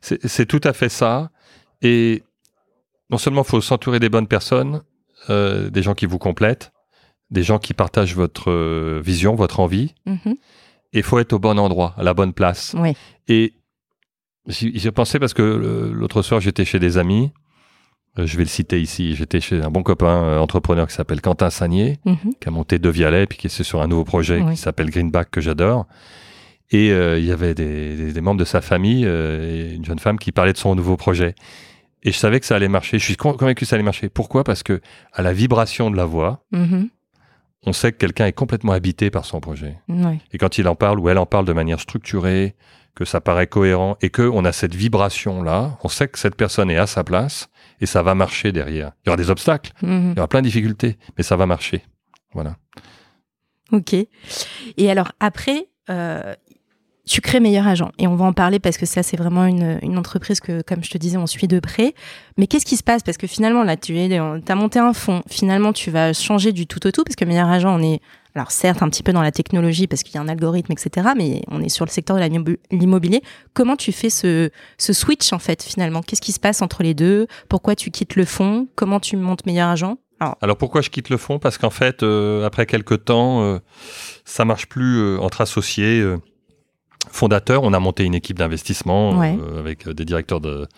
C'est 0.00 0.46
tout 0.46 0.60
à 0.64 0.72
fait 0.72 0.88
ça. 0.88 1.30
Et 1.80 2.22
non 3.10 3.18
seulement 3.18 3.42
il 3.42 3.48
faut 3.48 3.60
s'entourer 3.60 4.00
des 4.00 4.08
bonnes 4.08 4.26
personnes, 4.28 4.82
euh, 5.30 5.70
des 5.70 5.82
gens 5.82 5.94
qui 5.94 6.06
vous 6.06 6.18
complètent, 6.18 6.72
des 7.30 7.42
gens 7.42 7.58
qui 7.58 7.74
partagent 7.74 8.14
votre 8.14 8.50
euh, 8.50 9.00
vision, 9.04 9.34
votre 9.34 9.60
envie, 9.60 9.94
Mhm. 10.06 10.34
et 10.92 10.98
il 10.98 11.02
faut 11.02 11.18
être 11.18 11.32
au 11.32 11.38
bon 11.38 11.58
endroit, 11.58 11.94
à 11.96 12.02
la 12.02 12.14
bonne 12.14 12.32
place. 12.32 12.74
Ouais. 12.78 12.94
Et 13.28 13.54
j'y 14.46 14.76
j'y 14.78 14.88
ai 14.88 14.92
pensé 14.92 15.18
parce 15.18 15.34
que 15.34 15.42
euh, 15.42 15.92
l'autre 15.92 16.22
soir, 16.22 16.40
j'étais 16.40 16.64
chez 16.64 16.78
des 16.78 16.98
amis. 16.98 17.30
Euh, 18.18 18.26
Je 18.26 18.36
vais 18.36 18.42
le 18.44 18.48
citer 18.48 18.80
ici. 18.80 19.14
J'étais 19.14 19.40
chez 19.40 19.62
un 19.62 19.70
bon 19.70 19.82
copain 19.82 20.22
euh, 20.24 20.38
entrepreneur 20.38 20.86
qui 20.86 20.94
s'appelle 20.94 21.20
Quentin 21.20 21.50
Sagnier, 21.50 21.98
Mhm. 22.04 22.34
qui 22.40 22.48
a 22.48 22.50
monté 22.50 22.78
De 22.78 22.88
Vialet, 22.88 23.26
puis 23.26 23.38
qui 23.38 23.46
est 23.46 23.62
sur 23.62 23.80
un 23.82 23.86
nouveau 23.86 24.04
projet 24.04 24.40
Oui. 24.40 24.52
qui 24.52 24.56
s'appelle 24.60 24.90
Greenback, 24.90 25.30
que 25.30 25.40
j'adore. 25.40 25.86
Et 26.70 26.90
euh, 26.90 27.18
il 27.18 27.24
y 27.24 27.32
avait 27.32 27.54
des, 27.54 27.96
des- 27.96 28.12
des 28.12 28.20
membres 28.20 28.40
de 28.40 28.44
sa 28.44 28.60
famille, 28.60 29.04
euh, 29.06 29.70
et 29.70 29.74
une 29.74 29.84
jeune 29.84 29.98
femme 29.98 30.18
qui 30.18 30.32
parlait 30.32 30.52
de 30.52 30.58
son 30.58 30.74
nouveau 30.74 30.96
projet. 30.96 31.34
Et 32.02 32.12
je 32.12 32.16
savais 32.18 32.40
que 32.40 32.46
ça 32.46 32.56
allait 32.56 32.68
marcher. 32.68 32.98
Je 32.98 33.04
suis 33.04 33.16
con- 33.16 33.34
convaincu 33.34 33.60
que 33.60 33.66
ça 33.66 33.76
allait 33.76 33.82
marcher. 33.84 34.08
Pourquoi? 34.08 34.42
Parce 34.44 34.62
que 34.62 34.80
à 35.12 35.22
la 35.22 35.32
vibration 35.32 35.90
de 35.90 35.96
la 35.96 36.04
voix, 36.04 36.44
Mhm. 36.52 36.88
on 37.64 37.72
sait 37.72 37.92
que 37.92 37.98
quelqu'un 37.98 38.26
est 38.26 38.32
complètement 38.32 38.72
habité 38.72 39.10
par 39.10 39.24
son 39.24 39.40
projet. 39.40 39.76
Et 40.32 40.38
quand 40.38 40.58
il 40.58 40.66
en 40.66 40.74
parle 40.74 40.98
ou 40.98 41.08
elle 41.08 41.18
en 41.18 41.26
parle 41.26 41.44
de 41.44 41.52
manière 41.52 41.78
structurée, 41.80 42.56
que 42.94 43.04
ça 43.04 43.20
paraît 43.20 43.46
cohérent 43.46 43.96
et 44.02 44.10
que 44.10 44.22
on 44.22 44.44
a 44.44 44.52
cette 44.52 44.74
vibration 44.74 45.42
là, 45.42 45.78
on 45.82 45.88
sait 45.88 46.08
que 46.08 46.18
cette 46.18 46.34
personne 46.36 46.70
est 46.70 46.76
à 46.76 46.86
sa 46.86 47.04
place 47.04 47.48
et 47.80 47.86
ça 47.86 48.02
va 48.02 48.14
marcher 48.14 48.52
derrière. 48.52 48.92
Il 49.04 49.08
y 49.08 49.10
aura 49.10 49.16
des 49.16 49.30
obstacles, 49.30 49.72
Mhm. 49.82 50.10
il 50.12 50.16
y 50.16 50.18
aura 50.20 50.28
plein 50.28 50.40
de 50.42 50.46
difficultés, 50.46 50.98
mais 51.16 51.24
ça 51.24 51.36
va 51.36 51.46
marcher. 51.46 51.82
Voilà. 52.34 52.56
Ok. 53.72 53.94
Et 53.94 54.90
alors 54.90 55.12
après, 55.20 55.68
euh, 55.90 56.34
tu 57.06 57.20
crées 57.20 57.40
Meilleur 57.40 57.66
Agent. 57.66 57.90
Et 57.98 58.06
on 58.06 58.14
va 58.14 58.26
en 58.26 58.32
parler 58.32 58.58
parce 58.60 58.76
que 58.78 58.86
ça, 58.86 59.02
c'est 59.02 59.16
vraiment 59.16 59.44
une, 59.46 59.78
une 59.82 59.98
entreprise 59.98 60.38
que, 60.40 60.62
comme 60.62 60.84
je 60.84 60.90
te 60.90 60.98
disais, 60.98 61.16
on 61.16 61.26
suit 61.26 61.48
de 61.48 61.58
près. 61.58 61.94
Mais 62.38 62.46
qu'est-ce 62.46 62.64
qui 62.66 62.76
se 62.76 62.84
passe? 62.84 63.02
Parce 63.02 63.16
que 63.16 63.26
finalement, 63.26 63.64
là, 63.64 63.76
tu 63.76 63.96
as 63.98 64.54
monté 64.54 64.78
un 64.78 64.92
fonds. 64.92 65.22
Finalement, 65.28 65.72
tu 65.72 65.90
vas 65.90 66.12
changer 66.12 66.52
du 66.52 66.66
tout 66.66 66.86
au 66.86 66.90
tout 66.92 67.02
parce 67.02 67.16
que 67.16 67.24
Meilleur 67.24 67.48
Agent, 67.48 67.74
on 67.74 67.82
est, 67.82 68.00
alors 68.34 68.50
certes, 68.50 68.82
un 68.82 68.88
petit 68.88 69.02
peu 69.02 69.12
dans 69.12 69.22
la 69.22 69.32
technologie 69.32 69.86
parce 69.86 70.02
qu'il 70.02 70.14
y 70.14 70.18
a 70.18 70.20
un 70.22 70.28
algorithme, 70.28 70.72
etc. 70.72 71.08
Mais 71.16 71.42
on 71.48 71.60
est 71.60 71.68
sur 71.68 71.84
le 71.84 71.90
secteur 71.90 72.16
de 72.16 72.58
l'immobilier. 72.70 73.22
Comment 73.54 73.76
tu 73.76 73.92
fais 73.92 74.10
ce, 74.10 74.50
ce 74.78 74.92
switch, 74.92 75.32
en 75.32 75.38
fait, 75.38 75.62
finalement? 75.62 76.00
Qu'est-ce 76.02 76.22
qui 76.22 76.32
se 76.32 76.40
passe 76.40 76.62
entre 76.62 76.82
les 76.82 76.94
deux? 76.94 77.26
Pourquoi 77.48 77.74
tu 77.76 77.90
quittes 77.90 78.16
le 78.16 78.24
fonds 78.24 78.68
Comment 78.74 79.00
tu 79.00 79.16
montes 79.16 79.44
Meilleur 79.46 79.68
Agent? 79.68 79.98
Alors, 80.20 80.36
Alors 80.40 80.56
pourquoi 80.56 80.80
je 80.82 80.90
quitte 80.90 81.08
le 81.10 81.16
fonds 81.16 81.38
Parce 81.38 81.58
qu'en 81.58 81.70
fait, 81.70 82.02
euh, 82.02 82.46
après 82.46 82.64
quelques 82.66 83.04
temps, 83.04 83.42
euh, 83.42 83.58
ça 84.24 84.44
marche 84.44 84.66
plus 84.66 84.98
euh, 84.98 85.18
entre 85.20 85.40
associés. 85.40 86.00
euh, 86.00 86.18
fondateurs, 87.10 87.62
on 87.64 87.72
a 87.72 87.80
monté 87.80 88.04
une 88.04 88.14
équipe 88.14 88.38
d'investissement 88.38 89.18
Ouais. 89.18 89.36
avec 89.58 89.88
des 89.88 90.04
directeurs 90.04 90.40
de- 90.40 90.68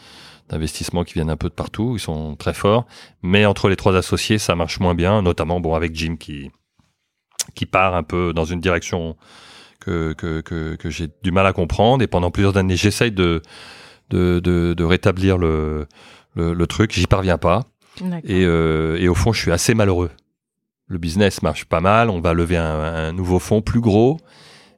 d'investissement 0.49 1.05
qui 1.05 1.15
viennent 1.15 1.31
un 1.31 1.37
peu 1.37 1.49
de 1.49 1.55
partout, 1.55 1.93
ils 1.97 2.01
sont 2.01 2.35
très 2.37 2.55
forts. 2.55 2.87
Mais 3.23 3.45
entre 3.47 3.69
les 3.69 3.77
trois 3.77 3.95
associés, 3.97 4.39
ça 4.39 4.55
marche 4.55 4.81
moins 4.81 4.95
bien, 4.95 5.23
notamment 5.23 5.61
bon 5.61 5.75
avec 5.75 5.95
Jim 5.95 6.17
qui 6.19 6.51
qui 7.55 7.67
part 7.67 7.95
un 7.95 8.03
peu 8.03 8.33
dans 8.33 8.45
une 8.45 8.61
direction 8.61 9.17
que 9.81 10.13
que, 10.15 10.41
que, 10.41 10.77
que 10.77 10.91
j'ai 10.91 11.09
du 11.23 11.31
mal 11.31 11.47
à 11.47 11.53
comprendre. 11.53 12.03
Et 12.03 12.07
pendant 12.07 12.31
plusieurs 12.31 12.57
années, 12.57 12.77
j'essaye 12.77 13.13
de 13.13 13.43
de, 14.11 14.41
de 14.41 14.75
de 14.75 14.85
rétablir 14.85 15.39
le 15.39 15.87
le, 16.35 16.53
le 16.55 16.67
truc, 16.67 16.93
j'y 16.93 17.07
parviens 17.07 17.39
pas. 17.39 17.63
Et, 18.25 18.45
euh, 18.45 18.97
et 18.99 19.07
au 19.09 19.15
fond, 19.15 19.33
je 19.33 19.41
suis 19.41 19.53
assez 19.53 19.73
malheureux. 19.73 20.11
Le 20.89 20.99
business 20.99 21.43
marche 21.43 21.65
pas 21.65 21.81
mal, 21.81 22.11
on 22.11 22.21
va 22.21 22.35
lever 22.35 22.57
un, 22.57 22.81
un 22.81 23.13
nouveau 23.13 23.39
fonds 23.39 23.63
plus 23.63 23.81
gros, 23.81 24.19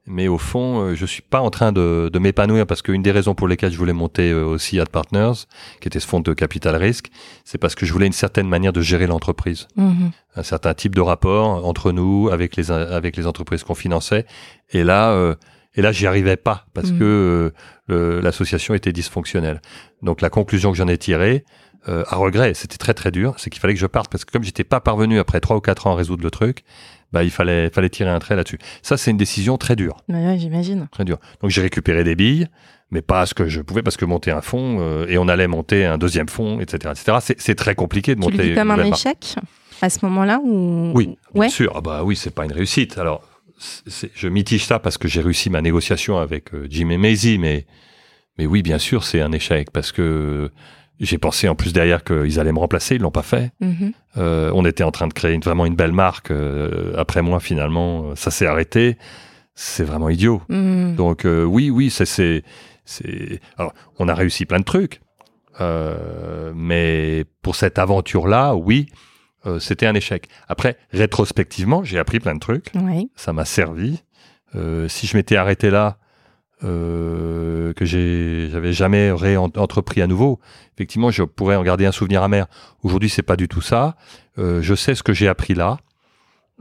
mais 0.06 0.28
au 0.28 0.38
fond, 0.38 0.80
euh, 0.80 0.94
je 0.94 1.04
suis 1.06 1.22
pas 1.22 1.40
en 1.40 1.50
train 1.50 1.72
de, 1.72 2.08
de 2.12 2.18
m'épanouir 2.18 2.66
parce 2.66 2.82
qu'une 2.82 3.02
des 3.02 3.10
raisons 3.10 3.34
pour 3.34 3.48
lesquelles 3.48 3.72
je 3.72 3.78
voulais 3.78 3.92
monter 3.92 4.30
euh, 4.30 4.44
aussi 4.44 4.78
Ad 4.80 4.88
Partners, 4.88 5.32
qui 5.80 5.88
était 5.88 6.00
ce 6.00 6.06
fonds 6.06 6.20
de 6.20 6.32
capital 6.32 6.76
risque, 6.76 7.10
c'est 7.44 7.58
parce 7.58 7.74
que 7.74 7.84
je 7.86 7.92
voulais 7.92 8.06
une 8.06 8.12
certaine 8.12 8.48
manière 8.48 8.72
de 8.72 8.80
gérer 8.80 9.06
l'entreprise, 9.06 9.66
Mhm. 9.76 10.10
un 10.36 10.42
certain 10.42 10.74
type 10.74 10.94
de 10.94 11.00
rapport 11.00 11.66
entre 11.66 11.92
nous 11.92 12.28
avec 12.30 12.56
les 12.56 12.70
avec 12.70 13.16
les 13.16 13.26
entreprises 13.26 13.62
qu'on 13.64 13.74
finançait. 13.74 14.26
Et 14.70 14.84
là, 14.84 15.10
euh, 15.12 15.34
et 15.74 15.82
là, 15.82 15.92
j'y 15.92 16.06
arrivais 16.06 16.36
pas 16.36 16.66
parce 16.72 16.90
Mhm. 16.90 16.98
que 16.98 17.52
euh, 17.90 18.22
l'association 18.22 18.74
était 18.74 18.92
dysfonctionnelle. 18.92 19.60
Donc 20.02 20.20
la 20.22 20.30
conclusion 20.30 20.70
que 20.72 20.76
j'en 20.78 20.88
ai 20.88 20.96
tirée, 20.98 21.44
euh, 21.88 22.02
à 22.08 22.16
regret, 22.16 22.54
c'était 22.54 22.78
très 22.78 22.94
très 22.94 23.10
dur, 23.10 23.34
c'est 23.38 23.50
qu'il 23.50 23.60
fallait 23.60 23.74
que 23.74 23.80
je 23.80 23.86
parte 23.86 24.10
parce 24.10 24.24
que 24.24 24.32
comme 24.32 24.42
j'étais 24.42 24.64
pas 24.64 24.80
parvenu 24.80 25.18
après 25.18 25.38
trois 25.40 25.56
ou 25.56 25.60
quatre 25.60 25.86
ans 25.86 25.92
à 25.92 25.96
résoudre 25.96 26.24
le 26.24 26.30
truc, 26.30 26.64
bah 27.12 27.22
il 27.24 27.30
fallait 27.30 27.70
fallait 27.70 27.88
tirer 27.88 28.10
un 28.10 28.18
trait 28.18 28.36
là-dessus. 28.36 28.58
Ça 28.82 28.96
c'est 28.96 29.10
une 29.10 29.16
décision 29.16 29.56
très 29.58 29.76
dure, 29.76 29.96
Ouais, 30.08 30.24
ouais, 30.26 30.38
j'imagine. 30.38 30.88
très 30.90 31.04
dure. 31.04 31.18
Donc 31.40 31.50
j'ai 31.50 31.62
récupéré 31.62 32.04
des 32.04 32.14
billes, 32.16 32.48
mais 32.90 33.02
pas 33.02 33.26
ce 33.26 33.34
que 33.34 33.48
je 33.48 33.60
pouvais 33.62 33.82
parce 33.82 33.96
que 33.96 34.04
monter 34.04 34.30
un 34.30 34.40
fonds 34.42 34.78
euh, 34.80 35.06
et 35.08 35.18
on 35.18 35.28
allait 35.28 35.46
monter 35.48 35.84
un 35.86 35.98
deuxième 35.98 36.28
fonds, 36.28 36.60
etc., 36.60 36.92
etc. 36.96 37.18
C'est, 37.20 37.40
c'est 37.40 37.54
très 37.54 37.74
compliqué 37.74 38.14
de 38.14 38.20
Tu 38.20 38.26
le 38.30 38.32
monter. 38.36 38.48
vis 38.50 38.54
comme 38.56 38.70
un 38.70 38.84
échec 38.84 39.36
à 39.82 39.90
ce 39.90 39.98
moment-là 40.06 40.40
ou? 40.42 40.92
Oui, 40.94 41.16
bien 41.34 41.42
Ouais. 41.42 41.48
sûr. 41.48 41.72
Ah 41.74 41.80
bah 41.80 42.02
oui, 42.04 42.16
c'est 42.16 42.34
pas 42.34 42.44
une 42.44 42.52
réussite. 42.52 42.96
Alors, 42.98 43.22
c'est- 43.58 44.10
je 44.14 44.28
mitige 44.28 44.64
ça 44.64 44.78
parce 44.78 44.98
que 44.98 45.08
j'ai 45.08 45.20
réussi 45.20 45.50
ma 45.50 45.62
négociation 45.62 46.18
avec 46.18 46.54
euh, 46.54 46.66
Jim 46.70 46.90
et 46.90 46.98
Maisie, 46.98 47.38
mais 47.38 47.66
mais 48.38 48.44
oui, 48.46 48.62
bien 48.62 48.78
sûr, 48.78 49.02
c'est 49.04 49.20
un 49.22 49.32
échec 49.32 49.70
parce 49.72 49.92
que 49.92 50.50
J'ai 51.00 51.18
pensé 51.18 51.48
en 51.48 51.54
plus 51.54 51.72
derrière 51.72 52.02
qu'ils 52.04 52.40
allaient 52.40 52.52
me 52.52 52.58
remplacer, 52.58 52.94
ils 52.94 53.02
l'ont 53.02 53.10
pas 53.10 53.22
fait. 53.22 53.52
Mhm. 53.60 53.92
Euh, 54.16 54.50
on 54.54 54.64
était 54.64 54.84
en 54.84 54.90
train 54.90 55.06
de 55.08 55.12
créer 55.12 55.34
une- 55.34 55.42
vraiment 55.42 55.66
une 55.66 55.76
belle 55.76 55.92
marque. 55.92 56.30
euh, 56.30 56.94
après 56.96 57.20
moi, 57.22 57.38
finalement, 57.40 58.14
ça 58.16 58.30
s'est 58.30 58.46
arrêté. 58.46 58.96
C'est 59.54 59.84
vraiment 59.84 60.08
idiot. 60.08 60.42
Mhm. 60.48 60.94
Donc 60.96 61.24
euh, 61.26 61.44
oui, 61.44 61.70
oui, 61.70 61.90
c'est 61.90 62.06
c'est. 62.06 63.40
Alors, 63.58 63.72
on 63.98 64.08
a 64.08 64.14
réussi 64.14 64.46
plein 64.46 64.58
de 64.60 64.64
trucs, 64.64 65.00
euh, 65.60 66.52
mais 66.54 67.24
pour 67.42 67.56
cette 67.56 67.78
aventure-là, 67.78 68.54
oui, 68.54 68.86
euh, 69.46 69.58
c'était 69.58 69.86
un 69.86 69.94
échec. 69.94 70.28
Après, 70.48 70.76
rétrospectivement, 70.92 71.84
j'ai 71.84 71.98
appris 71.98 72.20
plein 72.20 72.34
de 72.34 72.40
trucs. 72.40 72.74
Ça 73.16 73.32
m'a 73.32 73.44
servi. 73.44 74.02
Euh, 74.54 74.88
si 74.88 75.06
je 75.06 75.16
m'étais 75.16 75.36
arrêté 75.36 75.70
là, 75.70 75.98
euh, 76.64 77.72
que 77.74 77.84
j'avais 77.84 78.72
jamais 78.72 79.12
réentrepris 79.12 80.02
à 80.02 80.06
nouveau, 80.06 80.40
effectivement, 80.74 81.10
je 81.10 81.22
pourrais 81.22 81.56
en 81.56 81.62
garder 81.62 81.86
un 81.86 81.92
souvenir 81.92 82.22
amer. 82.22 82.46
Aujourd'hui, 82.82 83.08
c'est 83.10 83.22
pas 83.22 83.36
du 83.36 83.48
tout 83.48 83.60
ça. 83.60 83.96
Euh, 84.38 84.62
je 84.62 84.74
sais 84.74 84.94
ce 84.94 85.02
que 85.02 85.12
j'ai 85.12 85.28
appris 85.28 85.54
là, 85.54 85.78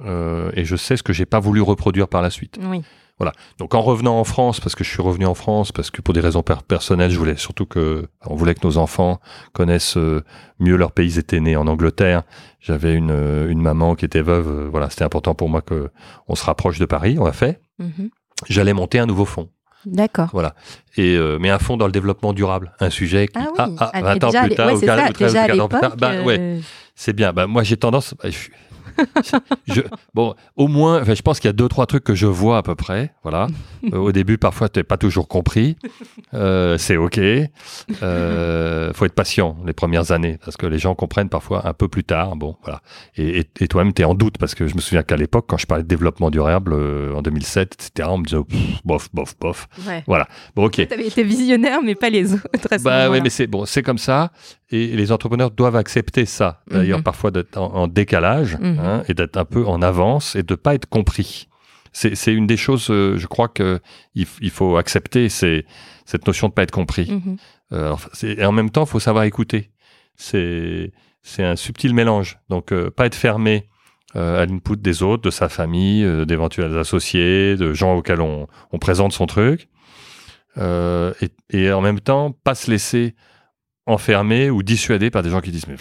euh, 0.05 0.51
et 0.53 0.65
je 0.65 0.75
sais 0.75 0.97
ce 0.97 1.03
que 1.03 1.13
j'ai 1.13 1.25
pas 1.25 1.39
voulu 1.39 1.62
reproduire 1.62 2.08
par 2.08 2.21
la 2.21 2.29
suite. 2.29 2.60
Oui. 2.62 2.81
Donc 3.60 3.73
en 3.73 3.81
revenant 3.81 4.19
en 4.19 4.25
France, 4.25 4.60
parce 4.60 4.75
que 4.75 4.84
je 4.84 4.89
suis 4.89 5.01
revenu 5.01 5.25
en 5.25 5.36
France, 5.36 5.71
parce 5.71 5.89
que 5.89 6.01
pour 6.01 6.13
des 6.13 6.19
raisons 6.19 6.43
per- 6.43 6.63
personnelles, 6.67 7.12
je 7.12 7.17
voulais 7.17 7.38
surtout 7.38 7.65
que 7.65 8.10
on 8.25 8.36
voulait 8.36 8.53
que 8.55 8.67
nos 8.67 8.77
enfants 8.77 9.21
connaissent 9.53 9.97
mieux 10.60 10.75
leur 10.75 10.91
pays. 10.91 11.12
Ils 11.13 11.19
étaient 11.19 11.39
nés 11.39 11.55
en 11.55 11.65
Angleterre. 11.67 12.23
J'avais 12.60 12.93
une, 12.93 13.12
une 13.49 13.62
maman 13.62 13.95
qui 13.95 14.03
était 14.03 14.21
veuve. 14.21 14.67
Voilà, 14.69 14.89
c'était 14.89 15.05
important 15.05 15.34
pour 15.34 15.47
moi 15.47 15.62
que 15.62 15.89
on 16.27 16.36
se 16.36 16.43
rapproche 16.43 16.77
de 16.77 16.86
Paris. 16.86 17.15
On 17.17 17.23
l'a 17.23 17.31
fait. 17.31 17.62
Mhm. 17.79 18.10
J'allais 18.49 18.73
monter 18.73 18.99
un 18.99 19.05
nouveau 19.05 19.23
fonds. 19.23 19.49
D'accord. 19.86 20.30
Voilà. 20.34 20.56
Et 20.98 21.15
euh, 21.15 21.38
mais 21.39 21.50
un 21.50 21.60
fonds 21.60 21.78
dans 21.78 21.86
le 21.86 21.91
développement 21.91 22.34
durable, 22.34 22.71
un 22.80 22.89
sujet 22.89 23.28
qui 23.28 23.34
Ah 23.38 23.48
oui. 23.52 23.76
ah, 23.80 23.91
Ah, 23.93 24.02
20 24.02 24.24
ans 24.24 24.28
déjà, 24.28 24.41
à 24.41 24.45
plus 24.48 24.56
tard, 24.56 24.74
ou 24.74 24.80
c'est 24.80 24.86
40 24.86 25.04
ça, 25.06 25.10
ou 25.10 25.13
13 25.13 25.28
déjà 25.34 25.41
ou 25.41 25.43
à 25.43 25.48
40 25.48 25.62
ans 25.62 25.67
plus 25.67 25.80
tard, 25.82 25.98
bah, 25.98 26.21
ouais, 26.24 26.38
euh, 26.39 26.60
c'est 26.95 27.13
bien. 27.13 27.34
Bah, 27.34 27.48
moi, 27.48 27.63
j'ai 27.63 27.78
tendance. 27.78 28.13
bah, 28.21 28.30
je- 28.30 28.50
je- 29.67 29.81
bon, 30.13 30.36
au 30.55 30.67
moins, 30.67 31.03
je 31.03 31.21
pense 31.21 31.39
qu'il 31.39 31.47
y 31.47 31.49
a 31.49 31.53
deux 31.53 31.67
trois 31.67 31.86
trucs 31.86 32.03
que 32.03 32.15
je 32.15 32.25
vois 32.27 32.58
à 32.58 32.63
peu 32.63 32.75
près. 32.75 33.12
Voilà. 33.23 33.47
Euh, 33.93 33.97
au 33.97 34.12
début, 34.12 34.38
parfois, 34.38 34.69
tu 34.69 34.79
n'as 34.79 34.84
pas 34.84 34.97
toujours 34.97 35.27
compris. 35.27 35.75
Euh, 36.34 36.77
c'est 36.77 36.97
ok. 36.97 37.19
Euh, 38.03 38.93
faut 38.93 39.05
être 39.05 39.13
patient 39.13 39.58
les 39.65 39.73
premières 39.73 40.12
années 40.12 40.38
parce 40.43 40.58
que 40.58 40.65
les 40.65 40.77
gens 40.79 40.95
comprennent 40.95 41.29
parfois 41.29 41.67
un 41.67 41.73
peu 41.73 41.88
plus 41.88 42.03
tard. 42.03 42.36
Bon, 42.36 42.55
voilà. 42.63 42.81
Et, 43.15 43.39
et- 43.39 43.49
et 43.62 43.67
toi-même, 43.67 43.93
tu 43.93 44.01
es 44.01 44.05
en 44.05 44.13
doute 44.15 44.38
parce 44.38 44.55
que 44.55 44.67
je 44.67 44.75
me 44.75 44.81
souviens 44.81 45.03
qu'à 45.03 45.17
l'époque, 45.17 45.45
quand 45.47 45.58
je 45.58 45.65
parlais 45.65 45.84
de 45.84 45.88
développement 45.88 46.29
durable 46.29 46.73
euh, 46.73 47.13
en 47.13 47.21
2007, 47.21 47.73
etc., 47.73 48.10
on 48.12 48.17
me 48.19 48.25
disait 48.25 48.41
Pff, 48.43 48.60
bof, 48.84 49.10
bof, 49.13 49.36
bof. 49.39 49.67
Ouais. 49.88 50.03
Bon, 50.55 50.65
ok. 50.65 50.88
Tu 50.88 50.93
avais 50.93 51.08
été 51.08 51.23
visionnaire, 51.23 51.81
mais 51.84 51.95
pas 51.95 52.10
les 52.10 52.34
autres. 52.34 52.43
Bah 52.84 53.10
oui, 53.10 53.19
mais 53.21 53.29
c'est 53.29 53.47
bon, 53.47 53.65
c'est 53.65 53.84
comme 53.84 53.97
ça. 53.97 54.31
Et 54.71 54.88
les 54.95 55.12
entrepreneurs 55.12 55.51
doivent 55.51 55.75
accepter 55.75 56.25
ça. 56.25 56.62
D'ailleurs, 56.69 56.97
Mhm. 56.97 57.03
parfois 57.03 57.31
en, 57.55 57.60
en 57.62 57.88
décalage 57.88 58.58
Mhm. 58.60 58.77
Hein, 58.86 59.04
et 59.08 59.13
d'être 59.13 59.38
un 59.38 59.45
peu 59.45 59.65
en 59.65 59.82
avance 59.82 60.36
et 60.36 60.43
de 60.43 60.56
pas 60.56 60.76
être 60.76 60.88
compris. 60.88 61.48
C'est 61.93 62.34
une 62.34 62.45
des 62.45 62.58
choses, 62.58 62.89
euh, 62.89 63.17
je 63.17 63.26
crois 63.26 63.48
que 63.48 63.80
il, 64.15 64.26
faut 64.26 64.76
accepter, 64.76 65.30
c'est 65.30 65.65
cette 66.04 66.28
notion 66.28 66.50
de 66.50 66.54
pas 66.54 66.63
être 66.63 66.71
compris. 66.71 67.10
Mhm. 67.10 67.38
Euh, 67.71 67.86
alors, 67.86 68.02
et 68.21 68.45
en 68.45 68.52
même 68.52 68.69
temps, 68.69 68.84
il 68.84 68.89
faut 68.89 69.00
savoir 69.00 69.24
écouter. 69.24 69.71
C'est 70.15 70.91
c'est 71.21 71.43
un 71.43 71.56
subtil 71.56 71.93
mélange. 71.93 72.38
Donc, 72.50 72.74
euh, 72.74 72.91
pas 72.91 73.06
être 73.06 73.15
fermé 73.15 73.69
euh, 74.15 74.41
à 74.41 74.45
l'input 74.45 74.76
des 74.76 75.04
autres, 75.04 75.24
de 75.24 75.32
sa 75.32 75.48
famille, 75.48 76.06
d'éventuels 76.26 76.78
associés, 76.78 77.56
de 77.56 77.74
gens 77.74 77.95
auxquels 77.95 78.21
on, 78.21 78.48
on 78.71 78.78
présente 78.78 79.13
son 79.13 79.26
truc. 79.26 79.69
Et, 80.58 81.30
et 81.50 81.71
en 81.71 81.82
même 81.82 82.00
temps, 82.00 82.32
pas 82.32 82.56
se 82.56 82.69
laisser 82.71 83.15
enfermer 83.86 84.50
ou 84.50 84.63
dissuader 84.63 85.10
par 85.10 85.24
des 85.24 85.30
gens 85.30 85.41
qui 85.41 85.52
disent 85.52 85.67
mais 85.67 85.76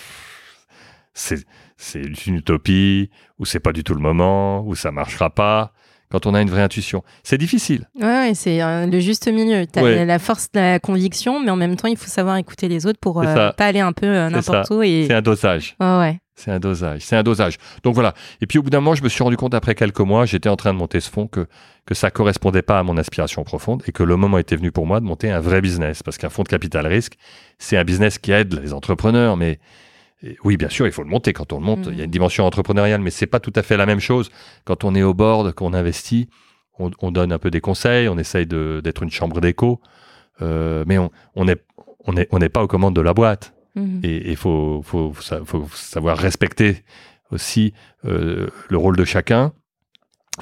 c'est 1.14 2.27
une 2.27 2.37
utopie 2.37 3.11
ou 3.38 3.44
c'est 3.44 3.61
pas 3.61 3.72
du 3.72 3.85
tout 3.85 3.94
le 3.94 4.00
moment 4.00 4.66
ou 4.66 4.74
ça 4.74 4.90
marchera 4.90 5.31
pas. 5.31 5.72
Quand 6.11 6.27
on 6.27 6.35
a 6.35 6.42
une 6.42 6.50
vraie 6.50 6.62
intuition, 6.62 7.03
c'est 7.24 7.38
difficile. 7.38 7.88
Ouais, 8.00 8.07
ouais, 8.07 8.33
c'est 8.35 8.62
euh, 8.62 8.87
le 8.87 9.00
juste 9.00 9.27
milieu. 9.27 9.66
Tu 9.66 9.79
as 9.79 9.83
Ouais. 9.83 10.05
la 10.05 10.18
force 10.20 10.48
de 10.53 10.61
la 10.61 10.79
conviction, 10.79 11.42
mais 11.42 11.50
en 11.50 11.57
même 11.57 11.74
temps, 11.77 11.88
il 11.88 11.96
faut 11.96 12.07
savoir 12.09 12.37
écouter 12.37 12.68
les 12.68 12.87
autres 12.87 13.00
pour 13.00 13.20
euh, 13.22 13.50
pas 13.53 13.66
aller 13.66 13.81
un 13.81 13.92
peu 13.92 14.07
euh, 14.07 14.31
n'importe 14.31 14.70
où. 14.70 14.83
Et... 14.83 15.07
C'est 15.09 15.14
un 15.14 15.22
dosage. 15.22 15.74
Ouais. 15.81 16.20
C'est 16.37 16.50
un 16.50 16.59
dosage, 16.59 17.00
c'est 17.03 17.16
un 17.16 17.22
dosage. 17.22 17.59
Donc 17.85 17.94
voilà. 17.94 18.12
Et 18.40 18.46
puis 18.46 18.59
au 18.59 18.62
bout 18.62 18.70
d'un 18.70 18.81
moment, 18.81 18.96
je 18.96 19.03
me 19.05 19.09
suis 19.09 19.22
rendu 19.22 19.37
compte 19.37 19.55
après 19.55 19.77
quelques 19.77 20.00
mois, 20.00 20.27
j'étais 20.27 20.48
en 20.48 20.57
train 20.57 20.72
de 20.72 20.79
monter 20.79 21.00
ce 21.00 21.09
fonds 21.09 21.29
que 21.29 21.46
que 21.87 21.94
ça 21.94 22.11
correspondait 22.11 22.62
pas 22.62 22.79
à 22.79 22.83
mon 22.83 22.96
aspiration 22.96 23.44
profonde 23.44 23.83
et 23.87 23.92
que 23.92 24.03
le 24.03 24.16
moment 24.16 24.38
était 24.38 24.57
venu 24.57 24.72
pour 24.72 24.87
moi 24.87 25.00
de 25.00 25.05
monter 25.05 25.31
un 25.31 25.40
vrai 25.40 25.61
business 25.61 26.03
parce 26.03 26.16
qu'un 26.16 26.31
fonds 26.31 26.42
de 26.42 26.48
capital 26.48 26.87
risque, 26.87 27.14
c'est 27.59 27.77
un 27.77 27.85
business 27.85 28.18
qui 28.18 28.33
aide 28.33 28.59
les 28.61 28.72
entrepreneurs, 28.72 29.37
mais 29.37 29.59
et 30.25 30.37
oui, 30.45 30.57
bien 30.57 30.69
sûr, 30.69 30.87
il 30.87 30.93
faut 30.93 31.03
le 31.03 31.09
monter 31.11 31.33
quand 31.33 31.53
on 31.53 31.59
le 31.59 31.65
monte. 31.65 31.87
Il 31.91 31.99
y 31.99 32.01
a 32.01 32.05
une 32.05 32.11
dimension 32.11 32.45
entrepreneuriale, 32.47 33.01
mais 33.01 33.11
c'est 33.11 33.27
pas 33.27 33.41
tout 33.41 33.53
à 33.57 33.63
fait 33.63 33.77
la 33.77 33.87
même 33.87 34.01
chose 34.01 34.31
quand 34.65 34.83
on 34.85 34.95
est 34.95 35.03
au 35.03 35.15
board, 35.15 35.53
qu'on 35.53 35.73
investit. 35.75 36.29
On, 36.79 36.91
on 37.01 37.13
donne 37.13 37.31
un 37.33 37.39
peu 37.39 37.51
des 37.51 37.61
conseils, 37.61 38.09
on 38.09 38.19
essaye 38.19 38.47
d'être 38.47 39.03
une 39.03 39.11
chambre 39.11 39.41
d'écho, 39.41 39.81
euh, 40.43 40.85
mais 40.87 40.99
on 40.99 41.11
on 41.37 41.47
est 41.49 41.63
on 42.07 42.17
est 42.17 42.27
on 42.33 42.39
n'est 42.39 42.49
pas 42.49 42.63
aux 42.63 42.67
commandes 42.69 42.97
de 42.97 43.01
la 43.01 43.15
boîte. 43.15 43.55
Mhm. 43.77 44.01
Et 44.05 44.31
il 44.31 44.37
faut, 44.37 44.83
faut, 44.85 45.13
sa- 45.21 45.45
faut 45.45 45.67
savoir 45.75 46.17
respecter 46.19 46.85
aussi 47.33 47.75
euh, 48.05 48.49
le 48.69 48.77
rôle 48.77 48.97
de 48.97 49.05
chacun. 49.05 49.53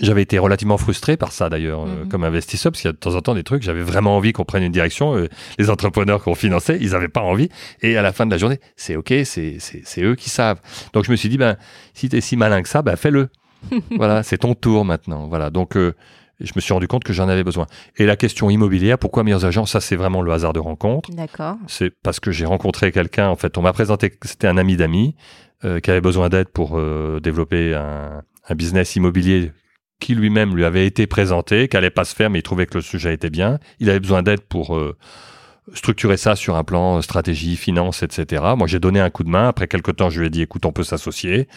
J'avais 0.00 0.22
été 0.22 0.38
relativement 0.38 0.78
frustré 0.78 1.18
par 1.18 1.32
ça 1.32 1.50
d'ailleurs, 1.50 1.82
euh, 1.82 2.04
Mhm. 2.04 2.08
comme 2.08 2.24
investisseur, 2.24 2.72
parce 2.72 2.80
qu'il 2.80 2.88
y 2.88 2.90
a 2.90 2.92
de 2.92 2.98
temps 2.98 3.14
en 3.14 3.20
temps 3.20 3.34
des 3.34 3.42
trucs, 3.44 3.62
j'avais 3.62 3.82
vraiment 3.82 4.16
envie 4.16 4.32
qu'on 4.32 4.44
prenne 4.44 4.62
une 4.62 4.72
direction. 4.72 5.14
euh, 5.16 5.28
les 5.58 5.68
entrepreneurs 5.68 6.22
qu'on 6.22 6.34
finançait, 6.34 6.78
ils 6.80 6.92
n'avaient 6.92 7.08
pas 7.08 7.20
envie. 7.20 7.50
Et 7.82 7.96
à 7.98 8.02
la 8.02 8.12
fin 8.12 8.24
de 8.24 8.30
la 8.30 8.38
journée, 8.38 8.58
c'est 8.76 8.96
OK, 8.96 9.12
c'est 9.24 9.58
eux 9.98 10.14
qui 10.14 10.30
savent. 10.30 10.60
Donc 10.94 11.04
je 11.04 11.10
me 11.10 11.16
suis 11.16 11.28
dit, 11.28 11.36
ben, 11.36 11.56
si 11.92 12.08
tu 12.08 12.16
es 12.16 12.20
si 12.22 12.36
malin 12.36 12.62
que 12.62 12.68
ça, 12.70 12.80
ben, 12.80 12.96
fais-le. 12.96 13.28
voilà, 13.96 14.22
c'est 14.22 14.38
ton 14.38 14.54
tour 14.54 14.84
maintenant. 14.86 15.28
Voilà, 15.28 15.50
donc 15.50 15.76
euh, 15.76 15.94
je 16.40 16.52
me 16.56 16.60
suis 16.62 16.72
rendu 16.72 16.88
compte 16.88 17.04
que 17.04 17.12
j'en 17.12 17.28
avais 17.28 17.44
besoin. 17.44 17.66
Et 17.98 18.06
la 18.06 18.16
question 18.16 18.48
immobilière, 18.48 18.98
pourquoi 18.98 19.24
meilleurs 19.24 19.44
agents? 19.44 19.66
Ça, 19.66 19.80
c'est 19.82 19.94
vraiment 19.96 20.22
le 20.22 20.32
hasard 20.32 20.54
de 20.54 20.58
rencontre 20.58 21.10
D'accord. 21.10 21.56
c'est 21.68 21.90
parce 22.02 22.18
que 22.18 22.32
j'ai 22.32 22.46
rencontré 22.46 22.92
quelqu'un, 22.92 23.28
en 23.28 23.36
fait, 23.36 23.58
on 23.58 23.62
m'a 23.62 23.72
présenté 23.74 24.08
que 24.08 24.26
c'était 24.26 24.48
un 24.48 24.56
ami 24.56 24.76
d'amis 24.76 25.14
qui 25.82 25.90
avait 25.92 26.00
besoin 26.00 26.28
d'aide 26.28 26.48
pour 26.48 26.76
développer 27.20 27.72
un, 27.72 28.22
un 28.48 28.54
business 28.56 28.96
immobilier 28.96 29.52
qui 30.02 30.14
lui-même 30.14 30.54
lui 30.54 30.64
avait 30.64 30.86
été 30.86 31.06
présenté, 31.06 31.68
qui 31.68 31.76
allait 31.76 31.90
pas 31.90 32.04
se 32.04 32.14
faire, 32.14 32.28
mais 32.28 32.40
il 32.40 32.42
trouvait 32.42 32.66
que 32.66 32.74
le 32.74 32.82
sujet 32.82 33.14
était 33.14 33.30
bien. 33.30 33.58
Il 33.80 33.88
avait 33.88 34.00
besoin 34.00 34.22
d'aide 34.22 34.40
pour 34.40 34.76
euh, 34.76 34.96
structurer 35.74 36.16
ça 36.16 36.36
sur 36.36 36.56
un 36.56 36.64
plan 36.64 36.98
euh, 36.98 37.02
stratégie, 37.02 37.56
finance, 37.56 38.02
etc. 38.02 38.42
Moi, 38.56 38.66
j'ai 38.66 38.80
donné 38.80 39.00
un 39.00 39.10
coup 39.10 39.22
de 39.22 39.30
main. 39.30 39.48
Après 39.48 39.68
quelques 39.68 39.96
temps, 39.96 40.10
je 40.10 40.20
lui 40.20 40.26
ai 40.26 40.30
dit, 40.30 40.42
écoute, 40.42 40.66
on 40.66 40.72
peut 40.72 40.84
s'associer 40.84 41.48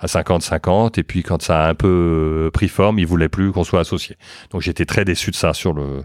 à 0.00 0.06
50-50. 0.06 0.98
Et 0.98 1.04
puis, 1.04 1.22
quand 1.22 1.40
ça 1.40 1.64
a 1.64 1.70
un 1.70 1.74
peu 1.74 2.46
euh, 2.46 2.50
pris 2.50 2.68
forme, 2.68 2.98
il 2.98 3.06
voulait 3.06 3.28
plus 3.28 3.52
qu'on 3.52 3.64
soit 3.64 3.80
associé. 3.80 4.16
Donc, 4.50 4.62
j'étais 4.62 4.84
très 4.84 5.04
déçu 5.04 5.30
de 5.30 5.36
ça 5.36 5.54
sur 5.54 5.72
le, 5.72 6.02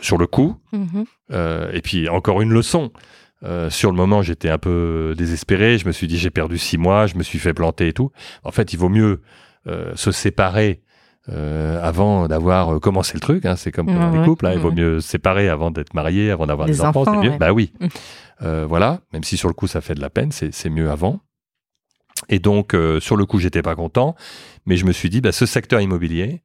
sur 0.00 0.18
le 0.18 0.26
coup. 0.26 0.56
Mhm. 0.72 1.04
Euh, 1.32 1.70
et 1.72 1.82
puis 1.82 2.08
encore 2.08 2.40
une 2.40 2.52
leçon. 2.52 2.90
Euh, 3.44 3.68
sur 3.68 3.90
le 3.90 3.96
moment, 3.96 4.22
j'étais 4.22 4.48
un 4.48 4.58
peu 4.58 5.14
désespéré. 5.16 5.78
Je 5.78 5.86
me 5.86 5.92
suis 5.92 6.06
dit, 6.06 6.18
j'ai 6.18 6.30
perdu 6.30 6.58
six 6.58 6.78
mois, 6.78 7.06
je 7.06 7.16
me 7.16 7.22
suis 7.22 7.38
fait 7.38 7.52
planter 7.52 7.88
et 7.88 7.92
tout. 7.92 8.10
En 8.44 8.50
fait, 8.50 8.72
il 8.72 8.78
vaut 8.78 8.88
mieux 8.88 9.20
euh, 9.66 9.92
se 9.96 10.12
séparer 10.12 10.80
euh, 11.28 11.80
avant 11.82 12.28
d'avoir 12.28 12.74
euh, 12.76 12.78
commencé 12.78 13.14
le 13.14 13.20
truc. 13.20 13.44
hein. 13.46 13.56
C'est 13.56 13.72
comme 13.72 13.86
dans 13.86 14.10
les 14.10 14.24
couples. 14.24 14.46
hein. 14.46 14.52
Il 14.54 14.60
vaut 14.60 14.70
mieux 14.72 15.00
se 15.00 15.08
séparer 15.08 15.48
avant 15.48 15.70
d'être 15.70 15.94
marié, 15.94 16.30
avant 16.30 16.46
d'avoir 16.46 16.66
Des 16.68 16.80
enfants. 16.82 17.04
C'est 17.04 17.16
mieux. 17.16 17.30
ouais. 17.30 17.38
Bah 17.38 17.52
oui. 17.52 17.72
Mm. 17.80 17.86
Euh, 18.42 18.66
voilà. 18.68 19.00
Même 19.12 19.24
si 19.24 19.36
sur 19.36 19.48
le 19.48 19.54
coup, 19.54 19.66
ça 19.66 19.80
fait 19.80 19.94
de 19.94 20.00
la 20.00 20.10
peine, 20.10 20.30
c'est 20.32 20.70
mieux 20.70 20.90
avant. 20.90 21.20
Et 22.28 22.38
donc, 22.38 22.74
euh, 22.74 23.00
sur 23.00 23.16
le 23.16 23.26
coup, 23.26 23.38
j'étais 23.38 23.62
pas 23.62 23.74
content. 23.74 24.14
Mais 24.66 24.76
je 24.76 24.84
me 24.86 24.92
suis 24.92 25.10
dit, 25.10 25.20
bah, 25.20 25.32
ce 25.32 25.46
secteur 25.46 25.80
immobilier, 25.80 26.42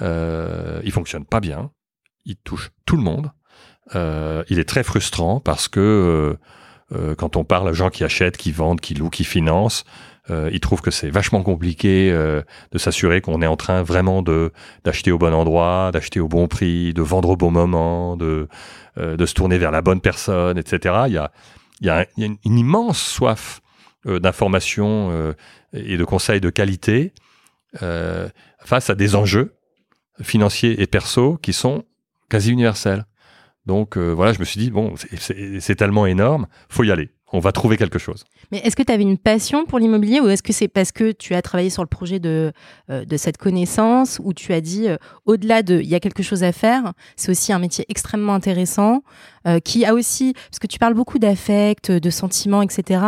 il 0.00 0.90
fonctionne 0.92 1.24
pas 1.24 1.40
bien. 1.40 1.70
Il 2.24 2.36
touche 2.36 2.70
tout 2.86 2.96
le 2.96 3.02
monde. 3.02 3.30
Il 3.94 4.58
est 4.58 4.68
très 4.68 4.82
frustrant 4.82 5.40
parce 5.40 5.68
que 5.68 6.36
quand 7.18 7.36
on 7.36 7.44
parle 7.44 7.68
à 7.68 7.72
gens 7.72 7.90
qui 7.90 8.04
achètent, 8.04 8.36
qui 8.36 8.52
vendent, 8.52 8.80
qui 8.80 8.94
louent, 8.94 9.10
qui 9.10 9.24
financent, 9.24 9.84
euh, 10.30 10.48
ils 10.52 10.60
trouvent 10.60 10.80
que 10.80 10.90
c'est 10.90 11.10
vachement 11.10 11.42
compliqué 11.42 12.10
euh, 12.10 12.42
de 12.72 12.78
s'assurer 12.78 13.20
qu'on 13.20 13.42
est 13.42 13.46
en 13.46 13.56
train 13.56 13.82
vraiment 13.82 14.22
de 14.22 14.52
d'acheter 14.82 15.12
au 15.12 15.18
bon 15.18 15.34
endroit, 15.34 15.90
d'acheter 15.92 16.18
au 16.18 16.28
bon 16.28 16.48
prix, 16.48 16.94
de 16.94 17.02
vendre 17.02 17.30
au 17.30 17.36
bon 17.36 17.50
moment, 17.50 18.16
de 18.16 18.48
euh, 18.96 19.16
de 19.16 19.26
se 19.26 19.34
tourner 19.34 19.58
vers 19.58 19.70
la 19.70 19.82
bonne 19.82 20.00
personne, 20.00 20.56
etc. 20.56 20.94
Il 21.08 21.12
y 21.12 21.18
a 21.18 21.30
il 21.80 21.88
y 21.88 21.90
a, 21.90 22.06
une, 22.16 22.38
immense 22.44 23.02
soif 23.02 23.60
euh, 24.06 24.18
d'informations 24.18 25.34
et 25.74 25.96
de 25.96 26.04
conseils 26.04 26.40
de 26.40 26.50
qualité 26.50 27.12
face 27.72 28.88
à 28.88 28.94
des 28.94 29.16
enjeux 29.16 29.56
financiers 30.22 30.80
et 30.80 30.86
perso 30.86 31.36
qui 31.42 31.52
sont 31.52 31.84
quasi 32.30 32.52
universels. 32.52 33.04
Donc 33.66 33.98
voilà, 33.98 34.32
je 34.32 34.38
me 34.38 34.44
suis 34.44 34.60
dit 34.60 34.70
bon, 34.70 34.94
c'est 35.18 35.74
tellement 35.74 36.06
énorme, 36.06 36.46
faut 36.68 36.84
y 36.84 36.92
aller. 36.92 37.10
On 37.32 37.40
va 37.40 37.52
trouver 37.52 37.76
quelque 37.76 37.98
chose. 37.98 38.24
Mais 38.52 38.58
est-ce 38.58 38.76
que 38.76 38.82
tu 38.82 38.92
avais 38.92 39.02
une 39.02 39.18
passion 39.18 39.64
pour 39.64 39.78
l'immobilier 39.78 40.20
ou 40.20 40.28
est-ce 40.28 40.42
que 40.42 40.52
c'est 40.52 40.68
parce 40.68 40.92
que 40.92 41.10
tu 41.10 41.34
as 41.34 41.42
travaillé 41.42 41.70
sur 41.70 41.82
le 41.82 41.88
projet 41.88 42.18
de, 42.18 42.52
euh, 42.90 43.04
de 43.04 43.16
cette 43.16 43.38
connaissance 43.38 44.20
ou 44.22 44.32
tu 44.32 44.52
as 44.52 44.60
dit 44.60 44.88
euh, 44.88 44.96
au-delà 45.24 45.62
de 45.62 45.80
il 45.80 45.88
y 45.88 45.94
a 45.94 46.00
quelque 46.00 46.22
chose 46.22 46.44
à 46.44 46.52
faire, 46.52 46.92
c'est 47.16 47.30
aussi 47.30 47.52
un 47.52 47.58
métier 47.58 47.84
extrêmement 47.88 48.34
intéressant 48.34 49.02
euh, 49.46 49.58
qui 49.58 49.84
a 49.84 49.94
aussi, 49.94 50.34
parce 50.34 50.58
que 50.60 50.66
tu 50.66 50.78
parles 50.78 50.94
beaucoup 50.94 51.18
d'affect, 51.18 51.90
de 51.90 52.10
sentiments, 52.10 52.62
etc. 52.62 53.00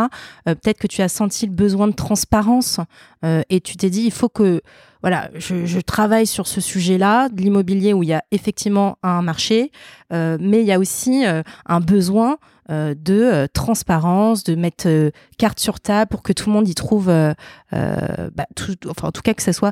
Peut-être 0.45 0.79
que 0.79 0.87
tu 0.87 1.01
as 1.01 1.09
senti 1.09 1.45
le 1.45 1.51
besoin 1.53 1.87
de 1.87 1.93
transparence 1.93 2.79
et 3.23 3.61
tu 3.61 3.77
t'es 3.77 3.89
dit 3.89 4.03
il 4.03 4.11
faut 4.11 4.29
que 4.29 4.61
voilà, 5.01 5.29
je, 5.35 5.65
je, 5.65 5.79
travaille 5.79 6.27
sur 6.27 6.47
ce 6.47 6.61
sujet-là, 6.61 7.29
de 7.29 7.41
l'immobilier 7.41 7.93
où 7.93 8.03
il 8.03 8.09
y 8.09 8.13
a 8.13 8.23
effectivement 8.31 8.97
un 9.03 9.21
marché, 9.21 9.71
mais 10.11 10.61
il 10.61 10.65
y 10.65 10.71
a 10.71 10.79
aussi 10.79 11.23
un 11.25 11.79
besoin 11.79 12.37
euh, 12.69 12.93
de 12.97 13.21
euh, 13.21 13.47
transparence, 13.51 14.43
de 14.43 14.55
mettre 14.55 14.87
euh, 14.87 15.11
carte 15.37 15.59
sur 15.59 15.79
table 15.79 16.09
pour 16.09 16.21
que 16.21 16.33
tout 16.33 16.49
le 16.49 16.53
monde 16.53 16.67
y 16.67 16.75
trouve, 16.75 17.05
bah, 17.07 17.35
enfin 18.89 19.07
en 19.07 19.11
tout 19.11 19.21
cas 19.21 19.33
que 19.33 19.41
ça 19.41 19.53
soit 19.53 19.71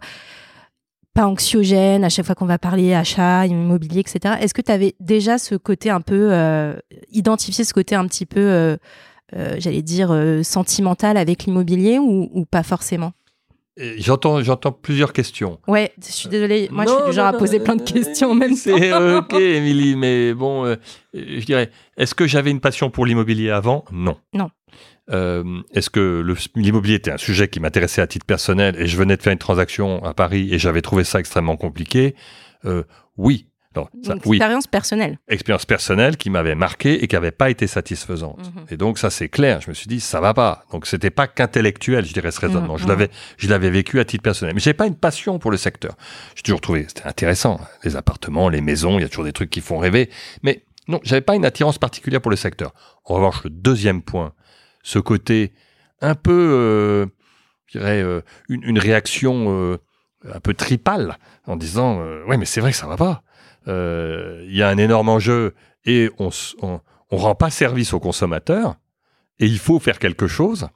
pas 1.14 1.26
anxiogène 1.26 2.04
à 2.04 2.10
chaque 2.10 2.26
fois 2.26 2.36
qu'on 2.36 2.46
va 2.46 2.58
parler 2.58 2.94
achat, 2.94 3.46
immobilier, 3.48 4.02
etc. 4.02 4.36
Est-ce 4.40 4.54
que 4.54 4.62
tu 4.62 4.72
avais 4.72 4.96
déjà 5.00 5.38
ce 5.38 5.56
côté 5.56 5.90
un 5.90 6.02
peu, 6.02 6.32
identifié 7.12 7.64
ce 7.64 7.74
côté 7.74 7.96
un 7.96 8.06
petit 8.08 8.26
peu, 8.26 8.78
j'allais 9.34 9.82
dire, 9.82 10.14
sentimental 10.44 11.16
avec 11.16 11.46
l'immobilier 11.46 12.00
ou 12.00 12.46
pas 12.50 12.64
forcément? 12.64 13.14
J'entends, 13.78 14.42
j'entends 14.42 14.72
plusieurs 14.72 15.12
questions. 15.12 15.60
Ouais, 15.68 15.92
je 16.02 16.12
suis 16.12 16.30
désolée. 16.30 16.70
Moi, 16.72 16.86
je 16.86 16.92
suis 16.92 17.04
du 17.10 17.14
genre 17.14 17.28
à 17.28 17.34
poser 17.34 17.60
plein 17.60 17.76
de 17.76 17.82
questions 17.84 18.32
en 18.32 18.36
même 18.36 18.56
C'est 18.56 18.94
ok, 18.94 19.34
Émilie, 19.34 19.96
mais 19.98 20.34
bon, 20.34 20.66
euh, 20.66 20.76
je 21.14 21.46
dirais, 21.46 21.70
est-ce 21.98 22.16
que 22.16 22.26
j'avais 22.26 22.52
une 22.52 22.62
passion 22.62 22.90
pour 22.90 23.06
l'immobilier 23.06 23.50
avant? 23.50 23.84
Non. 23.92 24.18
Non. 24.34 24.50
Euh, 25.12 25.44
est-ce 25.74 25.90
que 25.90 26.26
l'immobilier 26.56 26.96
était 26.96 27.12
un 27.12 27.18
sujet 27.18 27.48
qui 27.48 27.60
m'intéressait 27.60 28.02
à 28.02 28.08
titre 28.08 28.26
personnel 28.26 28.76
et 28.80 28.88
je 28.88 28.98
venais 28.98 29.18
de 29.18 29.22
faire 29.22 29.34
une 29.34 29.40
transaction 29.40 30.04
à 30.04 30.14
Paris 30.14 30.50
et 30.52 30.58
j'avais 30.58 30.82
trouvé 30.82 31.04
ça 31.04 31.20
extrêmement 31.20 31.58
compliqué? 31.58 32.16
Euh, 32.66 32.84
Oui. 33.18 33.48
Donc, 33.76 34.26
expérience 34.26 34.68
personnelle. 34.68 35.20
Expérience 35.28 35.66
personnelle 35.66 36.18
qui 36.18 36.30
m'avait 36.30 36.56
marqué 36.56 37.04
et 37.04 37.08
qui 37.08 37.16
n'avait 37.16 37.32
pas 37.32 37.50
été 37.50 37.68
satisfaisante. 37.68 38.40
Mhm. 38.40 38.66
Et 38.72 38.78
donc 38.78 38.98
ça 38.98 39.10
c'est 39.10 39.30
clair. 39.30 39.62
Je 39.62 39.70
me 39.70 39.74
suis 39.74 39.88
dit 39.88 40.00
ça 40.00 40.22
va 40.22 40.34
pas. 40.34 40.66
Donc 40.72 40.88
c'était 40.88 41.10
pas 41.10 41.28
qu'intellectuel, 41.28 42.06
je 42.06 42.14
dirais 42.14 42.32
ce 42.32 42.40
raisonnement. 42.40 42.74
Mhm. 42.74 42.80
Je 42.80 42.88
l'avais, 42.88 43.10
je 43.38 43.50
l'avais 43.50 43.70
vécu 43.70 44.00
à 44.00 44.06
titre 44.06 44.24
personnel. 44.24 44.56
Mais 44.56 44.62
j'ai 44.62 44.74
pas 44.74 44.88
une 44.88 44.96
passion 44.96 45.40
pour 45.40 45.52
le 45.52 45.58
secteur. 45.58 45.96
J'ai 46.36 46.44
toujours 46.44 46.62
trouvé 46.62 46.86
c'était 46.88 47.08
intéressant. 47.08 47.60
Les 47.84 47.96
appartements, 47.96 48.50
les 48.50 48.62
maisons, 48.62 48.98
il 48.98 49.02
y 49.02 49.06
a 49.06 49.10
toujours 49.10 49.26
des 49.26 49.34
trucs 49.34 49.50
qui 49.50 49.62
font 49.62 49.78
rêver. 49.78 50.10
Mais 50.44 50.64
non, 50.88 51.00
j'avais 51.04 51.22
pas 51.22 51.36
une 51.36 51.46
attirance 51.46 51.78
particulière 51.78 52.22
pour 52.22 52.32
le 52.32 52.38
secteur. 52.38 52.74
En 53.04 53.16
revanche, 53.16 53.44
le 53.44 53.50
deuxième 53.50 54.02
point, 54.02 54.34
ce 54.84 55.00
côté 55.00 55.54
un 56.02 56.16
peu, 56.16 56.32
euh, 56.32 57.06
je 57.68 57.80
dirais, 57.80 58.02
euh, 58.02 58.22
une, 58.50 58.64
une, 58.64 58.80
réaction 58.80 59.48
euh, 59.50 59.78
un 60.32 60.40
peu 60.40 60.54
tripale 60.54 61.18
en 61.48 61.56
disant 61.56 62.02
ouais 62.28 62.38
mais 62.38 62.46
c'est 62.46 62.60
vrai 62.60 62.72
que 62.72 62.78
ça 62.78 62.88
va 62.88 62.98
pas 62.98 63.24
euh, 63.24 63.25
il 63.68 64.56
y 64.56 64.62
a 64.62 64.70
un 64.70 64.78
énorme 64.78 65.10
enjeu 65.10 65.54
et 65.86 66.10
on, 66.20 66.30
on, 66.62 66.80
rend 67.12 67.36
pas 67.36 67.50
service 67.50 67.94
aux 67.94 68.00
consommateurs 68.00 68.76
et 69.40 69.46
il 69.46 69.60
faut 69.60 69.80
faire 69.80 70.00
quelque 70.00 70.28
chose. 70.28 70.68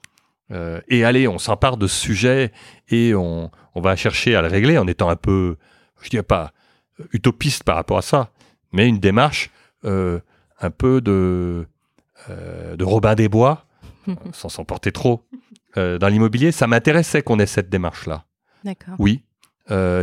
Euh, 0.52 0.82
et 0.88 1.04
allez, 1.04 1.28
on 1.28 1.38
s'empare 1.38 1.78
de 1.78 1.88
ce 1.88 1.99
sujet 1.99 2.52
et 2.89 3.13
on, 3.13 3.52
on, 3.75 3.82
va 3.82 3.95
chercher 3.95 4.36
à 4.36 4.41
le 4.41 4.47
régler 4.47 4.78
en 4.78 4.88
étant 4.88 5.10
un 5.10 5.15
peu, 5.15 5.58
je 6.02 6.10
dirais 6.10 6.23
pas 6.23 6.52
utopiste 7.13 7.63
par 7.63 7.75
rapport 7.75 7.97
à 7.97 8.02
ça, 8.02 8.32
mais 8.71 8.88
une 8.88 8.99
démarche 8.99 9.52
euh, 9.86 10.19
un 10.60 10.71
peu 10.71 11.02
de, 11.02 11.67
de 12.28 12.84
Robin 12.84 13.15
des 13.15 13.30
Bois, 13.30 13.65
sans 14.34 14.49
s'emporter 14.49 14.91
trop. 14.91 15.23
dans 15.75 16.10
l'immobilier, 16.10 16.52
ça 16.52 16.67
m'intéressait 16.67 17.21
qu'on 17.21 17.39
ait 17.39 17.45
cette 17.45 17.69
démarche-là. 17.69 18.25
D'accord. 18.63 18.95
Oui, 18.97 19.23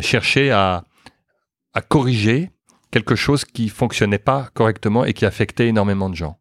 chercher 0.01 0.51
à, 0.51 0.85
à 1.75 1.81
corriger 1.83 2.51
quelque 2.91 3.15
chose 3.15 3.45
qui 3.45 3.69
fonctionnait 3.69 4.19
pas 4.19 4.49
correctement 4.55 5.05
et 5.05 5.13
qui 5.13 5.25
affectait 5.25 5.69
énormément 5.69 6.11
de 6.11 6.15
gens. 6.15 6.39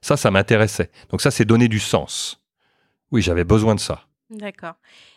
Ça, 0.00 0.16
ça 0.16 0.30
m'intéressait. 0.30 0.90
Donc 1.10 1.20
ça, 1.20 1.30
c'est 1.30 1.44
donner 1.44 1.68
du 1.68 1.78
sens. 1.78 2.42
Oui, 3.12 3.22
j'avais 3.22 3.44
besoin 3.44 3.74
de 3.74 3.80
ça. 3.80 4.06
D'accord. 4.30 4.74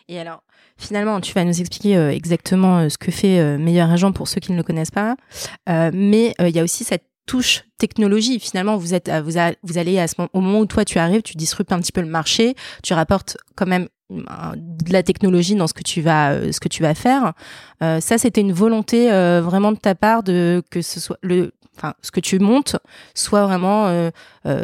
Et 0.08 0.18
alors, 0.18 0.42
finalement, 0.76 1.20
tu 1.20 1.32
vas 1.32 1.44
nous 1.44 1.60
expliquer 1.60 1.96
euh, 1.96 2.12
exactement 2.12 2.78
euh, 2.78 2.88
ce 2.88 2.98
que 2.98 3.10
fait 3.10 3.40
euh, 3.40 3.58
Meilleur 3.58 3.90
Agent 3.90 4.12
pour 4.12 4.28
ceux 4.28 4.40
qui 4.40 4.52
ne 4.52 4.56
le 4.56 4.62
connaissent 4.62 4.90
pas. 4.90 5.16
mais 5.66 6.34
il 6.38 6.54
y 6.54 6.60
a 6.60 6.62
aussi 6.62 6.84
cette 6.84 7.04
touche 7.26 7.64
technologie. 7.78 8.38
Finalement, 8.38 8.76
vous 8.76 8.94
êtes, 8.94 9.10
vous, 9.10 9.32
vous 9.62 9.78
allez 9.78 9.98
à 9.98 10.06
ce 10.06 10.14
moment, 10.18 10.30
au 10.32 10.40
moment 10.40 10.60
où 10.60 10.66
toi 10.66 10.84
tu 10.84 10.98
arrives, 10.98 11.22
tu 11.22 11.36
disruptes 11.36 11.72
un 11.72 11.80
petit 11.80 11.92
peu 11.92 12.00
le 12.00 12.06
marché, 12.06 12.54
tu 12.82 12.94
rapportes 12.94 13.36
quand 13.56 13.66
même 13.66 13.88
de 14.10 14.92
la 14.92 15.02
technologie 15.02 15.54
dans 15.54 15.66
ce 15.66 15.74
que 15.74 15.82
tu 15.82 16.00
vas 16.00 16.32
euh, 16.32 16.52
ce 16.52 16.60
que 16.60 16.68
tu 16.68 16.82
vas 16.82 16.94
faire. 16.94 17.32
Euh, 17.82 18.00
ça 18.00 18.18
c'était 18.18 18.40
une 18.40 18.52
volonté 18.52 19.12
euh, 19.12 19.40
vraiment 19.40 19.72
de 19.72 19.78
ta 19.78 19.94
part 19.94 20.22
de 20.22 20.62
que 20.70 20.82
ce 20.82 21.00
soit 21.00 21.18
le 21.22 21.52
enfin 21.76 21.94
ce 22.02 22.10
que 22.10 22.20
tu 22.20 22.38
montes 22.38 22.76
soit 23.14 23.46
vraiment 23.46 24.10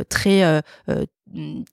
très 0.09 0.63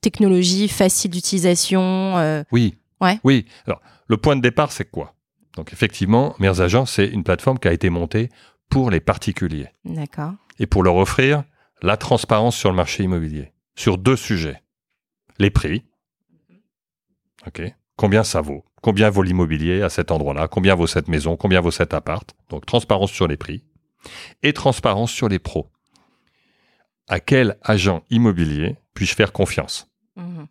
technologie 0.01 0.67
facile 0.67 1.11
d'utilisation 1.11 2.43
oui. 2.51 2.75
Ouais. 3.01 3.19
Oui. 3.23 3.45
Alors 3.65 3.81
le 4.07 4.17
point 4.17 4.35
de 4.35 4.41
départ 4.41 4.71
c'est 4.71 4.89
quoi? 4.89 5.13
Donc 5.55 5.71
effectivement 5.71 6.35
Meilleurs 6.39 6.61
Agents 6.61 6.85
c'est 6.85 7.07
une 7.07 7.23
plateforme 7.23 7.59
qui 7.59 7.67
a 7.67 7.73
été 7.73 7.89
montée 7.89 8.29
pour 8.69 8.91
les 8.91 8.99
particuliers. 8.99 9.69
D'accord. 9.85 10.33
Et 10.59 10.65
pour 10.65 10.83
leur 10.83 10.95
offrir 10.97 11.43
la 11.81 11.95
transparence 11.95 12.57
sur 12.57 12.69
le 12.69 12.75
marché 12.75 13.03
immobilier 13.03 13.53
sur 13.75 13.97
deux 13.97 14.17
sujets. 14.17 14.61
Les 15.37 15.49
prix 15.49 15.85
OK. 17.49 17.61
Combien 17.97 18.23
ça 18.23 18.39
vaut? 18.41 18.63
Combien 18.81 19.09
vaut 19.09 19.23
l'immobilier 19.23 19.81
à 19.81 19.89
cet 19.89 20.11
endroit-là? 20.11 20.47
Combien 20.47 20.73
vaut 20.73 20.87
cette 20.87 21.09
maison? 21.09 21.35
Combien 21.35 21.59
vaut 21.59 21.71
cet 21.71 21.93
appart? 21.93 22.33
Donc 22.49 22.65
transparence 22.65 23.11
sur 23.11 23.27
les 23.27 23.35
prix 23.35 23.63
et 24.41 24.53
transparence 24.53 25.11
sur 25.11 25.27
les 25.27 25.39
pros. 25.39 25.69
À 27.09 27.19
quel 27.19 27.57
agent 27.61 28.03
immobilier 28.09 28.77
puis-je 28.93 29.15
faire 29.15 29.33
confiance? 29.33 29.89
Mhm. 30.15 30.47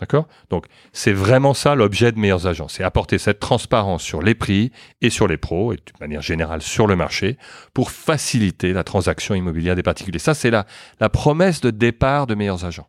D'accord? 0.00 0.26
Donc, 0.50 0.66
c'est 0.92 1.12
vraiment 1.12 1.54
ça 1.54 1.76
l'objet 1.76 2.10
de 2.10 2.18
meilleurs 2.18 2.48
agents. 2.48 2.66
C'est 2.66 2.82
apporter 2.82 3.18
cette 3.18 3.38
transparence 3.38 4.02
sur 4.02 4.20
les 4.20 4.34
prix 4.34 4.72
et 5.00 5.10
sur 5.10 5.28
les 5.28 5.36
pros, 5.36 5.72
et 5.72 5.76
de 5.76 5.82
manière 6.00 6.22
générale 6.22 6.60
sur 6.60 6.88
le 6.88 6.96
marché, 6.96 7.38
pour 7.72 7.92
faciliter 7.92 8.72
la 8.72 8.82
transaction 8.82 9.36
immobilière 9.36 9.76
des 9.76 9.84
particuliers. 9.84 10.18
Ça, 10.18 10.34
c'est 10.34 10.50
la, 10.50 10.66
la 10.98 11.08
promesse 11.08 11.60
de 11.60 11.70
départ 11.70 12.26
de 12.26 12.34
meilleurs 12.34 12.64
agents. 12.64 12.88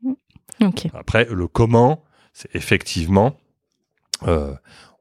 Après, 0.95 1.27
le 1.29 1.47
comment, 1.47 2.03
c'est 2.33 2.53
effectivement, 2.55 3.37
euh, 4.23 4.53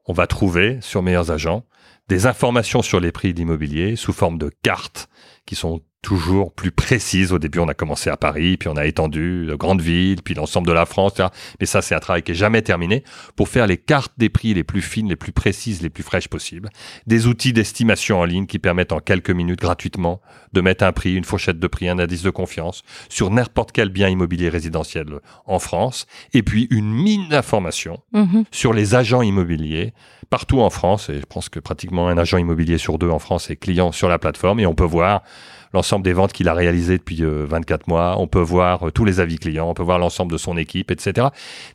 on 0.05 0.13
va 0.13 0.27
trouver 0.27 0.79
sur 0.81 1.01
Meilleurs 1.01 1.31
Agents 1.31 1.65
des 2.07 2.25
informations 2.25 2.81
sur 2.81 2.99
les 2.99 3.11
prix 3.11 3.33
d'immobilier 3.33 3.95
sous 3.95 4.13
forme 4.13 4.37
de 4.37 4.51
cartes 4.61 5.09
qui 5.45 5.55
sont 5.55 5.81
toujours 6.03 6.51
plus 6.51 6.71
précise. 6.71 7.31
Au 7.31 7.39
début, 7.39 7.57
on 7.57 7.67
a 7.67 7.73
commencé 7.73 8.11
à 8.11 8.17
Paris, 8.17 8.57
puis 8.57 8.69
on 8.69 8.75
a 8.75 8.85
étendu 8.85 9.47
de 9.47 9.55
grandes 9.55 9.81
villes, 9.81 10.21
puis 10.21 10.35
l'ensemble 10.35 10.67
de 10.67 10.73
la 10.73 10.85
France, 10.85 11.13
etc. 11.13 11.29
Mais 11.59 11.65
ça, 11.65 11.81
c'est 11.81 11.95
un 11.95 11.99
travail 11.99 12.21
qui 12.21 12.33
est 12.33 12.35
jamais 12.35 12.61
terminé 12.61 13.03
pour 13.35 13.47
faire 13.47 13.65
les 13.65 13.77
cartes 13.77 14.13
des 14.17 14.29
prix 14.29 14.53
les 14.53 14.63
plus 14.63 14.81
fines, 14.81 15.07
les 15.07 15.15
plus 15.15 15.31
précises, 15.31 15.81
les 15.81 15.89
plus 15.89 16.03
fraîches 16.03 16.27
possibles. 16.27 16.69
Des 17.07 17.25
outils 17.25 17.53
d'estimation 17.53 18.19
en 18.19 18.25
ligne 18.25 18.45
qui 18.45 18.59
permettent 18.59 18.91
en 18.91 18.99
quelques 18.99 19.31
minutes 19.31 19.61
gratuitement 19.61 20.21
de 20.51 20.61
mettre 20.61 20.83
un 20.83 20.91
prix, 20.91 21.15
une 21.15 21.23
fourchette 21.23 21.57
de 21.57 21.67
prix, 21.67 21.87
un 21.87 21.97
indice 21.97 22.21
de 22.21 22.29
confiance 22.29 22.83
sur 23.09 23.31
n'importe 23.31 23.71
quel 23.71 23.89
bien 23.89 24.09
immobilier 24.09 24.49
résidentiel 24.49 25.05
en 25.45 25.59
France. 25.59 26.05
Et 26.33 26.43
puis 26.43 26.67
une 26.69 26.93
mine 26.93 27.29
d'informations 27.29 28.01
mm-hmm. 28.13 28.43
sur 28.51 28.73
les 28.73 28.93
agents 28.93 29.21
immobiliers 29.21 29.93
partout 30.29 30.61
en 30.61 30.69
France. 30.69 31.09
Et 31.09 31.19
je 31.19 31.25
pense 31.25 31.47
que 31.47 31.59
pratiquement 31.59 32.07
un 32.07 32.17
agent 32.17 32.37
immobilier 32.37 32.77
sur 32.77 32.97
deux 32.97 33.09
en 33.09 33.19
France 33.19 33.49
est 33.49 33.55
client 33.55 33.91
sur 33.91 34.09
la 34.09 34.19
plateforme. 34.19 34.59
Et 34.59 34.65
on 34.65 34.75
peut 34.75 34.83
voir 34.83 35.23
l'ensemble 35.73 36.03
des 36.05 36.13
ventes 36.13 36.33
qu'il 36.33 36.47
a 36.47 36.53
réalisées 36.53 36.97
depuis 36.97 37.23
24 37.23 37.81
euh, 37.81 37.83
mois, 37.87 38.15
on 38.19 38.27
peut 38.27 38.41
voir 38.41 38.87
euh, 38.87 38.91
tous 38.91 39.05
les 39.05 39.19
avis 39.19 39.37
clients, 39.37 39.69
on 39.69 39.73
peut 39.73 39.83
voir 39.83 39.99
l'ensemble 39.99 40.31
de 40.31 40.37
son 40.37 40.57
équipe, 40.57 40.91
etc. 40.91 41.27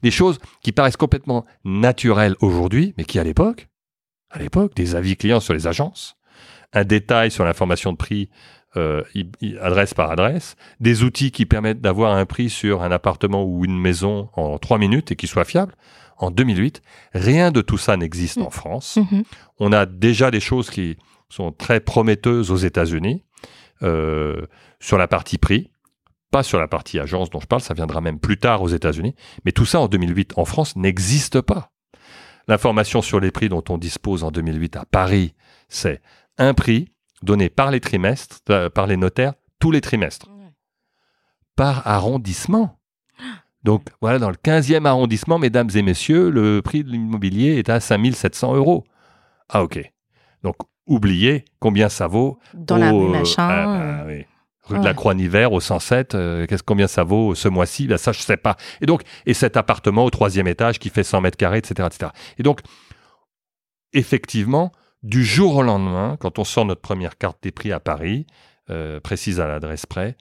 Des 0.02 0.10
choses 0.10 0.38
qui 0.62 0.72
paraissent 0.72 0.96
complètement 0.96 1.44
naturelles 1.64 2.36
aujourd'hui, 2.40 2.94
mais 2.96 3.04
qui 3.04 3.18
à 3.18 3.24
l'époque, 3.24 3.68
à 4.30 4.38
l'époque, 4.38 4.74
des 4.74 4.94
avis 4.94 5.16
clients 5.16 5.40
sur 5.40 5.54
les 5.54 5.66
agences, 5.66 6.16
un 6.72 6.84
détail 6.84 7.30
sur 7.30 7.44
l'information 7.44 7.92
de 7.92 7.96
prix 7.96 8.28
euh, 8.76 9.02
adresse 9.60 9.94
par 9.94 10.10
adresse, 10.10 10.56
des 10.80 11.02
outils 11.02 11.30
qui 11.30 11.46
permettent 11.46 11.80
d'avoir 11.80 12.14
un 12.14 12.26
prix 12.26 12.50
sur 12.50 12.82
un 12.82 12.92
appartement 12.92 13.44
ou 13.44 13.64
une 13.64 13.78
maison 13.78 14.28
en 14.34 14.58
trois 14.58 14.78
minutes 14.78 15.12
et 15.12 15.16
qui 15.16 15.26
soit 15.26 15.44
fiable. 15.44 15.74
En 16.18 16.30
2008, 16.30 16.82
rien 17.14 17.50
de 17.52 17.60
tout 17.60 17.78
ça 17.78 17.96
n'existe 17.96 18.38
en 18.38 18.50
France. 18.50 18.98
Mm-hmm. 18.98 19.24
On 19.60 19.72
a 19.72 19.86
déjà 19.86 20.30
des 20.30 20.40
choses 20.40 20.68
qui 20.68 20.96
sont 21.28 21.52
très 21.52 21.80
prometteuses 21.80 22.50
aux 22.50 22.56
États-Unis. 22.56 23.22
Euh, 23.82 24.46
sur 24.80 24.98
la 24.98 25.08
partie 25.08 25.38
prix, 25.38 25.70
pas 26.30 26.42
sur 26.42 26.58
la 26.58 26.68
partie 26.68 26.98
agence 26.98 27.30
dont 27.30 27.40
je 27.40 27.46
parle, 27.46 27.62
ça 27.62 27.74
viendra 27.74 28.00
même 28.00 28.18
plus 28.18 28.36
tard 28.36 28.62
aux 28.62 28.68
États-Unis, 28.68 29.14
mais 29.44 29.52
tout 29.52 29.64
ça 29.64 29.80
en 29.80 29.88
2008 29.88 30.34
en 30.36 30.44
France 30.44 30.76
n'existe 30.76 31.40
pas. 31.40 31.70
L'information 32.48 33.02
sur 33.02 33.20
les 33.20 33.30
prix 33.30 33.48
dont 33.48 33.64
on 33.68 33.78
dispose 33.78 34.24
en 34.24 34.30
2008 34.30 34.76
à 34.76 34.84
Paris, 34.84 35.34
c'est 35.68 36.00
un 36.38 36.54
prix 36.54 36.92
donné 37.22 37.50
par 37.50 37.70
les 37.70 37.80
trimestres, 37.80 38.40
euh, 38.50 38.70
par 38.70 38.86
les 38.86 38.96
notaires, 38.96 39.34
tous 39.58 39.70
les 39.70 39.80
trimestres, 39.80 40.28
par 41.56 41.86
arrondissement. 41.86 42.78
Donc 43.64 43.88
voilà, 44.00 44.18
dans 44.18 44.30
le 44.30 44.36
15e 44.36 44.86
arrondissement, 44.86 45.38
mesdames 45.38 45.70
et 45.74 45.82
messieurs, 45.82 46.30
le 46.30 46.62
prix 46.62 46.84
de 46.84 46.90
l'immobilier 46.90 47.58
est 47.58 47.68
à 47.68 47.80
5700 47.80 48.54
euros. 48.54 48.84
Ah 49.48 49.62
ok. 49.62 49.80
Donc 50.42 50.56
oubliez 50.88 51.44
combien 51.60 51.88
ça 51.88 52.08
vaut. 52.08 52.38
Dans 52.54 52.76
la 52.76 52.90
rue 52.90 52.96
au- 52.96 53.08
machin. 53.08 53.46
ah, 53.48 53.80
euh, 53.80 53.98
bah 53.98 54.04
oui. 54.08 54.24
Rue 54.64 54.78
de 54.80 54.84
la. 54.84 54.92
Croix-Niver 54.94 55.46
au 55.50 55.60
107, 55.60 56.14
euh, 56.14 56.46
qu'est-ce 56.46 56.62
combien 56.62 56.88
ça 56.88 57.02
vaut 57.04 57.34
ce 57.34 57.48
mois-ci? 57.48 57.86
Ben, 57.86 57.96
Ça, 57.96 58.12
je 58.12 58.20
sais 58.20 58.36
pas. 58.36 58.56
Et 58.82 58.86
donc, 58.86 59.02
et 59.24 59.32
cet 59.32 59.56
appartement 59.56 60.04
au 60.04 60.10
troisième 60.10 60.46
étage 60.48 60.78
qui 60.78 60.90
fait 60.90 61.04
100 61.04 61.20
mètres 61.22 61.38
carrés, 61.38 61.58
etc., 61.58 61.88
etc. 61.90 62.10
Et 62.38 62.42
donc, 62.42 62.60
effectivement, 63.92 64.72
du 65.02 65.24
jour 65.24 65.56
au 65.56 65.62
lendemain, 65.62 66.16
quand 66.20 66.38
on 66.38 66.44
sort 66.44 66.64
notre 66.64 66.80
première 66.80 67.16
carte 67.16 67.38
des 67.42 67.52
prix 67.52 67.72
à 67.72 67.80
Paris, 67.80 68.26
euh, 68.70 69.00
précise 69.00 69.40
à 69.40 69.46
l'adresse 69.46 69.86
près, 69.86 70.16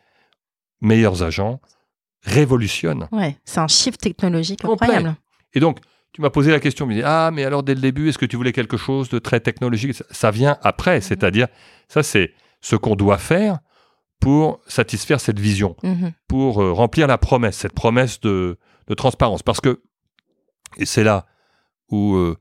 meilleurs 0.82 1.24
agents 1.24 1.60
révolutionnent. 2.24 3.08
Ouais, 3.12 3.38
c'est 3.46 3.60
un 3.60 3.68
shift 3.68 4.00
technologique 4.02 4.64
incroyable. 4.64 5.16
Et 5.54 5.60
donc, 5.60 5.80
tu 6.18 6.22
m'as 6.24 6.32
posé 6.32 6.50
la 6.50 6.60
question, 6.60 6.86
tu 6.88 6.90
me 6.90 6.96
dis, 6.96 7.04
ah, 7.06 7.30
mais 7.32 7.44
alors 7.46 7.62
dès 7.62 7.76
le 7.76 7.80
début, 7.80 8.10
est-ce 8.10 8.18
que 8.18 8.26
tu 8.26 8.38
voulais 8.38 8.52
quelque 8.52 8.76
chose 8.76 9.08
de 9.08 9.20
très 9.20 9.40
technologique? 9.40 9.94
Ça, 10.10 10.32
vient 10.32 10.58
après, 10.64 11.00
c'est-à-dire, 11.00 11.48
ça 11.88 12.02
c'est 12.02 12.34
ce 12.60 12.76
qu'on 12.76 12.96
doit 12.96 13.20
faire 13.20 13.60
pour 14.20 14.60
satisfaire 14.66 15.20
cette 15.22 15.40
vision, 15.40 15.76
Mhm. 15.84 16.14
pour 16.28 16.60
euh, 16.64 16.72
remplir 16.72 17.06
la 17.06 17.20
promesse, 17.20 17.56
cette 17.58 17.74
promesse 17.74 18.20
de, 18.22 18.58
de 18.88 18.94
transparence. 18.96 19.44
Parce 19.44 19.62
que, 19.62 19.80
et 20.78 20.88
c'est 20.88 21.04
là 21.04 21.28
où 21.92 22.16
euh, 22.16 22.36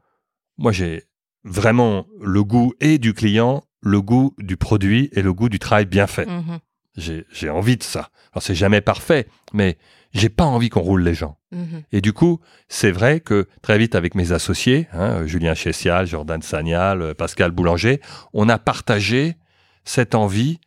moi 0.56 0.72
j'ai 0.72 1.04
vraiment 1.44 2.06
le 2.18 2.42
goût 2.44 2.72
et 2.80 2.96
du 2.96 3.12
client, 3.12 3.62
le 3.82 4.00
goût 4.00 4.32
du 4.38 4.56
produit 4.56 5.10
et 5.12 5.20
le 5.20 5.34
goût 5.34 5.50
du 5.50 5.58
travail 5.58 5.84
bien 5.84 6.06
fait. 6.06 6.24
Mhm. 6.24 6.60
J'ai 6.96 7.26
j'ai 7.30 7.50
envie 7.50 7.76
de 7.76 7.82
ça. 7.82 8.08
Alors 8.32 8.42
c'est 8.42 8.54
jamais 8.54 8.80
parfait, 8.80 9.28
mais 9.52 9.76
j'ai 10.16 10.28
pas 10.28 10.44
envie 10.44 10.68
qu'on 10.68 10.80
roule 10.80 11.02
les 11.02 11.14
gens. 11.14 11.36
Mhm. 11.52 11.82
Et 11.92 12.00
du 12.00 12.12
coup, 12.12 12.40
c'est 12.68 12.90
vrai 12.90 13.20
que 13.20 13.46
très 13.62 13.78
vite 13.78 13.94
avec 13.94 14.14
mes 14.14 14.32
associés, 14.32 14.86
hein, 14.92 15.26
Julien 15.26 15.54
Chessial, 15.54 16.06
Jordan 16.06 16.42
Sagnal, 16.42 17.14
Pascal 17.14 17.50
Boulanger, 17.50 18.00
on 18.32 18.48
a 18.48 18.58
partagé 18.58 19.36
cette 19.84 20.14
envie 20.14 20.58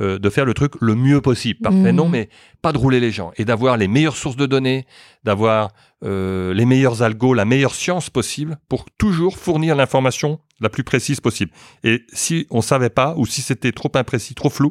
euh, 0.00 0.18
de 0.20 0.30
faire 0.30 0.44
le 0.44 0.54
truc 0.54 0.74
le 0.80 0.94
mieux 0.94 1.20
possible. 1.20 1.58
Parfait, 1.60 1.90
Mhm. 1.90 1.96
non, 1.96 2.08
mais 2.08 2.28
pas 2.62 2.70
de 2.72 2.78
rouler 2.78 3.00
les 3.00 3.10
gens. 3.10 3.32
Et 3.36 3.44
d'avoir 3.44 3.76
les 3.76 3.88
meilleures 3.88 4.16
sources 4.16 4.36
de 4.36 4.46
données, 4.46 4.86
d'avoir 5.24 5.70
euh, 6.04 6.54
les 6.54 6.64
meilleurs 6.66 7.02
algos, 7.02 7.34
la 7.34 7.44
meilleure 7.44 7.74
science 7.74 8.08
possible 8.08 8.58
pour 8.68 8.84
toujours 8.98 9.36
fournir 9.38 9.74
l'information 9.74 10.38
la 10.60 10.68
plus 10.68 10.84
précise 10.84 11.20
possible. 11.20 11.50
Et 11.82 12.04
si 12.12 12.46
on 12.50 12.62
savait 12.62 12.90
pas, 12.90 13.14
ou 13.16 13.26
si 13.26 13.42
c'était 13.42 13.72
trop 13.72 13.90
imprécis, 13.96 14.36
trop 14.36 14.50
flou, 14.50 14.70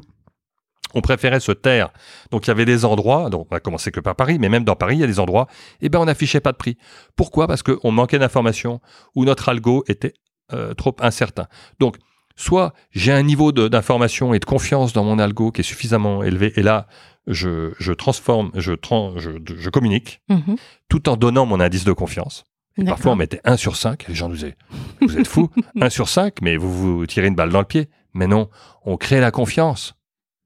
on 0.94 1.02
préférait 1.02 1.40
se 1.40 1.52
taire. 1.52 1.90
Donc 2.32 2.46
il 2.46 2.50
y 2.50 2.52
avait 2.52 2.66
des 2.66 2.86
endroits, 2.86 3.30
donc 3.30 3.48
on 3.52 3.56
a 3.56 3.60
commencé 3.60 3.92
que 3.92 4.00
par 4.00 4.16
Paris, 4.16 4.38
mais 4.40 4.50
même 4.50 4.64
dans 4.64 4.76
Paris, 4.76 4.96
il 4.96 5.00
y 5.00 5.04
a 5.04 5.08
des 5.08 5.20
endroits, 5.20 5.48
eh 5.82 5.90
ben 5.90 6.00
on 6.00 6.06
n'affichait 6.06 6.40
pas 6.40 6.52
de 6.52 6.58
prix. 6.58 6.78
Pourquoi? 7.16 7.48
Parce 7.48 7.64
qu'on 7.64 7.92
manquait 7.92 8.20
d'informations 8.20 8.80
ou 9.16 9.26
notre 9.26 9.50
algo 9.50 9.84
était 9.88 10.14
euh, 10.54 10.74
trop 10.74 10.96
incertain. 11.00 11.48
Donc 11.80 11.98
soit 12.36 12.74
j'ai 12.92 13.12
un 13.12 13.24
niveau 13.24 13.52
d'information 13.52 14.34
et 14.34 14.40
de 14.40 14.46
confiance 14.46 14.94
dans 14.94 15.04
mon 15.04 15.20
algo 15.20 15.52
qui 15.52 15.62
est 15.62 15.64
suffisamment 15.64 16.24
élevé, 16.24 16.54
et 16.56 16.64
là 16.64 16.88
je, 17.26 17.74
je 17.80 17.92
transforme, 17.92 18.52
je, 18.56 18.72
je, 19.18 19.32
je 19.58 19.70
communique, 19.70 20.22
Mhm. 20.30 20.56
tout 20.88 21.10
en 21.10 21.18
donnant 21.18 21.46
mon 21.46 21.60
indice 21.60 21.84
de 21.84 21.92
confiance. 21.94 22.46
Parfois, 22.86 23.14
on 23.14 23.16
mettait 23.16 23.42
1 23.44 23.58
sur 23.58 23.76
5. 23.76 24.08
Les 24.08 24.14
gens 24.14 24.30
nous 24.30 24.36
disaient 24.36 24.56
Vous 25.02 25.18
êtes 25.18 25.26
fous 25.28 25.50
1 25.82 25.90
sur 25.90 26.08
5, 26.08 26.42
mais 26.44 26.58
vous 26.58 26.72
vous 26.72 27.06
tirez 27.08 27.26
une 27.26 27.34
balle 27.34 27.50
dans 27.50 27.58
le 27.60 27.66
pied. 27.66 27.90
Mais 28.14 28.28
non, 28.28 28.50
on 28.86 28.98
crée 28.98 29.20
la 29.20 29.32
confiance. 29.32 29.96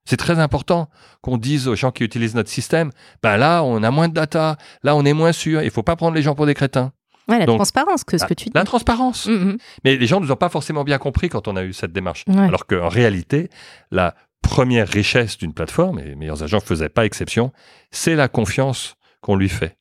C'est 0.06 0.18
très 0.18 0.40
important 0.40 0.90
qu'on 1.22 1.38
dise 1.38 1.68
aux 1.68 1.76
gens 1.76 1.92
qui 1.92 2.04
utilisent 2.04 2.36
notre 2.36 2.50
système 2.50 2.92
ben 3.22 3.38
là, 3.38 3.64
on 3.64 3.84
a 3.84 3.92
moins 3.92 4.08
de 4.08 4.14
data, 4.14 4.58
là, 4.84 4.96
on 4.96 5.06
est 5.06 5.14
moins 5.14 5.32
sûr. 5.32 5.62
Il 5.62 5.72
faut 5.72 5.84
pas 5.84 5.96
prendre 5.96 6.16
les 6.16 6.22
gens 6.22 6.36
pour 6.36 6.46
des 6.46 6.54
crétins. 6.54 6.92
Ouais, 7.28 7.40
la 7.40 7.46
Donc, 7.46 7.58
transparence, 7.58 8.04
que 8.04 8.18
ce 8.18 8.26
que 8.26 8.34
tu 8.34 8.46
dis. 8.46 8.52
La 8.56 8.64
transparence. 8.64 9.28
Mhm. 9.28 9.58
Mais 9.84 9.96
les 9.96 10.08
gens 10.08 10.20
ne 10.20 10.26
nous 10.26 10.32
ont 10.32 10.38
pas 10.38 10.50
forcément 10.50 10.84
bien 10.84 10.98
compris 10.98 11.30
quand 11.30 11.48
on 11.48 11.56
a 11.56 11.64
eu 11.64 11.74
cette 11.74 11.94
démarche. 11.94 12.26
Ouais. 12.28 12.40
Alors 12.40 12.66
qu'en 12.66 12.90
réalité, 12.90 13.50
la 13.92 14.16
première 14.42 14.88
richesse 14.88 15.38
d'une 15.38 15.54
plateforme, 15.54 16.00
et 16.00 16.04
les 16.04 16.16
meilleurs 16.16 16.44
agents 16.44 16.58
ne 16.58 16.62
faisaient 16.62 16.90
pas 16.90 17.06
exception, 17.06 17.52
c'est 17.92 18.16
la 18.16 18.28
confiance 18.28 18.96
qu'on 19.22 19.36
lui 19.36 19.50
fait. 19.50 19.78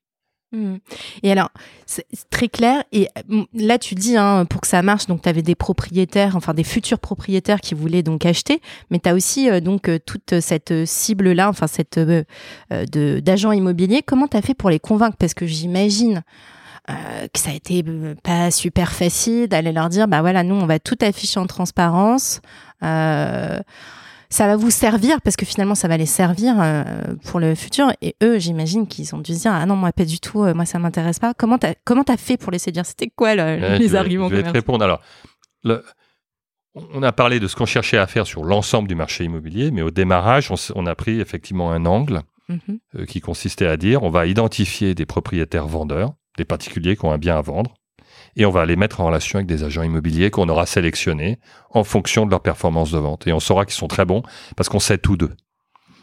Mhm. 0.52 0.80
Et 1.22 1.30
alors, 1.30 1.50
c'est 1.86 2.04
très 2.30 2.48
clair. 2.48 2.82
Et 2.92 3.08
euh, 3.30 3.44
là, 3.54 3.78
tu 3.78 3.94
dis, 3.94 4.16
hein, 4.16 4.44
pour 4.46 4.60
que 4.60 4.66
ça 4.66 4.82
marche, 4.82 5.06
donc 5.06 5.22
tu 5.22 5.28
avais 5.28 5.42
des 5.42 5.54
propriétaires, 5.54 6.34
enfin 6.34 6.54
des 6.54 6.64
futurs 6.64 6.98
propriétaires 6.98 7.60
qui 7.60 7.74
voulaient 7.74 8.02
donc 8.02 8.26
acheter, 8.26 8.60
mais 8.90 8.98
tu 8.98 9.08
as 9.08 9.14
aussi 9.14 9.48
euh, 9.48 9.60
donc 9.60 9.88
euh, 9.88 9.98
toute 10.04 10.40
cette 10.40 10.84
cible-là, 10.86 11.48
enfin 11.48 11.66
cette 11.68 11.98
euh, 11.98 12.24
de- 12.70 13.20
d'agents 13.20 13.52
immobiliers. 13.52 14.02
Comment 14.04 14.26
tu 14.26 14.36
as 14.36 14.42
fait 14.42 14.54
pour 14.54 14.70
les 14.70 14.80
convaincre? 14.80 15.16
Parce 15.16 15.34
que 15.34 15.46
j'imagine 15.46 16.22
euh, 16.88 16.92
que 17.32 17.38
ça 17.38 17.50
a 17.50 17.54
été 17.54 17.84
pas 18.24 18.50
super 18.50 18.90
facile 18.90 19.46
d'aller 19.46 19.70
leur 19.70 19.88
dire, 19.88 20.08
bah 20.08 20.20
voilà, 20.20 20.42
nous, 20.42 20.56
on 20.56 20.66
va 20.66 20.80
tout 20.80 20.98
afficher 21.00 21.38
en 21.38 21.46
transparence. 21.46 22.40
Ça 24.32 24.46
va 24.46 24.56
vous 24.56 24.70
servir 24.70 25.20
parce 25.22 25.34
que 25.36 25.44
finalement 25.44 25.74
ça 25.74 25.88
va 25.88 25.96
les 25.96 26.06
servir 26.06 26.54
euh, 26.60 26.84
pour 27.24 27.40
le 27.40 27.54
futur 27.56 27.92
et 28.00 28.14
eux 28.22 28.38
j'imagine 28.38 28.86
qu'ils 28.86 29.12
ont 29.14 29.18
dû 29.18 29.34
se 29.34 29.40
dire 29.40 29.52
ah 29.52 29.66
non 29.66 29.74
moi 29.74 29.90
pas 29.92 30.04
du 30.04 30.20
tout 30.20 30.44
euh, 30.44 30.54
moi 30.54 30.64
ça 30.66 30.78
m'intéresse 30.78 31.18
pas 31.18 31.34
comment 31.34 31.58
t'as 31.58 31.74
comment 31.84 32.04
fait 32.16 32.36
pour 32.36 32.52
les 32.52 32.60
séduire 32.60 32.86
c'était 32.86 33.08
quoi 33.14 33.34
le- 33.34 33.42
Ouais, 33.42 33.78
les 33.78 33.86
je 33.88 33.92
vais- 33.92 33.98
arguments 33.98 34.28
Je 34.28 34.36
vais 34.36 34.42
te 34.44 34.50
répondre. 34.50 34.84
Alors, 34.84 35.00
le- 35.64 35.82
on 36.94 37.02
a 37.02 37.10
parlé 37.10 37.40
de 37.40 37.48
ce 37.48 37.56
qu'on 37.56 37.66
cherchait 37.66 37.98
à 37.98 38.06
faire 38.06 38.24
sur 38.26 38.44
l'ensemble 38.44 38.86
du 38.88 38.94
marché 38.94 39.24
immobilier, 39.24 39.72
mais 39.72 39.82
au 39.82 39.90
démarrage, 39.90 40.52
on, 40.76 40.86
a 40.86 40.94
pris 40.94 41.20
effectivement 41.20 41.72
un 41.72 41.84
angle 41.84 42.20
Mhm. 42.48 42.78
euh, 42.96 43.06
qui 43.06 43.20
consistait 43.20 43.66
à 43.66 43.76
dire 43.76 44.02
on 44.04 44.10
va 44.10 44.26
identifier 44.26 44.94
des 44.94 45.06
propriétaires 45.06 45.66
vendeurs, 45.66 46.14
des 46.38 46.44
particuliers 46.44 46.96
qui 46.96 47.04
ont 47.04 47.10
un 47.12 47.18
bien 47.18 47.36
à 47.36 47.40
vendre, 47.42 47.74
et 48.36 48.46
on 48.46 48.50
va 48.50 48.66
les 48.66 48.76
mettre 48.76 49.00
en 49.00 49.06
relation 49.06 49.38
avec 49.38 49.46
des 49.46 49.64
agents 49.64 49.82
immobiliers 49.82 50.30
qu'on 50.30 50.48
aura 50.48 50.66
sélectionnés 50.66 51.38
en 51.70 51.84
fonction 51.84 52.26
de 52.26 52.30
leur 52.30 52.40
performance 52.40 52.90
de 52.90 52.98
vente. 52.98 53.26
Et 53.26 53.32
on 53.32 53.40
saura 53.40 53.64
qu'ils 53.64 53.74
sont 53.74 53.88
très 53.88 54.04
bons 54.04 54.22
parce 54.56 54.68
qu'on 54.68 54.80
sait 54.80 54.98
tous 54.98 55.16
d'eux. 55.16 55.34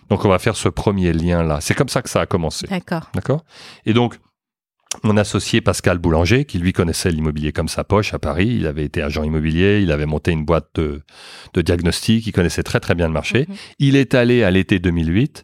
Donc 0.09 0.25
on 0.25 0.29
va 0.29 0.39
faire 0.39 0.55
ce 0.55 0.69
premier 0.69 1.13
lien-là. 1.13 1.59
C'est 1.61 1.73
comme 1.73 1.89
ça 1.89 2.01
que 2.01 2.09
ça 2.09 2.21
a 2.21 2.25
commencé. 2.25 2.67
d'accord 2.67 3.09
D'accord? 3.13 3.43
Et 3.85 3.93
donc, 3.93 4.17
mon 5.03 5.17
associé 5.17 5.59
Pascal 5.59 5.97
Boulanger, 5.97 6.45
qui 6.45 6.59
lui 6.59 6.71
connaissait 6.71 7.11
l'immobilier 7.11 7.51
comme 7.51 7.67
sa 7.67 7.83
poche 7.83 8.13
à 8.13 8.19
Paris, 8.19 8.47
il 8.47 8.67
avait 8.67 8.85
été 8.85 9.01
agent 9.01 9.23
immobilier, 9.23 9.81
il 9.81 9.91
avait 9.91 10.05
monté 10.05 10.31
une 10.31 10.45
boîte 10.45 10.69
de, 10.75 11.01
de 11.53 11.61
diagnostic, 11.61 12.25
il 12.25 12.31
connaissait 12.31 12.63
très 12.63 12.79
très 12.79 12.95
bien 12.95 13.07
le 13.07 13.13
marché. 13.13 13.45
Mhm. 13.47 13.55
Il 13.79 13.95
est 13.95 14.15
allé 14.15 14.43
à 14.43 14.51
l'été 14.51 14.79
2008 14.79 15.43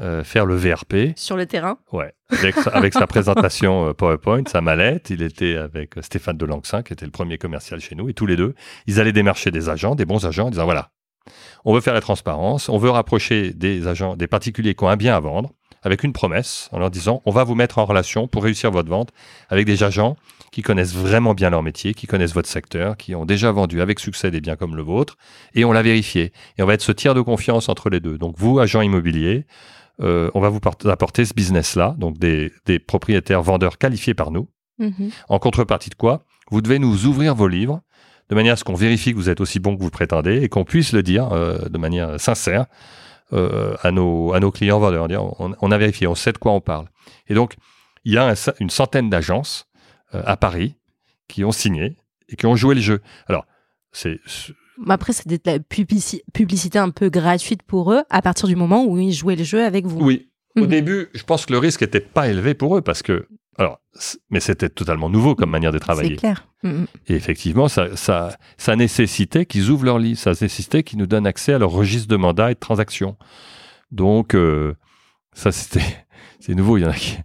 euh, 0.00 0.24
faire 0.24 0.44
le 0.46 0.56
VRP, 0.56 1.16
sur 1.16 1.36
le 1.36 1.46
terrain 1.46 1.78
ouais, 1.92 2.12
avec, 2.30 2.54
sa- 2.56 2.70
avec 2.70 2.92
sa 2.94 3.06
présentation 3.06 3.88
euh, 3.88 3.92
PowerPoint, 3.92 4.42
sa 4.46 4.60
mallette. 4.60 5.10
Il 5.10 5.22
était 5.22 5.56
avec 5.56 5.96
euh, 5.96 6.02
Stéphane 6.02 6.36
Delangsin, 6.36 6.82
qui 6.82 6.92
était 6.92 7.04
le 7.06 7.12
premier 7.12 7.38
commercial 7.38 7.80
chez 7.80 7.94
nous, 7.94 8.08
et 8.08 8.14
tous 8.14 8.26
les 8.26 8.36
deux, 8.36 8.54
ils 8.86 9.00
allaient 9.00 9.12
démarcher 9.12 9.50
des 9.50 9.68
agents, 9.68 9.94
des 9.94 10.04
bons 10.04 10.26
agents, 10.26 10.46
en 10.46 10.50
disant 10.50 10.64
voilà, 10.64 10.90
on 11.64 11.72
veut 11.74 11.80
faire 11.80 11.94
la 11.94 12.00
transparence, 12.00 12.68
on 12.68 12.78
veut 12.78 12.90
rapprocher 12.90 13.52
des 13.52 13.86
agents, 13.86 14.16
des 14.16 14.26
particuliers 14.26 14.74
qui 14.74 14.84
ont 14.84 14.88
un 14.88 14.96
bien 14.96 15.14
à 15.16 15.20
vendre, 15.20 15.52
avec 15.82 16.02
une 16.02 16.12
promesse, 16.14 16.68
en 16.72 16.78
leur 16.78 16.90
disant 16.90 17.22
on 17.26 17.30
va 17.30 17.44
vous 17.44 17.54
mettre 17.54 17.78
en 17.78 17.84
relation 17.84 18.26
pour 18.26 18.42
réussir 18.42 18.70
votre 18.70 18.88
vente 18.88 19.10
avec 19.50 19.66
des 19.66 19.82
agents 19.82 20.16
qui 20.50 20.62
connaissent 20.62 20.94
vraiment 20.94 21.34
bien 21.34 21.50
leur 21.50 21.62
métier, 21.62 21.94
qui 21.94 22.06
connaissent 22.06 22.32
votre 22.32 22.48
secteur, 22.48 22.96
qui 22.96 23.14
ont 23.14 23.26
déjà 23.26 23.52
vendu 23.52 23.80
avec 23.80 23.98
succès 24.00 24.30
des 24.30 24.40
biens 24.40 24.56
comme 24.56 24.76
le 24.76 24.82
vôtre, 24.82 25.16
et 25.54 25.64
on 25.64 25.72
l'a 25.72 25.82
vérifié. 25.82 26.32
Et 26.58 26.62
on 26.62 26.66
va 26.66 26.74
être 26.74 26.80
ce 26.82 26.92
tiers 26.92 27.12
de 27.14 27.20
confiance 27.20 27.68
entre 27.68 27.90
les 27.90 28.00
deux. 28.00 28.18
Donc 28.18 28.36
vous, 28.38 28.58
agents 28.60 28.80
immobiliers, 28.82 29.46
euh, 30.00 30.30
on 30.34 30.40
va 30.40 30.48
vous 30.48 30.60
port- 30.60 30.76
apporter 30.86 31.24
ce 31.24 31.34
business-là, 31.34 31.94
donc 31.98 32.18
des, 32.18 32.52
des 32.66 32.78
propriétaires 32.78 33.42
vendeurs 33.42 33.78
qualifiés 33.78 34.14
par 34.14 34.30
nous. 34.30 34.48
Mhm. 34.78 35.10
En 35.28 35.38
contrepartie 35.38 35.90
de 35.90 35.94
quoi, 35.94 36.24
vous 36.50 36.60
devez 36.60 36.78
nous 36.78 37.06
ouvrir 37.06 37.34
vos 37.34 37.46
livres 37.48 37.80
de 38.28 38.34
manière 38.34 38.54
à 38.54 38.56
ce 38.56 38.64
qu'on 38.64 38.74
vérifie 38.74 39.12
que 39.12 39.16
vous 39.16 39.28
êtes 39.30 39.40
aussi 39.40 39.60
bon 39.60 39.74
que 39.76 39.80
vous 39.80 39.86
le 39.86 39.90
prétendez 39.92 40.42
et 40.42 40.48
qu'on 40.48 40.64
puisse 40.64 40.92
le 40.92 41.02
dire 41.02 41.32
euh, 41.32 41.68
de 41.68 41.78
manière 41.78 42.18
sincère 42.18 42.66
euh, 43.32 43.76
à, 43.82 43.90
nos, 43.92 44.32
à 44.32 44.40
nos 44.40 44.50
clients 44.50 44.80
vendeurs. 44.80 45.06
Dire, 45.08 45.22
on, 45.40 45.54
on 45.60 45.70
a 45.70 45.78
vérifié, 45.78 46.06
on 46.06 46.14
sait 46.14 46.32
de 46.32 46.38
quoi 46.38 46.52
on 46.52 46.60
parle. 46.60 46.88
Et 47.28 47.34
donc, 47.34 47.54
il 48.04 48.12
y 48.12 48.18
a 48.18 48.28
un 48.30 48.34
une 48.60 48.70
centaine 48.70 49.08
d'agences 49.10 49.66
à 50.12 50.36
Paris 50.36 50.74
qui 51.28 51.42
ont 51.44 51.52
signé 51.52 51.96
et 52.28 52.36
qui 52.36 52.46
ont 52.46 52.54
joué 52.56 52.74
le 52.74 52.80
jeu. 52.80 53.00
Alors, 53.26 53.46
c'est 53.92 54.20
après 54.88 55.12
c'était 55.12 55.36
de 55.38 55.42
la 55.46 55.58
publici- 55.58 56.22
publicité 56.32 56.78
un 56.78 56.90
peu 56.90 57.08
gratuite 57.10 57.62
pour 57.62 57.92
eux 57.92 58.02
à 58.10 58.22
partir 58.22 58.48
du 58.48 58.56
moment 58.56 58.84
où 58.84 58.98
ils 58.98 59.12
jouaient 59.12 59.36
le 59.36 59.44
jeu 59.44 59.64
avec 59.64 59.86
vous 59.86 60.00
Oui. 60.04 60.28
Au 60.56 60.60
Mhm. 60.62 60.66
début, 60.68 61.08
je 61.14 61.22
pense 61.24 61.46
que 61.46 61.52
le 61.52 61.58
risque 61.58 61.80
n'était 61.82 61.98
pas 62.00 62.28
élevé 62.28 62.54
pour 62.54 62.76
eux 62.76 62.80
parce 62.80 63.02
que, 63.02 63.26
alors, 63.58 63.80
mais 64.30 64.38
c'était 64.38 64.68
totalement 64.68 65.08
nouveau 65.10 65.34
comme 65.34 65.50
manière 65.50 65.72
de 65.72 65.78
c'est 65.78 65.80
travailler. 65.80 66.14
clair 66.16 66.46
Mhm. 66.62 66.86
Et 67.08 67.14
effectivement, 67.14 67.66
ça, 67.68 67.96
ça, 67.96 68.36
ça 68.56 68.76
nécessitait 68.76 69.46
qu'ils 69.46 69.70
ouvrent 69.70 69.84
leur 69.84 69.98
livre, 69.98 70.18
ça 70.18 70.30
nécessitait 70.30 70.82
qu'ils 70.84 70.98
nous 71.00 71.06
donnent 71.06 71.26
accès 71.26 71.52
à 71.54 71.58
leur 71.58 71.70
registre 71.72 72.06
de 72.08 72.14
mandats 72.16 72.52
et 72.52 72.54
de 72.54 72.58
transactions. 72.60 73.16
Donc, 73.90 74.34
euh, 74.34 74.74
ça, 75.32 75.50
c'était, 75.52 75.84
c'est 76.40 76.54
nouveau. 76.54 76.78
Il 76.78 76.82
y 76.82 76.86
en 76.86 76.90
a 76.90 76.94
qui, 76.94 77.16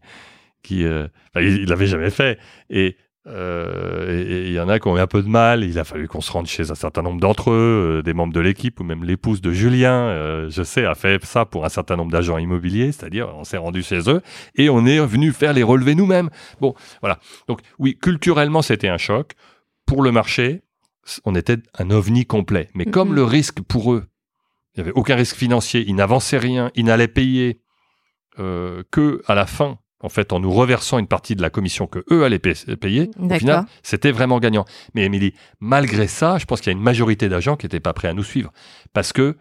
qui 0.63 0.83
euh, 0.83 1.07
enfin, 1.33 1.45
ils 1.45 1.61
ne 1.61 1.67
l'avaient 1.67 1.87
jamais 1.87 2.09
fait. 2.09 2.39
Et 2.71 2.97
Euh, 3.29 4.23
et 4.25 4.47
il 4.47 4.53
y 4.53 4.59
en 4.59 4.67
a 4.69 4.79
qui 4.79 4.87
ont 4.87 4.97
eu 4.97 4.99
un 4.99 5.07
peu 5.07 5.21
de 5.21 5.27
mal. 5.27 5.63
Il 5.63 5.77
a 5.77 5.83
fallu 5.83 6.07
qu'on 6.07 6.21
se 6.21 6.31
rende 6.31 6.47
chez 6.47 6.71
un 6.71 6.75
certain 6.75 7.01
nombre 7.01 7.19
d'entre 7.21 7.51
eux, 7.51 7.97
euh, 7.99 8.01
des 8.01 8.13
membres 8.13 8.33
de 8.33 8.39
l'équipe 8.39 8.79
ou 8.79 8.83
même 8.83 9.03
l'épouse 9.03 9.39
de 9.41 9.51
Julien, 9.51 9.93
euh, 10.07 10.49
je 10.49 10.63
sais, 10.63 10.85
a 10.85 10.95
fait 10.95 11.23
ça 11.25 11.45
pour 11.45 11.63
un 11.65 11.69
certain 11.69 11.95
nombre 11.95 12.11
d'agents 12.11 12.37
immobiliers, 12.39 12.91
c'est-à-dire 12.91 13.29
on 13.35 13.43
s'est 13.43 13.57
rendu 13.57 13.83
chez 13.83 14.09
eux 14.09 14.21
et 14.55 14.69
on 14.69 14.85
est 14.85 14.99
venu 15.05 15.31
faire 15.31 15.53
les 15.53 15.63
relevés 15.63 15.93
nous-mêmes. 15.95 16.29
Bon, 16.59 16.73
voilà. 17.01 17.19
Donc 17.47 17.61
oui, 17.77 17.97
culturellement 18.01 18.61
c'était 18.63 18.87
un 18.89 18.97
choc. 18.97 19.33
Pour 19.85 20.01
le 20.01 20.11
marché, 20.11 20.61
on 21.25 21.35
était 21.35 21.57
un 21.77 21.91
ovni 21.91 22.25
complet. 22.25 22.69
Mais 22.73 22.85
comme 22.85 23.09
Mhm. 23.09 23.15
le 23.15 23.23
risque 23.23 23.61
pour 23.61 23.93
eux, 23.93 24.05
il 24.75 24.81
n'y 24.81 24.89
avait 24.89 24.97
aucun 24.97 25.15
risque 25.15 25.35
financier, 25.35 25.83
ils 25.87 25.95
n'avançaient 25.95 26.37
rien, 26.37 26.71
ils 26.75 26.85
n'allaient 26.85 27.07
payer 27.07 27.59
que 28.37 29.21
à 29.27 29.35
la 29.35 29.45
fin, 29.45 29.77
en 30.01 30.09
fait, 30.09 30.31
en 30.31 30.39
nous 30.39 30.51
reversant 30.51 30.97
une 30.97 31.07
partie 31.07 31.35
de 31.35 31.41
la 31.41 31.49
commission 31.49 31.85
que 31.87 32.03
eux 32.11 32.23
allaient 32.23 32.39
pa- 32.39 32.75
payer. 32.79 33.09
Au 33.19 33.27
final, 33.39 33.65
c'était 33.83 34.11
vraiment 34.11 34.39
gagnant. 34.39 34.65
Mais 34.93 35.03
Émilie, 35.03 35.33
malgré 35.59 36.07
ça, 36.07 36.37
je 36.37 36.45
pense 36.45 36.61
qu'il 36.61 36.71
y 36.71 36.75
a 36.75 36.77
une 36.77 36.83
majorité 36.83 37.27
d'agents 37.29 37.57
qui 37.57 37.65
n'étaient 37.65 37.79
pas 37.81 37.93
prêts 37.93 38.07
à 38.07 38.13
nous 38.13 38.23
suivre 38.23 38.51
parce 38.93 39.11
que 39.13 39.35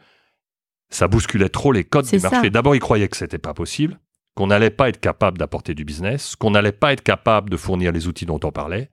ça 0.90 1.06
bousculait 1.06 1.48
trop 1.50 1.70
les 1.70 1.84
codes 1.84 2.06
du 2.06 2.22
marché. 2.30 2.50
D'abord, 2.50 2.74
ils 2.74 2.80
croyaient 2.80 3.08
que 3.08 3.16
c'était 3.16 3.38
pas 3.38 3.54
possible, 3.54 4.00
qu'on 4.34 4.46
n'allait 4.48 4.70
pas 4.70 4.88
être 4.88 5.00
capable 5.00 5.38
d'apporter 5.38 5.74
du 5.74 5.84
business, 5.84 6.34
qu'on 6.34 6.50
n'allait 6.50 6.72
pas 6.72 6.92
être 6.92 7.02
capable 7.02 7.50
de 7.50 7.56
fournir 7.56 7.92
les 7.92 8.06
outils 8.08 8.26
dont 8.26 8.40
on 8.42 8.50
parlait, 8.50 8.90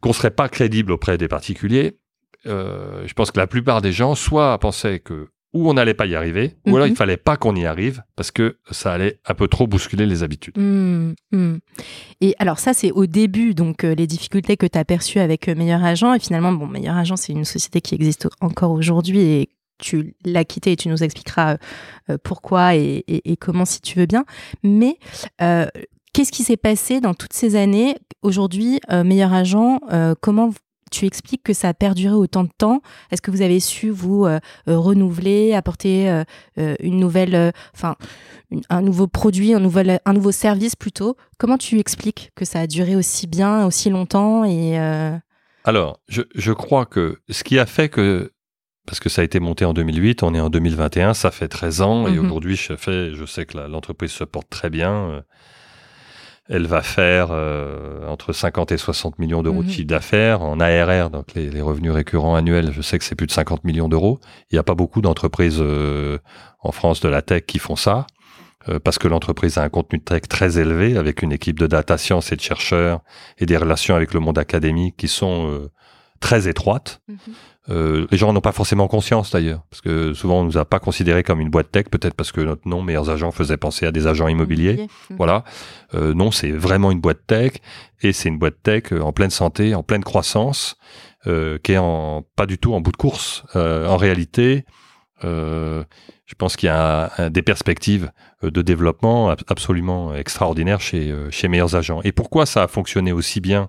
qu'on 0.00 0.12
serait 0.12 0.30
pas 0.30 0.48
crédible 0.48 0.92
auprès 0.92 1.18
des 1.18 1.28
particuliers. 1.28 1.98
Euh, 2.46 3.06
je 3.06 3.12
pense 3.14 3.30
que 3.30 3.38
la 3.38 3.46
plupart 3.46 3.82
des 3.82 3.92
gens 3.92 4.14
soit 4.14 4.58
pensaient 4.58 5.00
que 5.00 5.28
ou 5.56 5.68
on 5.70 5.74
n'allait 5.74 5.94
pas 5.94 6.06
y 6.06 6.14
arriver, 6.14 6.56
ou 6.66 6.76
alors 6.76 6.86
Mhm. 6.86 6.92
il 6.92 6.96
fallait 6.96 7.16
pas 7.16 7.36
qu'on 7.36 7.56
y 7.56 7.64
arrive 7.66 8.02
parce 8.14 8.30
que 8.30 8.58
ça 8.70 8.92
allait 8.92 9.18
un 9.26 9.34
peu 9.34 9.48
trop 9.48 9.66
bousculer 9.66 10.06
les 10.06 10.22
habitudes. 10.22 10.56
Hmm, 10.58 11.12
hmm. 11.32 11.56
Et 12.20 12.34
alors 12.38 12.58
ça, 12.58 12.74
c'est 12.74 12.92
au 12.92 13.06
début, 13.06 13.54
donc 13.54 13.84
euh, 13.84 13.94
les 13.94 14.06
difficultés 14.06 14.56
que 14.56 14.66
tu 14.66 14.78
as 14.78 14.84
perçues 14.84 15.18
avec 15.18 15.48
euh, 15.48 15.54
Meilleur 15.54 15.82
Agent. 15.84 16.14
Et 16.14 16.18
finalement, 16.20 16.52
bon, 16.52 16.66
Meilleur 16.66 16.96
Agent, 16.96 17.16
c'est 17.16 17.32
une 17.32 17.44
société 17.44 17.80
qui 17.80 17.94
existe 17.94 18.28
encore 18.40 18.70
aujourd'hui 18.72 19.20
et 19.20 19.48
tu 19.78 20.14
l'as 20.24 20.44
quitté 20.44 20.72
et 20.72 20.76
tu 20.76 20.88
nous 20.88 21.02
expliqueras 21.02 21.56
euh, 22.10 22.16
pourquoi 22.22 22.76
et, 22.76 23.04
et- 23.08 23.32
et 23.32 23.36
comment 23.36 23.64
si 23.64 23.80
tu 23.80 23.98
veux 23.98 24.06
bien. 24.06 24.24
Mais 24.62 24.96
euh, 25.42 25.66
qu'est-ce 26.12 26.32
qui 26.32 26.42
s'est 26.44 26.56
passé 26.56 27.00
dans 27.00 27.14
toutes 27.14 27.32
ces 27.34 27.56
années? 27.56 27.96
Aujourd'hui, 28.22 28.80
Meilleur 28.90 29.32
Agent, 29.32 29.78
comment 30.20 30.50
tu 30.90 31.06
expliques 31.06 31.42
que 31.42 31.52
ça 31.52 31.68
a 31.68 31.74
perduré 31.74 32.14
autant 32.14 32.44
de 32.44 32.50
temps 32.56 32.80
Est-ce 33.10 33.22
que 33.22 33.30
vous 33.30 33.42
avez 33.42 33.60
su 33.60 33.90
vous 33.90 34.24
euh, 34.24 34.38
euh, 34.68 34.78
renouveler, 34.78 35.52
apporter 35.54 36.08
euh, 36.58 36.74
une 36.80 36.98
nouvelle, 37.00 37.52
enfin 37.74 37.96
un 38.70 38.82
nouveau 38.82 39.06
produit, 39.06 39.54
un, 39.54 39.60
nouvel, 39.60 40.00
un 40.04 40.12
nouveau 40.12 40.32
service 40.32 40.76
plutôt? 40.76 41.16
Comment 41.38 41.58
tu 41.58 41.78
expliques 41.78 42.30
que 42.34 42.44
ça 42.44 42.60
a 42.60 42.66
duré 42.66 42.96
aussi 42.96 43.26
bien, 43.26 43.66
aussi 43.66 43.90
longtemps 43.90 44.44
et 44.44 44.78
Alors, 45.64 46.00
je, 46.08 46.22
je 46.34 46.52
crois 46.52 46.86
que 46.86 47.18
ce 47.28 47.42
qui 47.44 47.58
a 47.58 47.66
fait 47.66 47.88
que, 47.88 48.32
parce 48.86 49.00
que 49.00 49.08
ça 49.08 49.22
a 49.22 49.24
été 49.24 49.40
monté 49.40 49.64
en 49.64 49.72
2008, 49.74 50.22
on 50.22 50.32
est 50.34 50.40
en 50.40 50.50
2021, 50.50 51.14
ça 51.14 51.30
fait 51.32 51.48
13 51.48 51.80
ans, 51.82 52.06
et 52.06 52.12
Mhm. 52.12 52.24
aujourd'hui, 52.24 52.56
je, 52.56 52.76
fais, 52.76 53.12
je 53.14 53.24
sais 53.24 53.44
que 53.44 53.58
l'entreprise 53.58 54.12
se 54.12 54.24
porte 54.24 54.48
très 54.48 54.70
bien. 54.70 55.24
Elle 56.48 56.66
va 56.66 56.82
faire 56.82 57.28
euh, 57.30 58.06
entre 58.06 58.32
50 58.32 58.70
et 58.72 58.76
60 58.76 59.18
millions 59.18 59.42
d'euros 59.42 59.62
de 59.62 59.66
Mhm. 59.68 59.72
chiffre 59.72 59.86
d'affaires 59.88 60.42
en 60.42 60.60
ARR, 60.60 61.10
donc 61.10 61.34
les, 61.34 61.50
les 61.50 61.60
revenus 61.60 61.92
récurrents 61.92 62.36
annuels. 62.36 62.70
Je 62.72 62.82
sais 62.82 62.98
que 62.98 63.04
c'est 63.04 63.16
plus 63.16 63.26
de 63.26 63.32
50 63.32 63.64
millions 63.64 63.88
d'euros. 63.88 64.20
Il 64.50 64.54
n'y 64.54 64.58
a 64.58 64.62
pas 64.62 64.74
beaucoup 64.76 65.00
d'entreprises 65.00 65.58
euh, 65.60 66.18
en 66.60 66.70
France 66.72 67.00
de 67.00 67.08
la 67.08 67.22
tech 67.22 67.42
qui 67.46 67.58
font 67.58 67.74
ça, 67.76 68.06
euh, 68.68 68.78
parce 68.78 68.98
que 68.98 69.08
l'entreprise 69.08 69.58
a 69.58 69.62
un 69.62 69.68
contenu 69.68 69.98
de 69.98 70.04
tech 70.04 70.22
très 70.28 70.58
élevé, 70.58 70.96
avec 70.96 71.22
une 71.22 71.32
équipe 71.32 71.58
de 71.58 71.66
data 71.66 71.98
science 71.98 72.30
et 72.30 72.36
de 72.36 72.40
chercheurs, 72.40 73.00
et 73.38 73.46
des 73.46 73.56
relations 73.56 73.96
avec 73.96 74.14
le 74.14 74.20
monde 74.20 74.38
académique 74.38 74.96
qui 74.96 75.08
sont 75.08 75.68
très 76.26 76.48
étroites. 76.48 77.00
Euh, 77.68 78.06
les 78.10 78.18
gens 78.18 78.32
n'ont 78.32 78.40
pas 78.40 78.52
forcément 78.52 78.88
conscience 78.88 79.30
d'ailleurs, 79.30 79.62
parce 79.70 79.80
que 79.80 80.12
souvent 80.12 80.40
on 80.40 80.44
nous 80.44 80.58
a 80.58 80.64
pas 80.64 80.80
considéré 80.80 81.22
comme 81.22 81.40
une 81.40 81.50
boîte 81.50 81.70
tech, 81.70 81.84
peut-être 81.90 82.14
parce 82.14 82.32
que 82.32 82.40
notre 82.40 82.66
nom, 82.68 82.82
meilleurs 82.82 83.10
agents, 83.10 83.30
faisait 83.32 83.56
penser 83.56 83.86
à 83.86 83.92
des 83.92 84.06
agents 84.06 84.28
immobiliers. 84.28 84.76
Mhm. 85.10 85.16
Voilà. 85.16 85.44
Euh, 85.94 86.14
non, 86.14 86.30
c'est 86.32 86.50
vraiment 86.50 86.90
une 86.90 87.00
boîte 87.00 87.26
tech, 87.28 87.52
et 88.02 88.12
c'est 88.12 88.28
une 88.28 88.38
boîte 88.38 88.60
tech 88.62 88.84
euh, 88.92 89.00
en 89.00 89.12
pleine 89.12 89.30
santé, 89.30 89.74
en 89.76 89.82
pleine 89.84 90.02
croissance, 90.04 90.76
euh, 91.28 91.58
qui 91.62 91.72
est 91.72 91.78
en 91.78 92.24
pas 92.34 92.46
du 92.46 92.58
tout 92.58 92.74
en 92.74 92.80
bout 92.80 92.92
de 92.92 92.96
course. 92.96 93.44
En 93.54 93.96
réalité, 93.96 94.64
je 95.22 96.34
pense 96.38 96.56
qu'il 96.56 96.66
y 96.66 96.70
a 96.70 97.06
un- 97.06 97.10
un- 97.26 97.30
des 97.30 97.42
perspectives 97.42 98.10
de 98.42 98.62
développement 98.62 99.30
ab- 99.30 99.42
absolument 99.48 100.14
extraordinaires 100.14 100.80
chez 100.80 101.14
chez 101.30 101.48
meilleurs 101.48 101.74
agents. 101.76 102.00
Et 102.04 102.12
pourquoi 102.12 102.46
ça 102.46 102.62
a 102.64 102.68
fonctionné 102.68 103.12
aussi 103.12 103.40
bien 103.40 103.68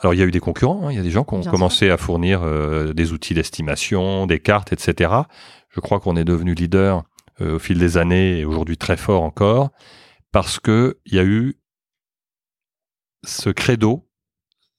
alors 0.00 0.14
il 0.14 0.20
y 0.20 0.22
a 0.22 0.26
eu 0.26 0.30
des 0.30 0.40
concurrents, 0.40 0.86
hein, 0.86 0.92
il 0.92 0.96
y 0.96 1.00
a 1.00 1.02
des 1.02 1.10
gens 1.10 1.24
qui 1.24 1.34
ont 1.34 1.40
Bien 1.40 1.50
commencé 1.50 1.90
à 1.90 1.96
fournir 1.96 2.42
euh, 2.42 2.92
des 2.92 3.12
outils 3.12 3.34
d'estimation, 3.34 4.26
des 4.26 4.38
cartes, 4.38 4.72
etc. 4.72 5.12
Je 5.70 5.80
crois 5.80 5.98
qu'on 5.98 6.16
est 6.16 6.24
devenu 6.24 6.54
leader 6.54 7.02
euh, 7.40 7.56
au 7.56 7.58
fil 7.58 7.78
des 7.78 7.98
années 7.98 8.38
et 8.38 8.44
aujourd'hui 8.44 8.76
très 8.76 8.96
fort 8.96 9.22
encore 9.22 9.70
parce 10.30 10.60
que 10.60 10.98
il 11.04 11.14
y 11.14 11.18
a 11.18 11.24
eu 11.24 11.56
ce 13.24 13.50
credo, 13.50 14.08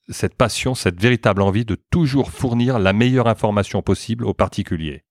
cette 0.07 0.35
passion, 0.35 0.73
cette 0.73 0.99
véritable 0.99 1.41
envie 1.41 1.65
de 1.65 1.75
toujours 1.75 2.31
fournir 2.31 2.79
la 2.79 2.93
meilleure 2.93 3.27
information 3.27 3.81
possible 3.81 4.25
aux 4.25 4.33
particuliers, 4.33 5.03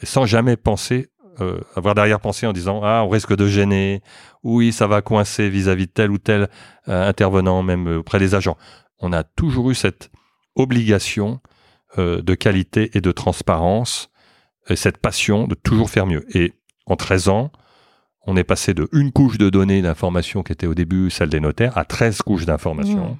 Et 0.00 0.06
sans 0.06 0.24
jamais 0.24 0.56
penser 0.56 1.10
euh, 1.40 1.60
avoir 1.74 1.94
derrière-pensée 1.94 2.46
en 2.46 2.52
disant 2.52 2.80
ah 2.82 3.02
on 3.04 3.08
risque 3.08 3.36
de 3.36 3.46
gêner, 3.46 4.02
oui 4.42 4.72
ça 4.72 4.86
va 4.86 5.02
coincer 5.02 5.50
vis-à-vis 5.50 5.86
de 5.86 5.92
tel 5.92 6.10
ou 6.10 6.18
tel 6.18 6.48
euh, 6.88 7.08
intervenant, 7.08 7.62
même 7.62 7.88
auprès 7.88 8.18
des 8.18 8.34
agents. 8.34 8.56
On 8.98 9.12
a 9.12 9.24
toujours 9.24 9.70
eu 9.70 9.74
cette 9.74 10.10
obligation 10.54 11.40
euh, 11.98 12.22
de 12.22 12.34
qualité 12.34 12.90
et 12.96 13.00
de 13.00 13.12
transparence, 13.12 14.10
et 14.68 14.76
cette 14.76 14.98
passion 14.98 15.46
de 15.46 15.54
toujours 15.54 15.90
faire 15.90 16.06
mieux. 16.06 16.24
Et 16.36 16.54
en 16.86 16.96
13 16.96 17.28
ans, 17.28 17.52
on 18.26 18.36
est 18.36 18.44
passé 18.44 18.74
de 18.74 18.88
une 18.92 19.12
couche 19.12 19.38
de 19.38 19.50
données 19.50 19.82
d'information 19.82 20.42
qui 20.42 20.52
était 20.52 20.66
au 20.66 20.74
début 20.74 21.10
celle 21.10 21.28
des 21.28 21.40
notaires 21.40 21.78
à 21.78 21.84
13 21.84 22.22
couches 22.22 22.46
d'informations. 22.46 23.10
Mmh. 23.10 23.18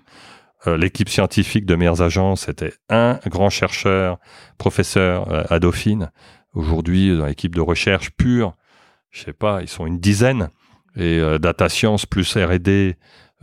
Euh, 0.66 0.76
L'équipe 0.76 1.08
scientifique 1.08 1.66
de 1.66 1.76
meilleures 1.76 2.02
agences, 2.02 2.46
c'était 2.46 2.72
un 2.88 3.20
grand 3.26 3.50
chercheur, 3.50 4.18
professeur 4.58 5.30
euh, 5.30 5.44
à 5.48 5.60
Dauphine. 5.60 6.10
Aujourd'hui, 6.54 7.16
dans 7.16 7.26
l'équipe 7.26 7.54
de 7.54 7.60
recherche 7.60 8.10
pure, 8.10 8.56
je 9.10 9.24
sais 9.24 9.32
pas, 9.32 9.62
ils 9.62 9.68
sont 9.68 9.86
une 9.86 10.00
dizaine. 10.00 10.48
Et 10.96 11.18
euh, 11.20 11.38
data 11.38 11.68
science 11.68 12.06
plus 12.06 12.36
R&D 12.36 12.96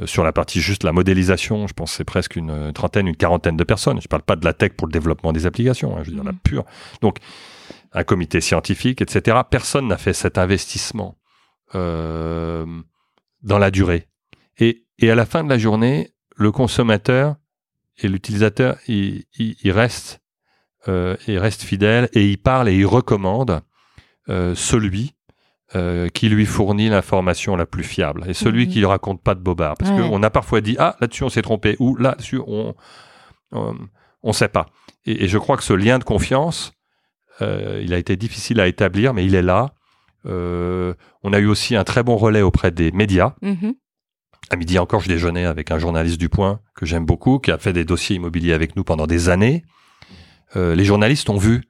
sur 0.05 0.23
la 0.23 0.31
partie 0.31 0.59
juste 0.59 0.83
la 0.83 0.91
modélisation, 0.91 1.67
je 1.67 1.73
pense 1.73 1.91
que 1.91 1.97
c'est 1.97 2.03
presque 2.03 2.35
une 2.35 2.49
euh, 2.49 2.71
trentaine, 2.71 3.07
une 3.07 3.15
quarantaine 3.15 3.57
de 3.57 3.63
personnes. 3.63 4.01
Je 4.01 4.07
parle 4.07 4.23
pas 4.23 4.35
de 4.35 4.43
la 4.43 4.53
tech 4.53 4.71
pour 4.73 4.87
le 4.87 4.91
développement 4.91 5.33
des 5.33 5.45
applications, 5.45 5.95
hein, 5.95 6.01
je 6.03 6.09
veux 6.09 6.15
dire 6.15 6.23
la 6.23 6.33
pure. 6.33 6.65
Donc, 7.01 7.19
un 7.91 8.03
comité 8.03 8.41
scientifique, 8.41 9.01
etc. 9.01 9.37
Personne 9.49 9.87
n'a 9.87 9.97
fait 9.97 10.13
cet 10.13 10.37
investissement 10.37 11.17
euh, 11.75 12.65
dans 13.43 13.59
la 13.59 13.71
durée. 13.71 14.07
Et, 14.57 14.85
à 15.01 15.15
la 15.15 15.25
fin 15.25 15.43
de 15.43 15.49
la 15.49 15.57
journée, 15.57 16.13
le 16.35 16.51
consommateur 16.51 17.35
et 17.97 18.07
l'utilisateur, 18.07 18.77
il, 18.87 19.25
reste, 19.65 20.21
euh, 20.87 21.17
fidèle 21.49 22.09
et 22.13 22.25
il 22.25 22.37
parle 22.37 22.69
et 22.69 22.75
il 22.75 22.85
recommande 22.85 23.61
euh, 24.29 24.55
celui 24.55 25.13
euh, 25.75 26.07
qui 26.09 26.29
lui 26.29 26.45
fournit 26.45 26.89
l'information 26.89 27.55
la 27.55 27.65
plus 27.65 27.83
fiable 27.83 28.23
et 28.27 28.33
celui 28.33 28.67
Mhm. 28.67 28.71
qui 28.73 28.79
ne 28.81 28.85
raconte 28.85 29.21
pas 29.23 29.33
de 29.35 29.39
bobards. 29.39 29.75
Parce 29.77 29.91
Ouais. 29.91 29.97
qu'on 30.07 30.21
a 30.23 30.29
parfois 30.29 30.61
dit 30.61 30.75
ah 30.79 30.95
là-dessus 30.99 31.23
on 31.23 31.29
s'est 31.29 31.41
trompé 31.41 31.75
ou 31.79 31.95
là-dessus 31.95 32.39
on 32.45 32.75
on 33.51 33.75
on 34.21 34.33
sait 34.33 34.47
pas. 34.49 34.67
Et, 35.05 35.25
et 35.25 35.27
je 35.27 35.37
crois 35.37 35.57
que 35.57 35.63
ce 35.63 35.73
lien 35.73 35.99
de 35.99 36.03
confiance, 36.03 36.73
euh, 37.41 37.81
il 37.83 37.93
a 37.93 37.97
été 37.97 38.15
difficile 38.15 38.59
à 38.59 38.67
établir, 38.67 39.13
mais 39.13 39.25
il 39.25 39.35
est 39.35 39.41
là. 39.41 39.71
Euh, 40.25 40.93
on 41.23 41.33
a 41.33 41.39
eu 41.39 41.47
aussi 41.47 41.75
un 41.75 41.83
très 41.83 42.03
bon 42.03 42.15
relais 42.15 42.41
auprès 42.41 42.71
des 42.71 42.91
médias. 42.91 43.33
Mhm. 43.41 43.73
À 44.49 44.55
midi 44.55 44.77
encore, 44.79 45.01
je 45.01 45.07
déjeunais 45.09 45.45
avec 45.45 45.71
un 45.71 45.79
journaliste 45.79 46.19
du 46.19 46.29
Point 46.29 46.59
que 46.75 46.85
j'aime 46.85 47.05
beaucoup, 47.05 47.39
qui 47.39 47.51
a 47.51 47.57
fait 47.57 47.73
des 47.73 47.83
dossiers 47.85 48.15
immobiliers 48.17 48.53
avec 48.53 48.75
nous 48.75 48.83
pendant 48.83 49.07
des 49.07 49.29
années. 49.29 49.63
Les 50.55 50.85
journalistes 50.85 51.29
ont 51.29 51.37
vu 51.37 51.63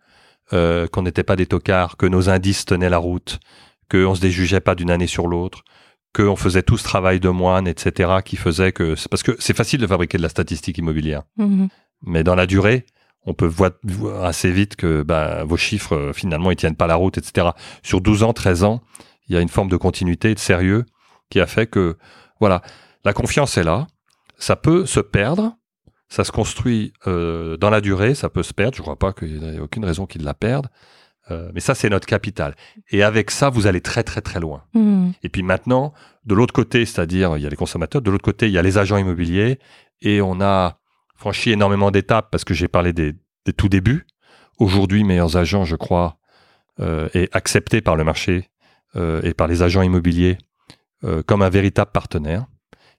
qu'on 0.52 1.02
n'était 1.04 1.24
pas 1.24 1.36
des 1.38 1.46
tocards, 1.46 1.96
que 1.98 2.06
nos 2.06 2.30
indices 2.30 2.66
tenaient 2.66 2.90
la 2.90 2.98
route, 2.98 3.40
qu'on 3.94 4.16
se 4.16 4.22
déjugeait 4.22 4.60
pas 4.62 4.76
d'une 4.76 4.90
année 4.92 5.08
sur 5.08 5.28
l'autre, 5.28 5.64
qu'on 6.16 6.36
faisait 6.36 6.64
tout 6.64 6.78
ce 6.78 6.84
travail 6.84 7.20
de 7.20 7.30
moine, 7.30 7.68
etc., 7.68 8.20
qui 8.26 8.36
faisait 8.36 8.72
que... 8.72 8.96
Parce 9.10 9.24
que 9.24 9.36
c'est 9.40 9.56
facile 9.56 9.80
de 9.82 9.88
fabriquer 9.88 10.18
de 10.18 10.24
la 10.24 10.30
statistique 10.30 10.78
immobilière, 10.78 11.24
Mhm. 11.38 11.70
mais 12.02 12.24
dans 12.24 12.36
la 12.36 12.46
durée, 12.46 12.86
on 13.26 13.34
peut 13.34 13.46
voir, 13.46 13.72
assez 14.24 14.52
vite 14.52 14.76
que 14.76 15.02
bah, 15.04 15.44
vos 15.46 15.58
chiffres, 15.58 15.96
euh, 15.96 16.14
finalement, 16.14 16.52
ils 16.52 16.58
tiennent 16.58 16.76
pas 16.76 16.88
la 16.88 16.96
route, 16.96 17.18
etc. 17.18 17.48
Sur 17.82 18.02
12 18.02 18.24
ans, 18.24 18.34
13 18.34 18.64
ans, 18.64 18.82
il 19.28 19.36
y 19.36 19.38
a 19.38 19.42
une 19.42 19.50
forme 19.50 19.70
de 19.70 19.78
continuité 19.78 20.32
et 20.32 20.36
de 20.36 20.40
sérieux 20.40 20.86
qui 21.30 21.40
a 21.40 21.48
fait 21.48 21.68
que, 21.68 21.98
voilà, 22.40 22.62
la 23.06 23.14
confiance 23.14 23.58
est 23.58 23.64
là. 23.64 23.88
Ça 24.38 24.56
peut 24.56 24.86
se 24.86 25.00
perdre. 25.00 25.56
Ça 26.10 26.24
se 26.26 26.32
construit 26.32 26.94
euh, 27.08 27.56
dans 27.58 27.70
la 27.70 27.80
durée. 27.82 28.14
Ça 28.14 28.30
peut 28.30 28.44
se 28.44 28.54
perdre. 28.54 28.76
Je 28.76 28.82
crois 28.82 28.98
pas 29.00 29.14
qu'il 29.14 29.40
n'y 29.40 29.56
ait 29.56 29.60
aucune 29.60 29.86
raison 29.86 30.06
qu'il 30.06 30.24
la 30.24 30.34
perde. 30.34 30.68
Euh, 31.32 31.50
mais 31.54 31.62
ça, 31.62 31.74
c'est 31.74 31.90
notre 31.90 32.06
capital. 32.06 32.56
Et 32.92 33.02
avec 33.04 33.32
ça, 33.32 33.50
vous 33.50 33.66
allez 33.68 33.82
très 33.82 34.04
très 34.04 34.22
très 34.22 34.40
loin. 34.40 34.64
Mhm. 34.74 35.14
Et 35.24 35.30
puis 35.30 35.42
maintenant, 35.44 35.94
de 36.26 36.36
l'autre 36.36 36.54
côté, 36.54 36.86
c'est-à-dire 36.86 37.38
il 37.38 37.44
y 37.44 37.46
a 37.46 37.50
les 37.50 37.56
consommateurs, 37.56 38.02
de 38.02 38.12
l'autre 38.12 38.24
côté, 38.26 38.48
il 38.48 38.52
y 38.52 38.58
a 38.58 38.62
les 38.62 38.78
agents 38.78 38.98
immobiliers, 38.98 39.60
et 40.02 40.22
on 40.22 40.42
a 40.42 40.80
franchi 41.16 41.52
énormément 41.52 41.92
d'étapes 41.92 42.30
parce 42.32 42.44
que 42.44 42.54
j'ai 42.54 42.68
parlé 42.68 42.92
des, 42.92 43.14
des 43.46 43.54
tout 43.54 43.70
débuts. 43.70 44.06
Aujourd'hui, 44.60 45.04
meilleurs 45.04 45.38
agents, 45.38 45.64
je 45.64 45.76
crois, 45.78 46.18
euh, 46.80 47.08
est 47.14 47.34
accepté 47.36 47.82
par 47.82 47.96
le 47.96 48.04
marché 48.04 48.50
euh, 48.96 49.22
et 49.24 49.34
par 49.34 49.48
les 49.48 49.62
agents 49.62 49.82
immobiliers 49.82 50.38
euh, 51.04 51.22
comme 51.24 51.42
un 51.42 51.50
véritable 51.50 51.92
partenaire. 51.92 52.46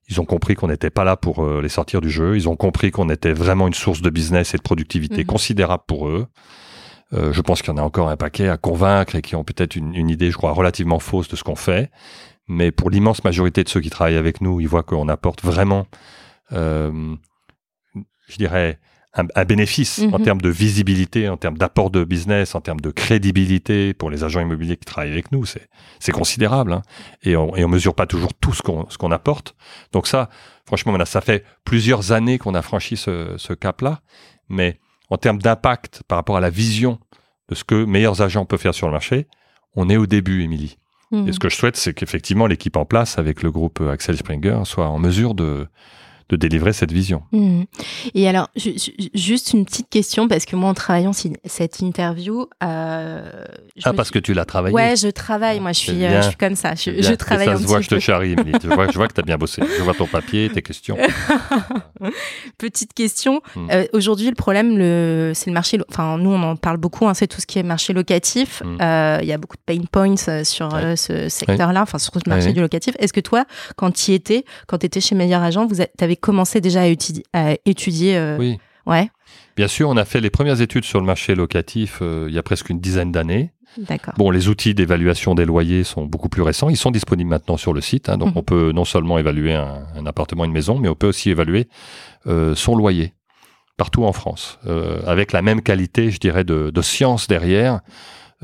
Ils 0.08 0.20
ont 0.20 0.24
compris 0.26 0.54
qu'on 0.54 0.68
n'était 0.68 0.90
pas 0.90 1.04
là 1.04 1.16
pour 1.16 1.46
les 1.60 1.68
sortir 1.70 2.02
du 2.02 2.10
jeu. 2.10 2.36
Ils 2.36 2.46
ont 2.46 2.56
compris 2.56 2.90
qu'on 2.90 3.08
était 3.08 3.32
vraiment 3.32 3.66
une 3.66 3.74
source 3.74 4.02
de 4.02 4.10
business 4.10 4.52
et 4.52 4.58
de 4.58 4.62
productivité 4.62 5.18
Mhm. 5.22 5.26
considérable 5.26 5.84
pour 5.86 6.08
eux. 6.08 6.26
Euh, 7.14 7.32
je 7.32 7.40
pense 7.40 7.62
qu'il 7.62 7.70
y 7.70 7.74
en 7.74 7.78
a 7.78 7.82
encore 7.82 8.08
un 8.08 8.16
paquet 8.16 8.48
à 8.48 8.56
convaincre 8.56 9.14
et 9.14 9.22
qui 9.22 9.36
ont 9.36 9.44
peut-être 9.44 9.76
une, 9.76 9.94
une 9.94 10.10
idée, 10.10 10.30
je 10.30 10.36
crois, 10.36 10.52
relativement 10.52 10.98
fausse 10.98 11.28
de 11.28 11.36
ce 11.36 11.44
qu'on 11.44 11.56
fait. 11.56 11.90
Mais 12.48 12.72
pour 12.72 12.90
l'immense 12.90 13.24
majorité 13.24 13.64
de 13.64 13.68
ceux 13.68 13.80
qui 13.80 13.90
travaillent 13.90 14.16
avec 14.16 14.40
nous, 14.40 14.60
ils 14.60 14.68
voient 14.68 14.82
qu'on 14.82 15.08
apporte 15.08 15.42
vraiment, 15.42 15.86
euh, 16.52 17.14
je 18.28 18.36
dirais, 18.36 18.78
un, 19.16 19.26
un 19.36 19.44
bénéfice 19.44 20.00
en 20.12 20.18
Mhm. 20.18 20.24
termes 20.24 20.40
de 20.40 20.48
visibilité, 20.48 21.28
en 21.28 21.36
termes 21.36 21.56
d'apport 21.56 21.90
de 21.90 22.02
business, 22.04 22.54
en 22.56 22.60
termes 22.60 22.80
de 22.80 22.90
crédibilité 22.90 23.94
pour 23.94 24.10
les 24.10 24.24
agents 24.24 24.40
immobiliers 24.40 24.76
qui 24.76 24.84
travaillent 24.86 25.12
avec 25.12 25.30
nous. 25.30 25.44
C'est, 25.46 26.12
considérable. 26.12 26.72
hein. 26.72 26.82
Et, 27.22 27.36
on, 27.36 27.52
on 27.56 27.68
mesure 27.68 27.94
pas 27.94 28.06
toujours 28.06 28.34
tout 28.34 28.52
ce 28.52 28.60
qu'on, 28.62 29.10
apporte. 29.12 29.54
Donc 29.92 30.08
ça, 30.08 30.28
franchement, 30.66 30.90
voilà, 30.90 31.06
ça 31.06 31.20
fait 31.20 31.44
plusieurs 31.64 32.10
années 32.12 32.38
qu'on 32.38 32.54
a 32.54 32.62
franchi 32.62 32.96
ce, 32.96 33.34
ce 33.38 33.52
cap-là. 33.52 34.00
Mais 34.48 34.80
en 35.10 35.16
termes 35.16 35.38
d'impact 35.40 36.02
par 36.08 36.16
rapport 36.16 36.36
à 36.36 36.40
la 36.40 36.50
vision 36.50 36.98
de 37.48 37.54
ce 37.54 37.64
que 37.64 37.84
meilleurs 37.84 38.22
agents 38.22 38.44
peuvent 38.44 38.60
faire 38.60 38.74
sur 38.74 38.86
le 38.86 38.92
marché, 38.92 39.26
on 39.76 39.88
est 39.88 39.96
au 39.96 40.06
début, 40.06 40.42
Émilie. 40.42 40.78
Mhm. 41.10 41.28
Et 41.28 41.32
ce 41.32 41.38
que 41.38 41.48
je 41.48 41.56
souhaite, 41.56 41.76
c'est 41.76 41.94
qu'effectivement, 41.94 42.46
l'équipe 42.46 42.76
en 42.76 42.84
place 42.84 43.18
avec 43.18 43.42
le 43.42 43.50
groupe 43.50 43.80
Axel 43.80 44.16
Springer 44.16 44.62
soit 44.64 44.88
en 44.88 44.98
mesure 44.98 45.34
de, 45.34 45.66
de 46.28 46.36
délivrer 46.36 46.72
cette 46.72 46.92
vision. 46.92 47.22
Mhm. 47.32 47.64
Et 48.14 48.28
alors, 48.28 48.48
ju- 48.56 48.78
ju- 48.78 48.92
juste 49.14 49.52
une 49.52 49.64
petite 49.64 49.88
question, 49.90 50.26
parce 50.28 50.44
que 50.46 50.56
moi, 50.56 50.70
en 50.70 50.74
travaillant 50.74 51.12
cette 51.44 51.80
interview, 51.80 52.46
euh, 52.62 53.44
Ah, 53.84 53.92
parce 53.92 54.08
suis- 54.08 54.14
que 54.14 54.18
tu 54.20 54.34
l'as 54.34 54.44
travaillé. 54.44 54.74
Ouais, 54.74 54.96
je 54.96 55.08
travaille. 55.08 55.60
Moi, 55.60 55.72
je 55.72 55.80
C'est 55.80 55.92
suis, 55.92 56.04
euh, 56.04 56.22
je 56.22 56.28
suis 56.28 56.36
comme 56.36 56.56
ça. 56.56 56.74
Je, 56.74 56.90
bien. 56.90 57.10
Et 57.12 57.16
travaille 57.16 57.46
ça 57.46 57.52
un 57.54 57.58
se 57.58 57.64
voit, 57.66 57.78
petit 57.78 57.90
je 57.90 57.96
te 57.96 58.00
charrie. 58.00 58.36
Je 58.62 58.68
vois, 58.68 58.88
je 58.90 58.96
vois 58.96 59.08
que 59.08 59.12
tu 59.14 59.20
as 59.20 59.24
bien 59.24 59.36
bossé. 59.36 59.62
Je 59.78 59.82
vois 59.82 59.94
ton 59.94 60.06
papier, 60.06 60.48
tes 60.50 60.62
questions. 60.62 60.96
Petite 62.58 62.94
question. 62.94 63.40
Hmm. 63.56 63.68
Euh, 63.70 63.84
Aujourd'hui, 63.92 64.28
le 64.28 64.34
problème, 64.34 64.76
le, 64.78 65.32
c'est 65.34 65.50
le 65.50 65.54
marché. 65.54 65.78
Enfin, 65.90 66.18
nous, 66.18 66.30
on 66.30 66.42
en 66.42 66.56
parle 66.56 66.76
beaucoup. 66.78 67.06
hein, 67.06 67.14
c'est 67.14 67.26
tout 67.26 67.40
ce 67.40 67.46
qui 67.46 67.58
est 67.58 67.62
marché 67.62 67.92
locatif. 67.92 68.62
Hmm. 68.64 68.76
Il 69.22 69.26
y 69.28 69.32
a 69.32 69.38
beaucoup 69.38 69.56
de 69.56 69.62
pain 69.64 69.82
points 69.90 70.44
sur 70.44 70.70
ce 70.96 71.28
secteur-là, 71.28 71.82
enfin 71.82 71.98
sur 71.98 72.12
le 72.14 72.28
marché 72.30 72.52
du 72.52 72.60
locatif. 72.60 72.94
Est-ce 72.98 73.12
que 73.12 73.20
toi, 73.20 73.44
quand 73.76 73.90
tu 73.92 74.12
y 74.12 74.14
étais, 74.14 74.44
quand 74.66 74.78
tu 74.78 74.86
étais 74.86 75.00
chez 75.00 75.14
Meilleur 75.14 75.42
Agent, 75.42 75.66
vous 75.66 75.80
commencé 76.16 76.60
déjà 76.60 76.82
à, 76.82 76.86
étudier, 76.86 77.24
à 77.32 77.54
étudier 77.64 78.16
euh, 78.16 78.36
Oui. 78.38 78.58
Ouais, 78.86 79.08
Bien 79.56 79.68
sûr, 79.68 79.88
on 79.88 79.96
a 79.96 80.04
fait 80.04 80.20
les 80.20 80.30
premières 80.30 80.60
études 80.60 80.84
sur 80.84 81.00
le 81.00 81.06
marché 81.06 81.34
locatif 81.34 82.00
euh, 82.02 82.26
il 82.28 82.34
y 82.34 82.38
a 82.38 82.42
presque 82.42 82.68
une 82.70 82.80
dizaine 82.80 83.12
d'années. 83.12 83.52
d'accord. 83.78 84.12
Bon, 84.18 84.30
les 84.30 84.48
outils 84.48 84.74
d'évaluation 84.74 85.34
des 85.34 85.44
loyers 85.46 85.84
sont 85.84 86.04
beaucoup 86.04 86.28
plus 86.28 86.42
récents. 86.42 86.68
Ils 86.68 86.76
sont 86.76 86.90
disponibles 86.90 87.30
maintenant 87.30 87.56
sur 87.56 87.72
le 87.72 87.80
site. 87.80 88.08
hein. 88.10 88.18
donc, 88.18 88.30
Mhm. 88.30 88.36
on 88.38 88.42
peut 88.42 88.72
non 88.72 88.84
seulement 88.84 89.16
évaluer 89.18 89.54
un, 89.54 89.84
un 89.96 90.06
appartement, 90.06 90.44
une 90.44 90.52
maison, 90.52 90.78
mais 90.78 90.88
on 90.88 90.94
peut 90.94 91.06
aussi 91.08 91.30
évaluer 91.30 91.68
euh, 92.26 92.54
son 92.54 92.76
loyer 92.76 93.14
partout 93.76 94.04
en 94.04 94.12
France, 94.12 94.58
euh, 94.66 95.00
avec 95.06 95.32
la 95.32 95.40
même 95.42 95.60
qualité, 95.62 96.10
je 96.10 96.18
dirais, 96.20 96.44
de, 96.44 96.70
de 96.70 96.82
science 96.82 97.26
derrière, 97.26 97.80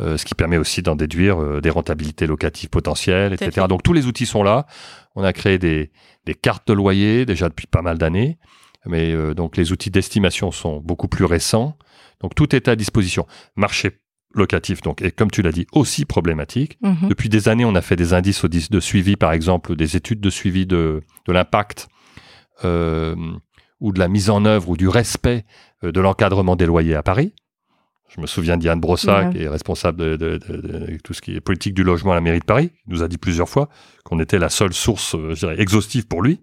euh, 0.00 0.16
ce 0.16 0.24
qui 0.24 0.34
permet 0.34 0.56
aussi 0.56 0.82
d'en 0.82 0.96
déduire 0.96 1.40
euh, 1.40 1.60
des 1.60 1.70
rentabilités 1.70 2.26
locatives 2.26 2.68
potentielles, 2.70 3.32
etc. 3.34 3.66
Donc, 3.68 3.82
tous 3.82 3.92
les 3.92 4.06
outils 4.06 4.26
sont 4.26 4.42
là. 4.42 4.66
On 5.14 5.22
a 5.22 5.32
créé 5.32 5.58
des, 5.58 5.90
des 6.30 6.36
cartes 6.36 6.68
de 6.68 6.72
loyer 6.72 7.26
déjà 7.26 7.48
depuis 7.48 7.66
pas 7.66 7.82
mal 7.82 7.98
d'années, 7.98 8.38
mais 8.86 9.12
euh, 9.12 9.34
donc 9.34 9.56
les 9.56 9.72
outils 9.72 9.90
d'estimation 9.90 10.52
sont 10.52 10.78
beaucoup 10.78 11.08
plus 11.08 11.24
récents. 11.24 11.76
Donc, 12.20 12.36
tout 12.36 12.54
est 12.54 12.68
à 12.68 12.76
disposition. 12.76 13.26
Marché 13.56 13.98
locatif, 14.32 14.80
donc, 14.80 15.02
et 15.02 15.10
comme 15.10 15.30
tu 15.30 15.42
l'as 15.42 15.50
dit, 15.50 15.66
aussi 15.72 16.04
problématique. 16.04 16.78
Mhm. 16.82 17.08
Depuis 17.08 17.28
des 17.28 17.48
années, 17.48 17.64
on 17.64 17.74
a 17.74 17.80
fait 17.80 17.96
des 17.96 18.14
indices 18.14 18.44
de 18.44 18.80
suivi, 18.80 19.16
par 19.16 19.32
exemple, 19.32 19.74
des 19.74 19.96
études 19.96 20.20
de 20.20 20.30
suivi 20.30 20.66
de, 20.66 21.02
de 21.26 21.32
l'impact 21.32 21.88
euh, 22.64 23.16
ou 23.80 23.92
de 23.92 23.98
la 23.98 24.06
mise 24.06 24.30
en 24.30 24.44
œuvre 24.44 24.68
ou 24.68 24.76
du 24.76 24.86
respect 24.86 25.44
euh, 25.82 25.90
de 25.90 26.00
l'encadrement 26.00 26.54
des 26.54 26.66
loyers 26.66 26.94
à 26.94 27.02
Paris. 27.02 27.34
Je 28.14 28.20
me 28.20 28.26
souviens 28.26 28.56
d'Yann 28.56 28.80
Brossa, 28.80 29.26
Ouais. 29.28 29.30
qui 29.32 29.42
est 29.44 29.48
responsable 29.48 29.98
de, 29.98 30.16
de- 30.16 30.38
de- 30.38 30.56
de 30.60 30.98
tout 31.04 31.14
ce 31.14 31.20
qui 31.22 31.34
est 31.36 31.40
politique 31.40 31.74
du 31.74 31.84
logement 31.84 32.12
à 32.12 32.14
la 32.16 32.20
mairie 32.20 32.40
de 32.40 32.44
Paris. 32.44 32.70
Il 32.86 32.92
nous 32.94 33.02
a 33.02 33.08
dit 33.08 33.18
plusieurs 33.18 33.48
fois 33.48 33.68
qu'on 34.04 34.18
était 34.20 34.38
la 34.38 34.48
seule 34.48 34.72
source, 34.72 35.14
euh, 35.14 35.34
je 35.34 35.40
dirais, 35.46 35.60
exhaustive 35.60 36.06
pour 36.08 36.20
lui, 36.22 36.40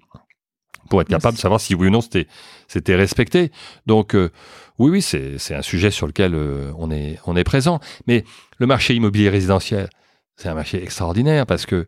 pour 0.90 1.02
être 1.02 1.10
capable 1.10 1.36
de 1.36 1.42
savoir 1.42 1.60
si 1.60 1.76
oui 1.76 1.88
ou 1.88 1.90
non 1.90 2.00
c'était 2.02 2.96
respecté. 2.96 3.52
Donc 3.86 4.16
euh, 4.16 4.30
oui, 4.80 4.90
oui, 4.92 5.02
c'est 5.02 5.54
un 5.56 5.62
sujet 5.62 5.92
sur 5.92 6.08
lequel 6.08 6.34
euh, 6.36 6.72
on 6.78 6.90
est 6.92 7.20
on 7.26 7.36
est 7.36 7.44
présent. 7.44 7.80
Mais 8.08 8.24
le 8.60 8.66
marché 8.68 8.96
immobilier 8.96 9.30
résidentiel, 9.30 9.90
c'est 10.38 10.48
un 10.48 10.54
marché 10.54 10.82
extraordinaire 10.82 11.46
parce 11.46 11.66
que 11.66 11.88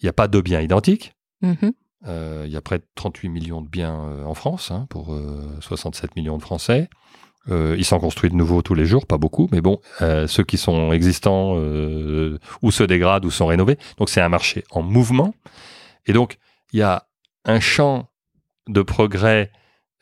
il 0.00 0.06
n'y 0.06 0.08
a 0.08 0.12
pas 0.14 0.28
de 0.28 0.40
biens 0.40 0.60
identiques. 0.62 1.12
Mhm. 1.42 1.72
Euh, 2.06 2.44
il 2.46 2.52
y 2.52 2.56
a 2.56 2.60
près 2.62 2.78
de 2.78 2.84
38 2.94 3.28
millions 3.28 3.60
de 3.60 3.68
biens 3.68 3.92
en 4.24 4.32
France 4.34 4.70
hein, 4.70 4.86
pour 4.88 5.12
euh, 5.12 5.42
67 5.60 6.14
millions 6.16 6.38
de 6.38 6.42
Français. 6.42 6.88
Euh, 7.50 7.74
ils 7.78 7.84
s'en 7.84 7.98
construisent 7.98 8.32
de 8.32 8.36
nouveaux 8.36 8.62
tous 8.62 8.74
les 8.74 8.84
jours, 8.84 9.06
pas 9.06 9.18
beaucoup, 9.18 9.48
mais 9.52 9.60
bon, 9.60 9.80
euh, 10.02 10.26
ceux 10.26 10.44
qui 10.44 10.58
sont 10.58 10.92
existants 10.92 11.54
euh, 11.56 12.38
ou 12.62 12.70
se 12.70 12.82
dégradent 12.82 13.24
ou 13.24 13.30
sont 13.30 13.46
rénovés. 13.46 13.78
Donc 13.96 14.10
c'est 14.10 14.20
un 14.20 14.28
marché 14.28 14.64
en 14.70 14.82
mouvement. 14.82 15.34
Et 16.06 16.12
donc 16.12 16.38
il 16.72 16.80
y 16.80 16.82
a 16.82 17.06
un 17.44 17.60
champ 17.60 18.10
de 18.68 18.82
progrès 18.82 19.50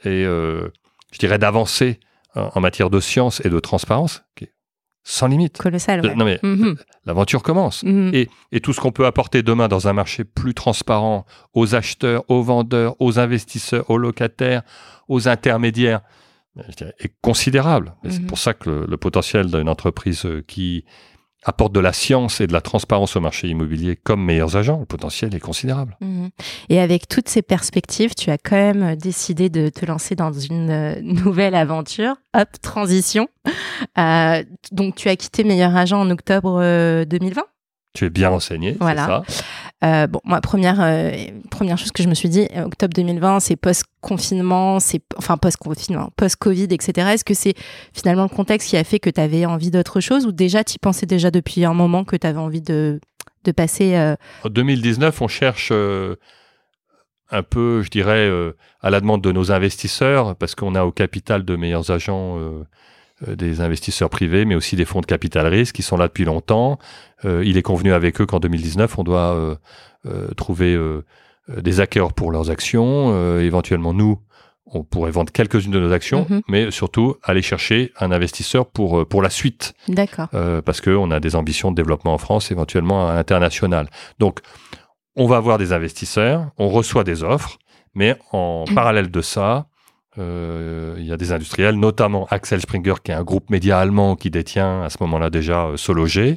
et 0.04 0.24
euh, 0.24 0.68
je 1.12 1.18
dirais 1.18 1.38
d'avancée 1.38 2.00
en, 2.34 2.60
matière 2.60 2.90
de 2.90 3.00
science 3.00 3.40
et 3.44 3.48
de 3.48 3.58
transparence 3.60 4.22
qui 4.34 4.44
est 4.44 4.52
sans 5.04 5.28
limite. 5.28 5.56
Colossal. 5.58 6.04
Ouais. 6.04 6.14
Non 6.16 6.24
mais 6.24 6.40
Mhm. 6.42 6.76
l'aventure 7.04 7.44
commence. 7.44 7.84
Mhm. 7.84 8.10
Et, 8.12 8.28
et 8.50 8.60
tout 8.60 8.72
ce 8.72 8.80
qu'on 8.80 8.90
peut 8.90 9.06
apporter 9.06 9.44
demain 9.44 9.68
dans 9.68 9.86
un 9.86 9.92
marché 9.92 10.24
plus 10.24 10.52
transparent 10.52 11.24
aux 11.54 11.76
acheteurs, 11.76 12.24
aux 12.28 12.42
vendeurs, 12.42 12.96
aux 13.00 13.20
investisseurs, 13.20 13.88
aux 13.88 13.98
locataires, 13.98 14.62
aux 15.08 15.28
intermédiaires, 15.28 16.00
je 16.68 16.74
dirais, 16.76 16.94
est 17.00 17.12
considérable. 17.20 17.94
C'est 18.08 18.20
Mhm. 18.20 18.26
pour 18.26 18.38
ça 18.38 18.54
que 18.54 18.70
le, 18.70 18.86
le 18.86 18.96
potentiel 18.96 19.50
d'une 19.50 19.68
entreprise 19.68 20.24
euh, 20.26 20.42
qui 20.46 20.84
apporte 21.44 21.72
de 21.72 21.78
la 21.78 21.92
science 21.92 22.40
et 22.40 22.48
de 22.48 22.52
la 22.52 22.60
transparence 22.60 23.14
au 23.14 23.20
marché 23.20 23.46
immobilier 23.46 23.94
comme 23.94 24.24
meilleurs 24.24 24.56
agents, 24.56 24.80
le 24.80 24.84
potentiel 24.86 25.32
est 25.32 25.38
considérable. 25.40 25.96
Mhm. 26.00 26.30
Et 26.70 26.80
avec 26.80 27.06
toutes 27.06 27.28
ces 27.28 27.42
perspectives, 27.42 28.14
tu 28.16 28.30
as 28.30 28.38
quand 28.38 28.56
même 28.56 28.96
décidé 28.96 29.48
de 29.48 29.68
te 29.68 29.86
lancer 29.86 30.16
dans 30.16 30.32
une 30.32 30.70
euh, 30.70 31.00
nouvelle 31.02 31.54
aventure. 31.54 32.16
Hop, 32.36 32.48
transition. 32.62 33.28
Euh, 33.98 34.42
donc, 34.72 34.96
tu 34.96 35.08
as 35.08 35.14
quitté 35.16 35.44
Meilleur 35.44 35.76
Agent 35.76 36.00
en 36.00 36.10
octobre 36.10 36.58
euh, 36.60 37.04
2020. 37.04 37.42
Tu 37.96 38.04
es 38.04 38.10
bien 38.10 38.28
renseigné, 38.28 38.76
Voilà. 38.78 39.06
ça 39.06 39.22
Euh, 39.84 40.06
bon, 40.06 40.20
moi, 40.24 40.42
première, 40.42 40.80
euh, 40.80 41.12
première 41.50 41.78
chose 41.78 41.92
que 41.92 42.02
je 42.02 42.08
me 42.08 42.14
suis 42.14 42.28
dit, 42.28 42.46
octobre 42.62 42.92
2020, 42.94 43.40
c'est 43.40 43.56
post-confinement, 43.56 44.80
c'est 44.80 45.00
enfin 45.16 45.38
post-confinement, 45.38 46.10
post-Covid, 46.16 46.68
etc. 46.70 47.08
Est-ce 47.14 47.24
que 47.24 47.32
c'est 47.32 47.54
finalement 47.94 48.24
le 48.24 48.28
contexte 48.28 48.68
qui 48.68 48.76
a 48.76 48.84
fait 48.84 48.98
que 48.98 49.08
tu 49.08 49.18
avais 49.18 49.46
envie 49.46 49.70
d'autre 49.70 50.00
chose 50.00 50.26
ou 50.26 50.32
déjà 50.32 50.62
tu 50.62 50.78
pensais 50.78 51.06
déjà 51.06 51.30
depuis 51.30 51.64
un 51.64 51.72
moment 51.72 52.04
que 52.04 52.16
tu 52.16 52.26
avais 52.26 52.38
envie 52.38 52.60
de, 52.60 53.00
de 53.44 53.52
passer 53.52 53.96
euh, 53.96 54.14
En 54.44 54.50
2019, 54.50 55.22
on 55.22 55.28
cherche 55.28 55.70
euh, 55.72 56.16
un 57.30 57.42
peu, 57.42 57.80
je 57.82 57.88
dirais, 57.88 58.30
à 58.82 58.90
la 58.90 59.00
demande 59.00 59.22
de 59.22 59.32
nos 59.32 59.52
investisseurs, 59.52 60.36
parce 60.36 60.54
qu'on 60.54 60.74
a 60.74 60.84
au 60.84 60.92
capital 60.92 61.46
de 61.46 61.56
meilleurs 61.56 61.90
agents 61.90 62.38
des 63.26 63.60
investisseurs 63.62 64.10
privés, 64.10 64.44
mais 64.44 64.54
aussi 64.54 64.76
des 64.76 64.84
fonds 64.84 65.00
de 65.00 65.06
capital 65.06 65.46
risque 65.46 65.74
qui 65.76 65.82
sont 65.82 65.96
là 65.96 66.08
depuis 66.08 66.24
longtemps. 66.24 66.78
Euh, 67.24 67.42
il 67.44 67.56
est 67.56 67.62
convenu 67.62 67.92
avec 67.92 68.20
eux 68.20 68.26
qu'en 68.26 68.40
2019, 68.40 68.98
on 68.98 69.04
doit 69.04 69.34
euh, 69.34 69.54
euh, 70.06 70.28
trouver 70.36 70.74
euh, 70.74 71.04
euh, 71.48 71.60
des 71.62 71.80
acquéreurs 71.80 72.12
pour 72.12 72.30
leurs 72.30 72.50
actions. 72.50 73.12
Euh, 73.14 73.40
éventuellement, 73.40 73.94
nous, 73.94 74.20
on 74.66 74.82
pourrait 74.84 75.12
vendre 75.12 75.32
quelques-unes 75.32 75.70
de 75.72 75.80
nos 75.80 75.92
actions, 75.92 76.26
Mhm. 76.28 76.42
mais 76.48 76.70
surtout 76.70 77.16
aller 77.22 77.40
chercher 77.40 77.92
un 78.00 78.10
investisseur 78.10 78.66
pour, 78.66 78.98
euh, 79.00 79.04
pour 79.06 79.22
la 79.22 79.30
suite 79.30 79.72
D'accord. 79.88 80.28
euh, 80.34 80.60
parce 80.60 80.80
qu'on 80.82 81.10
a 81.10 81.18
des 81.18 81.36
ambitions 81.36 81.70
de 81.70 81.76
développement 81.76 82.12
en 82.12 82.18
France, 82.18 82.50
éventuellement 82.50 83.08
à 83.08 83.14
l'international. 83.14 83.88
Donc, 84.18 84.40
on 85.14 85.26
va 85.26 85.38
avoir 85.38 85.56
des 85.56 85.72
investisseurs, 85.72 86.50
on 86.58 86.68
reçoit 86.68 87.02
des 87.04 87.22
offres, 87.22 87.58
mais 87.94 88.18
en 88.32 88.64
parallèle 88.74 89.10
de 89.10 89.22
ça, 89.22 89.68
euh, 90.18 90.85
il 90.96 91.06
y 91.06 91.12
a 91.12 91.16
des 91.16 91.32
industriels, 91.32 91.76
notamment 91.76 92.26
Axel 92.30 92.60
Springer, 92.60 92.94
qui 93.02 93.10
est 93.10 93.14
un 93.14 93.24
groupe 93.24 93.50
média 93.50 93.78
allemand 93.78 94.16
qui 94.16 94.30
détient 94.30 94.82
à 94.82 94.90
ce 94.90 94.98
moment-là 95.00 95.30
déjà 95.30 95.66
euh, 95.66 95.76
Sologer 95.76 96.36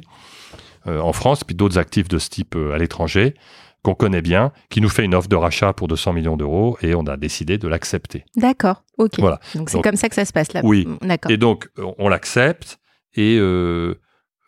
euh, 0.86 1.00
en 1.00 1.12
France, 1.12 1.44
puis 1.44 1.54
d'autres 1.54 1.78
actifs 1.78 2.08
de 2.08 2.18
ce 2.18 2.28
type 2.28 2.56
euh, 2.56 2.72
à 2.72 2.78
l'étranger 2.78 3.34
qu'on 3.82 3.94
connaît 3.94 4.22
bien, 4.22 4.52
qui 4.68 4.80
nous 4.80 4.88
fait 4.88 5.04
une 5.04 5.14
offre 5.14 5.28
de 5.28 5.36
rachat 5.36 5.72
pour 5.72 5.88
200 5.88 6.12
millions 6.12 6.36
d'euros 6.36 6.76
et 6.82 6.94
on 6.94 7.06
a 7.06 7.16
décidé 7.16 7.56
de 7.58 7.66
l'accepter. 7.66 8.24
D'accord. 8.36 8.84
Ok. 8.98 9.18
Voilà. 9.18 9.40
Donc 9.54 9.70
c'est 9.70 9.80
comme 9.80 9.96
ça 9.96 10.08
que 10.08 10.14
ça 10.14 10.24
se 10.24 10.32
passe 10.32 10.52
là. 10.52 10.60
Oui. 10.64 10.86
D'accord. 11.00 11.30
Et 11.30 11.38
donc, 11.38 11.68
euh, 11.78 11.86
on 11.98 12.08
l'accepte 12.08 12.78
et 13.14 13.38
euh, 13.38 13.98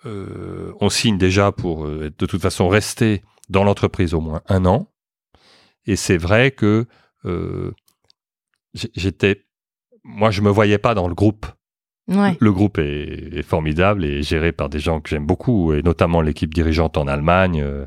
euh, 0.04 0.72
on 0.80 0.90
signe 0.90 1.18
déjà 1.18 1.52
pour 1.52 1.86
euh, 1.86 2.10
de 2.16 2.26
toute 2.26 2.42
façon 2.42 2.68
rester 2.68 3.22
dans 3.48 3.64
l'entreprise 3.64 4.14
au 4.14 4.20
moins 4.20 4.42
un 4.48 4.66
an. 4.66 4.88
Et 5.86 5.96
c'est 5.96 6.16
vrai 6.16 6.50
que 6.50 6.86
euh, 7.24 7.72
j'étais, 8.74 9.44
moi, 10.04 10.30
je 10.30 10.40
me 10.42 10.50
voyais 10.50 10.78
pas 10.78 10.94
dans 10.94 11.08
le 11.08 11.14
groupe. 11.14 11.46
Ouais. 12.08 12.36
Le 12.40 12.52
groupe 12.52 12.78
est, 12.78 13.38
est 13.38 13.42
formidable 13.42 14.04
et 14.04 14.22
géré 14.22 14.52
par 14.52 14.68
des 14.68 14.80
gens 14.80 15.00
que 15.00 15.08
j'aime 15.08 15.26
beaucoup, 15.26 15.72
et 15.72 15.82
notamment 15.82 16.20
l'équipe 16.20 16.52
dirigeante 16.52 16.96
en 16.96 17.06
Allemagne. 17.06 17.60
euh, 17.62 17.86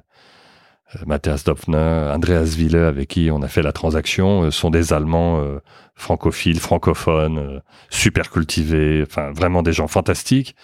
euh, 0.95 0.99
Matthias 1.05 1.43
Dopfner, 1.43 2.11
Andreas 2.13 2.55
Wille, 2.57 2.78
avec 2.78 3.09
qui 3.09 3.30
on 3.32 3.41
a 3.41 3.47
fait 3.47 3.61
la 3.61 3.72
transaction, 3.74 4.43
euh, 4.43 4.51
sont 4.51 4.70
des 4.70 4.93
Allemands 4.93 5.39
euh, 5.41 5.59
francophiles, 5.95 6.59
francophones, 6.59 7.61
super 7.89 8.30
cultivés, 8.30 9.03
enfin 9.05 9.32
vraiment 9.32 9.63
des 9.63 9.74
gens 9.74 9.88
fantastiques. 9.88 10.55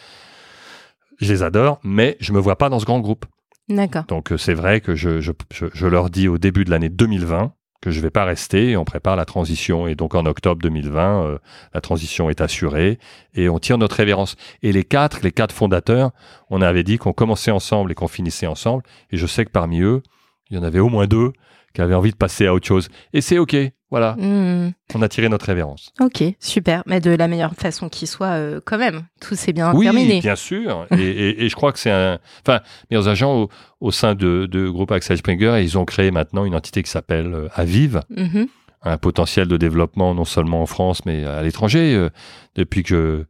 Je 1.19 1.31
les 1.31 1.43
adore, 1.43 1.79
mais 1.83 2.17
je 2.19 2.33
me 2.33 2.39
vois 2.39 2.57
pas 2.57 2.69
dans 2.69 2.79
ce 2.79 2.85
grand 2.85 2.99
groupe. 2.99 3.25
D'accord. 3.69 4.05
Donc 4.05 4.31
c'est 4.37 4.53
vrai 4.53 4.81
que 4.81 4.95
je, 4.95 5.21
je, 5.21 5.31
je, 5.51 5.65
je 5.73 5.87
leur 5.87 6.09
dis 6.09 6.27
au 6.27 6.37
début 6.37 6.65
de 6.65 6.71
l'année 6.71 6.89
2020 6.89 7.53
que 7.81 7.89
je 7.89 7.99
vais 7.99 8.11
pas 8.11 8.25
rester 8.25 8.77
on 8.77 8.85
prépare 8.85 9.15
la 9.15 9.25
transition. 9.25 9.87
Et 9.87 9.95
donc 9.95 10.15
en 10.15 10.25
octobre 10.25 10.61
2020, 10.61 11.25
euh, 11.25 11.37
la 11.73 11.81
transition 11.81 12.29
est 12.29 12.41
assurée 12.41 12.99
et 13.33 13.49
on 13.49 13.59
tire 13.59 13.77
notre 13.77 13.95
révérence. 13.95 14.35
Et 14.61 14.71
les 14.71 14.83
quatre, 14.83 15.21
les 15.23 15.31
quatre 15.31 15.53
fondateurs, 15.53 16.11
on 16.49 16.61
avait 16.61 16.83
dit 16.83 16.97
qu'on 16.97 17.13
commençait 17.13 17.51
ensemble 17.51 17.91
et 17.91 17.95
qu'on 17.95 18.07
finissait 18.07 18.47
ensemble. 18.47 18.83
Et 19.11 19.17
je 19.17 19.25
sais 19.25 19.45
que 19.45 19.51
parmi 19.51 19.81
eux, 19.81 20.01
il 20.49 20.57
y 20.57 20.59
en 20.59 20.63
avait 20.63 20.79
au 20.79 20.89
moins 20.89 21.07
deux 21.07 21.33
qui 21.73 21.81
avaient 21.81 21.95
envie 21.95 22.11
de 22.11 22.15
passer 22.17 22.45
à 22.47 22.53
autre 22.53 22.67
chose. 22.67 22.89
Et 23.13 23.21
c'est 23.21 23.37
OK, 23.37 23.55
voilà, 23.89 24.13
Hmm. 24.17 24.71
on 24.95 25.01
a 25.01 25.09
tiré 25.09 25.27
notre 25.29 25.45
révérence. 25.45 25.91
Ok, 25.99 26.23
super. 26.39 26.83
Mais 26.85 26.99
de 27.01 27.11
la 27.11 27.27
meilleure 27.27 27.55
façon 27.55 27.89
qui 27.89 28.07
soit, 28.07 28.27
euh, 28.37 28.59
quand 28.65 28.77
même. 28.77 29.03
Tout 29.19 29.35
s'est 29.35 29.51
bien 29.53 29.73
Oui, 29.73 29.85
terminé. 29.85 30.19
bien 30.21 30.35
sûr. 30.35 30.87
et, 30.91 31.01
et- 31.01 31.43
et 31.43 31.49
je 31.49 31.55
crois 31.55 31.71
que 31.73 31.79
c'est 31.79 31.91
un. 31.91 32.19
Enfin, 32.45 32.61
meilleurs 32.89 33.07
agents 33.09 33.35
au, 33.35 33.49
au 33.81 33.91
sein 33.91 34.15
de, 34.15 34.45
de 34.49 34.69
groupe 34.69 34.91
Axel 34.91 35.17
Springer, 35.17 35.61
ils 35.61 35.77
ont 35.77 35.85
créé 35.85 36.11
maintenant 36.11 36.45
une 36.45 36.55
entité 36.55 36.83
qui 36.83 36.89
s'appelle 36.89 37.33
euh, 37.33 37.47
Aviv, 37.55 37.99
Mhm. 38.09 38.47
un 38.83 38.97
potentiel 38.97 39.47
de 39.47 39.57
développement 39.57 40.13
non 40.15 40.25
seulement 40.25 40.61
en 40.61 40.65
France 40.65 41.05
mais 41.05 41.25
à 41.25 41.41
l'étranger. 41.43 41.93
Euh, 41.95 42.09
Depuis 42.55 42.83
que 42.83 43.25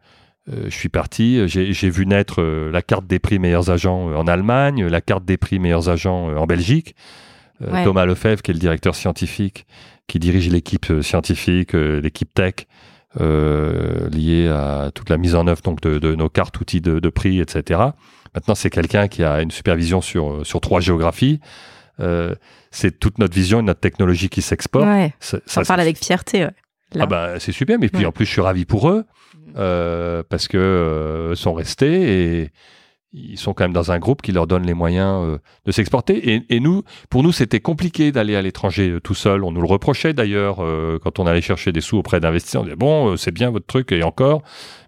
euh, 0.49 0.63
je 0.65 0.69
suis 0.75 0.89
parti, 0.89 1.47
j'ai 1.47 1.89
vu 1.91 2.05
naître 2.07 2.41
euh, 2.41 2.71
la 2.71 2.81
carte 2.81 3.05
des 3.05 3.19
prix 3.19 3.37
meilleurs 3.37 3.69
agents 3.69 4.09
euh, 4.09 4.15
en 4.15 4.25
Allemagne, 4.27 4.85
la 4.87 4.99
carte 5.01 5.23
des 5.25 5.37
prix 5.37 5.59
meilleurs 5.59 5.89
agents 5.89 6.35
en 6.35 6.45
Belgique. 6.47 6.95
Euh, 7.63 7.71
Ouais. 7.71 7.83
Thomas 7.83 8.05
Lefebvre, 8.05 8.41
qui 8.41 8.51
est 8.51 8.53
le 8.53 8.59
directeur 8.59 8.95
scientifique, 8.95 9.65
qui 10.07 10.19
dirige 10.19 10.49
l'équipe 10.49 10.89
euh, 10.89 11.01
scientifique, 11.01 11.75
euh, 11.75 12.01
l'équipe 12.01 12.33
tech, 12.33 12.65
euh, 13.19 14.09
liée 14.09 14.47
à 14.47 14.89
toute 14.93 15.09
la 15.09 15.17
mise 15.17 15.35
en 15.35 15.45
œuvre 15.47 15.61
donc 15.61 15.81
de, 15.81 15.99
de 15.99 16.15
nos 16.15 16.29
cartes 16.29 16.59
outils 16.59 16.81
de, 16.81 16.99
de 16.99 17.09
prix, 17.09 17.39
etc. 17.39 17.79
Maintenant, 18.33 18.55
c'est 18.55 18.69
quelqu'un 18.69 19.07
qui 19.07 19.23
a 19.23 19.41
une 19.41 19.51
supervision 19.51 19.99
sur, 20.01 20.45
sur 20.45 20.61
trois 20.61 20.79
géographies. 20.79 21.39
Euh, 21.99 22.33
c'est 22.71 22.99
toute 22.99 23.17
notre 23.19 23.33
vision 23.35 23.59
et 23.59 23.63
notre 23.63 23.81
technologie 23.81 24.29
qui 24.29 24.41
s'exporte. 24.41 24.85
Ouais. 24.85 25.13
Ça- 25.19 25.39
parle 25.67 25.81
avec 25.81 25.97
fierté. 25.97 26.45
ouais. 26.45 26.51
Ah 26.99 27.05
bah, 27.05 27.39
c'est 27.39 27.51
super, 27.51 27.77
mais 27.79 27.89
puis 27.89 28.01
Ouais. 28.01 28.05
en 28.07 28.11
plus 28.11 28.25
je 28.25 28.31
suis 28.31 28.41
ravi 28.41 28.65
pour 28.65 28.89
eux 28.89 29.05
euh, 29.57 30.23
parce 30.29 30.47
que 30.49 31.33
sont 31.35 31.53
restés 31.53 32.41
et 32.43 32.49
ils 33.13 33.37
sont 33.37 33.53
quand 33.53 33.65
même 33.65 33.73
dans 33.73 33.91
un 33.91 33.99
groupe 33.99 34.21
qui 34.21 34.31
leur 34.31 34.47
donne 34.47 34.65
les 34.65 34.73
moyens 34.73 35.25
euh, 35.25 35.37
de 35.65 35.71
s'exporter. 35.71 36.43
Et, 36.49 36.59
nous, 36.59 36.83
pour 37.09 37.23
nous, 37.23 37.31
c'était 37.31 37.59
compliqué 37.59 38.11
d'aller 38.11 38.35
à 38.35 38.41
l'étranger 38.41 38.89
euh, 38.89 38.99
tout 39.01 39.13
seul. 39.13 39.43
On 39.43 39.51
nous 39.51 39.61
le 39.61 39.67
reprochait 39.67 40.13
d'ailleurs 40.13 40.57
euh, 40.59 40.97
quand 41.01 41.19
on 41.19 41.27
allait 41.27 41.41
chercher 41.41 41.71
des 41.71 41.81
sous 41.81 41.97
auprès 41.97 42.19
d'investisseurs. 42.19 42.61
On 42.61 42.65
disait 42.65 42.77
bon, 42.77 43.17
c'est 43.17 43.31
bien 43.31 43.49
votre 43.49 43.65
truc 43.65 43.91
et 43.91 44.03
encore, 44.03 44.43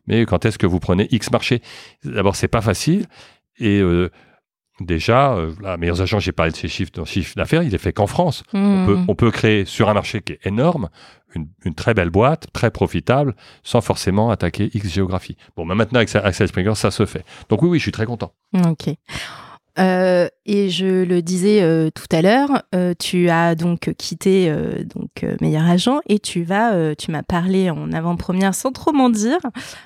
mais 0.07 0.25
quand 0.25 0.45
est-ce 0.45 0.57
que 0.57 0.67
vous 0.67 0.79
prenez 0.79 1.07
X 1.11 1.31
marché? 1.31 1.61
D'abord, 2.05 2.35
c'est 2.35 2.47
pas 2.47 2.61
facile 2.61 3.07
et 3.59 3.81
Déjà, 4.79 5.33
euh, 5.35 5.53
là, 5.61 5.77
meilleurs 5.77 6.01
agents, 6.01 6.19
j'ai 6.19 6.31
parlé 6.31 6.51
de 6.51 6.57
ces 6.57 6.67
chiffres, 6.67 6.91
de 6.93 7.05
chiffre 7.05 7.35
d'affaires, 7.35 7.61
il 7.63 7.73
est 7.75 7.77
fait 7.77 7.93
qu'en 7.93 8.07
France. 8.07 8.43
On, 8.53 8.85
peut, 8.87 8.95
Mhm. 8.95 9.05
on 9.07 9.15
peut 9.15 9.29
créer 9.31 9.65
sur 9.65 9.87
un 9.89 9.93
marché 9.93 10.21
qui 10.21 10.33
est 10.33 10.45
énorme 10.45 10.89
une, 11.35 11.47
une 11.65 11.73
très 11.75 11.93
belle 11.93 12.09
boîte, 12.09 12.47
très 12.53 12.71
profitable, 12.71 13.35
sans 13.63 13.81
forcément 13.81 14.29
attaquer 14.31 14.69
X 14.73 14.87
géographie. 14.89 15.35
Bon, 15.55 15.65
mais 15.65 15.75
maintenant, 15.75 15.97
avec 15.97 16.15
Axel 16.15 16.47
Springer, 16.47 16.75
ça 16.75 16.91
se 16.91 17.05
fait. 17.05 17.23
Donc 17.49 17.61
oui, 17.61 17.69
oui, 17.69 17.77
je 17.79 17.83
suis 17.83 17.91
très 17.91 18.05
content. 18.05 18.33
Ok. 18.67 18.95
Euh, 19.79 20.27
et 20.45 20.69
je 20.69 21.03
le 21.03 21.21
disais 21.21 21.61
euh, 21.61 21.89
tout 21.89 22.05
à 22.11 22.21
l'heure, 22.21 22.63
euh, 22.75 22.93
tu 22.99 23.29
as 23.29 23.55
donc 23.55 23.91
quitté 23.97 24.53
donc 24.93 25.25
meilleur 25.41 25.65
agent 25.65 25.99
et 26.07 26.19
tu 26.19 26.43
vas, 26.43 26.95
tu 26.95 27.11
m'as 27.11 27.23
parlé 27.23 27.69
en 27.69 27.91
avant-première 27.91 28.53
sans 28.53 28.71
trop 28.71 28.91
m'en 28.91 29.09
dire 29.09 29.39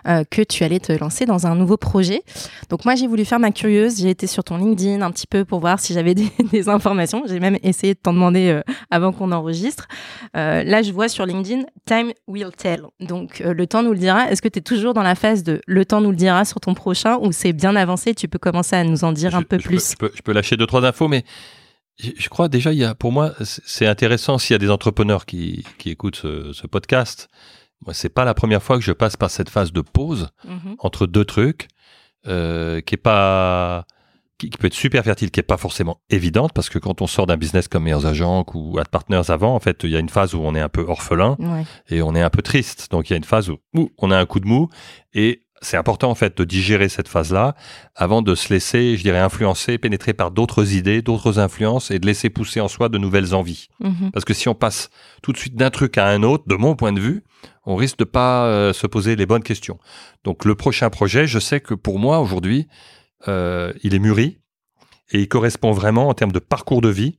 que 0.06 0.42
tu 0.42 0.64
allais 0.64 0.80
te 0.80 0.92
lancer 0.92 1.26
dans 1.26 1.48
un 1.48 1.56
nouveau 1.56 1.78
projet. 1.78 2.24
Donc 2.70 2.86
moi 2.86 2.96
j'ai 2.96 3.08
voulu 3.08 3.24
faire 3.26 3.40
ma 3.40 3.52
curieuse, 3.52 4.00
j'ai 4.00 4.10
été 4.10 4.28
sur 4.28 4.44
ton 4.44 4.58
LinkedIn 4.58 5.02
un 5.02 5.12
petit 5.12 5.28
peu 5.28 5.46
pour 5.46 5.60
voir 5.60 5.80
si 5.80 5.94
j'avais 5.94 6.16
des, 6.16 6.32
des 6.52 6.70
informations. 6.70 7.24
J'ai 7.28 7.40
même 7.40 7.58
essayé 7.64 7.94
de 7.94 8.00
t'en 8.00 8.14
demander 8.14 8.60
avant 8.90 9.12
qu'on 9.12 9.32
enregistre. 9.32 9.88
Là 10.34 10.82
je 10.82 10.92
vois 10.92 11.08
sur 11.08 11.26
LinkedIn 11.26 11.64
Time 11.86 12.12
will 12.28 12.52
tell. 12.56 12.84
Donc 13.00 13.40
le 13.40 13.68
temps 13.68 13.84
nous 13.84 13.92
le 13.92 14.00
dira. 14.00 14.30
Est-ce 14.32 14.42
que 14.42 14.50
tu 14.50 14.60
es 14.60 14.64
toujours 14.64 14.94
dans 14.94 15.04
la 15.04 15.16
phase 15.16 15.44
de 15.44 15.62
le 15.68 15.86
temps 15.86 16.02
nous 16.02 16.12
le 16.12 16.18
dira 16.18 16.46
sur 16.46 16.60
ton 16.60 16.74
prochain 16.74 17.18
ou 17.22 17.32
c'est 17.32 17.54
bien 17.54 17.76
avancé? 17.76 18.16
Tu 18.16 18.28
peux 18.28 18.40
commencer 18.40 18.76
à 18.76 18.84
nous 18.84 19.04
en 19.04 19.12
dire 19.12 19.36
un 19.36 19.44
peu 19.44 19.58
je 19.77 19.77
plus. 19.78 19.92
Je, 19.92 19.96
peux, 19.98 20.12
je 20.16 20.22
peux 20.22 20.32
lâcher 20.34 20.58
deux, 20.58 20.66
trois 20.68 20.84
infos, 20.86 21.08
mais 21.08 21.24
je, 22.00 22.12
je 22.18 22.30
crois 22.30 22.48
déjà, 22.50 22.72
il 22.74 22.80
y 22.80 22.84
a, 22.84 22.94
pour 22.96 23.12
moi, 23.12 23.34
c'est 23.44 23.88
intéressant 23.88 24.38
s'il 24.38 24.54
y 24.54 24.56
a 24.56 24.60
des 24.60 24.70
entrepreneurs 24.72 25.26
qui, 25.26 25.66
qui 25.78 25.90
écoutent 25.90 26.16
ce, 26.18 26.54
ce 26.54 26.68
podcast. 26.68 27.30
Moi, 27.86 27.94
c'est 27.94 28.10
pas 28.10 28.26
la 28.26 28.34
première 28.34 28.64
fois 28.64 28.78
que 28.78 28.84
je 28.84 28.92
passe 28.92 29.16
par 29.18 29.30
cette 29.30 29.50
phase 29.50 29.72
de 29.72 29.82
pause 29.82 30.30
Mhm. 30.46 30.76
entre 30.80 31.06
deux 31.08 31.26
trucs, 31.26 31.68
euh, 32.28 32.82
qui 32.82 32.96
est 32.96 32.98
pas, 32.98 33.86
qui, 34.40 34.50
peut 34.50 34.68
être 34.68 34.74
super 34.74 35.04
fertile, 35.04 35.30
qui 35.32 35.40
est 35.40 35.44
pas 35.44 35.58
forcément 35.58 36.02
évidente, 36.10 36.54
parce 36.54 36.70
que 36.70 36.80
quand 36.80 37.02
on 37.02 37.08
sort 37.08 37.26
d'un 37.28 37.38
business 37.38 37.68
comme 37.68 37.84
Meilleurs 37.84 38.06
Agents 38.06 38.46
ou 38.54 38.78
Ad 38.80 38.88
Partners 38.90 39.30
avant, 39.30 39.56
en 39.56 39.60
fait, 39.60 39.82
il 39.84 39.92
y 39.92 39.96
a 39.96 40.00
une 40.00 40.10
phase 40.10 40.34
où 40.36 40.40
on 40.42 40.54
est 40.56 40.60
un 40.62 40.70
peu 40.70 40.82
orphelin 40.88 41.36
Ouais. 41.40 41.66
et 41.90 42.02
on 42.02 42.14
est 42.16 42.22
un 42.22 42.30
peu 42.32 42.42
triste. 42.42 42.90
Donc 42.92 43.10
il 43.10 43.14
y 43.14 43.16
a 43.16 43.18
une 43.18 43.24
phase 43.24 43.50
où, 43.50 43.58
où 43.76 43.90
on 44.00 44.12
a 44.12 44.18
un 44.18 44.26
coup 44.26 44.40
de 44.40 44.48
mou 44.48 44.70
et 45.14 45.44
c'est 45.62 45.78
important 45.78 46.10
en 46.12 46.16
fait 46.16 46.38
de 46.38 46.44
digérer 46.44 46.88
cette 46.90 47.08
phase-là 47.08 47.56
avant 47.96 48.22
de 48.22 48.36
se 48.36 48.54
laisser, 48.54 48.96
je 48.98 49.02
dirais, 49.02 49.20
influencer, 49.20 49.78
pénétrer 49.78 50.14
par 50.14 50.32
d'autres 50.32 50.74
idées, 50.74 51.02
d'autres 51.02 51.40
influences 51.40 51.90
et 51.92 52.00
de 52.00 52.06
laisser 52.06 52.30
pousser 52.30 52.62
en 52.62 52.68
soi 52.68 52.90
de 52.90 52.98
nouvelles 52.98 53.34
envies. 53.34 53.68
Mhm. 53.80 54.12
Parce 54.12 54.24
que 54.26 54.34
si 54.34 54.48
on 54.50 54.56
passe 54.56 54.90
tout 55.24 55.32
de 55.32 55.38
suite 55.38 55.56
d'un 55.56 55.70
truc 55.70 55.98
à 55.98 56.08
un 56.08 56.22
autre, 56.24 56.44
de 56.48 56.56
mon 56.56 56.76
point 56.76 56.94
de 56.94 57.00
vue, 57.00 57.24
on 57.66 57.76
risque 57.76 57.98
de 57.98 58.04
pas 58.04 58.46
euh, 58.46 58.72
se 58.74 58.86
poser 58.88 59.16
les 59.16 59.26
bonnes 59.26 59.44
questions. 59.44 59.80
Donc 60.24 60.46
le 60.46 60.56
prochain 60.56 60.90
projet, 60.90 61.28
je 61.28 61.40
sais 61.40 61.60
que 61.60 61.74
pour 61.74 61.98
moi 62.00 62.20
aujourd'hui, 62.20 62.68
euh, 63.28 63.74
il 63.84 63.96
est 63.96 64.00
mûri 64.00 64.38
et 65.12 65.20
il 65.22 65.28
correspond 65.28 65.72
vraiment 65.72 66.08
en 66.08 66.14
termes 66.14 66.32
de 66.32 66.40
parcours 66.40 66.82
de 66.82 66.90
vie 66.90 67.18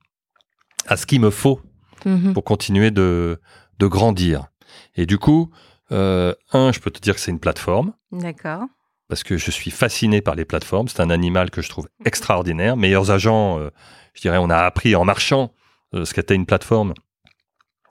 à 0.86 0.96
ce 0.96 1.06
qu'il 1.06 1.20
me 1.20 1.30
faut 1.30 1.60
Mhm. 2.04 2.32
pour 2.32 2.44
continuer 2.44 2.92
de, 2.92 3.40
de 3.80 3.86
grandir. 3.88 4.46
Et 4.94 5.04
du 5.06 5.18
coup, 5.18 5.50
euh, 5.92 6.34
un, 6.52 6.72
je 6.72 6.80
peux 6.80 6.90
te 6.90 7.00
dire 7.00 7.14
que 7.14 7.20
c'est 7.20 7.30
une 7.30 7.40
plateforme 7.40 7.92
D'accord. 8.12 8.64
parce 9.08 9.22
que 9.22 9.36
je 9.38 9.50
suis 9.50 9.70
fasciné 9.70 10.20
par 10.20 10.34
les 10.34 10.44
plateformes. 10.44 10.88
C'est 10.88 11.00
un 11.00 11.10
animal 11.10 11.50
que 11.50 11.62
je 11.62 11.68
trouve 11.68 11.88
extraordinaire. 12.04 12.76
Meilleurs 12.76 13.10
agents, 13.10 13.58
euh, 13.58 13.70
je 14.14 14.20
dirais, 14.20 14.38
on 14.38 14.50
a 14.50 14.58
appris 14.58 14.94
en 14.94 15.04
marchant 15.04 15.52
euh, 15.94 16.04
ce 16.04 16.14
qu'était 16.14 16.34
une 16.34 16.46
plateforme. 16.46 16.94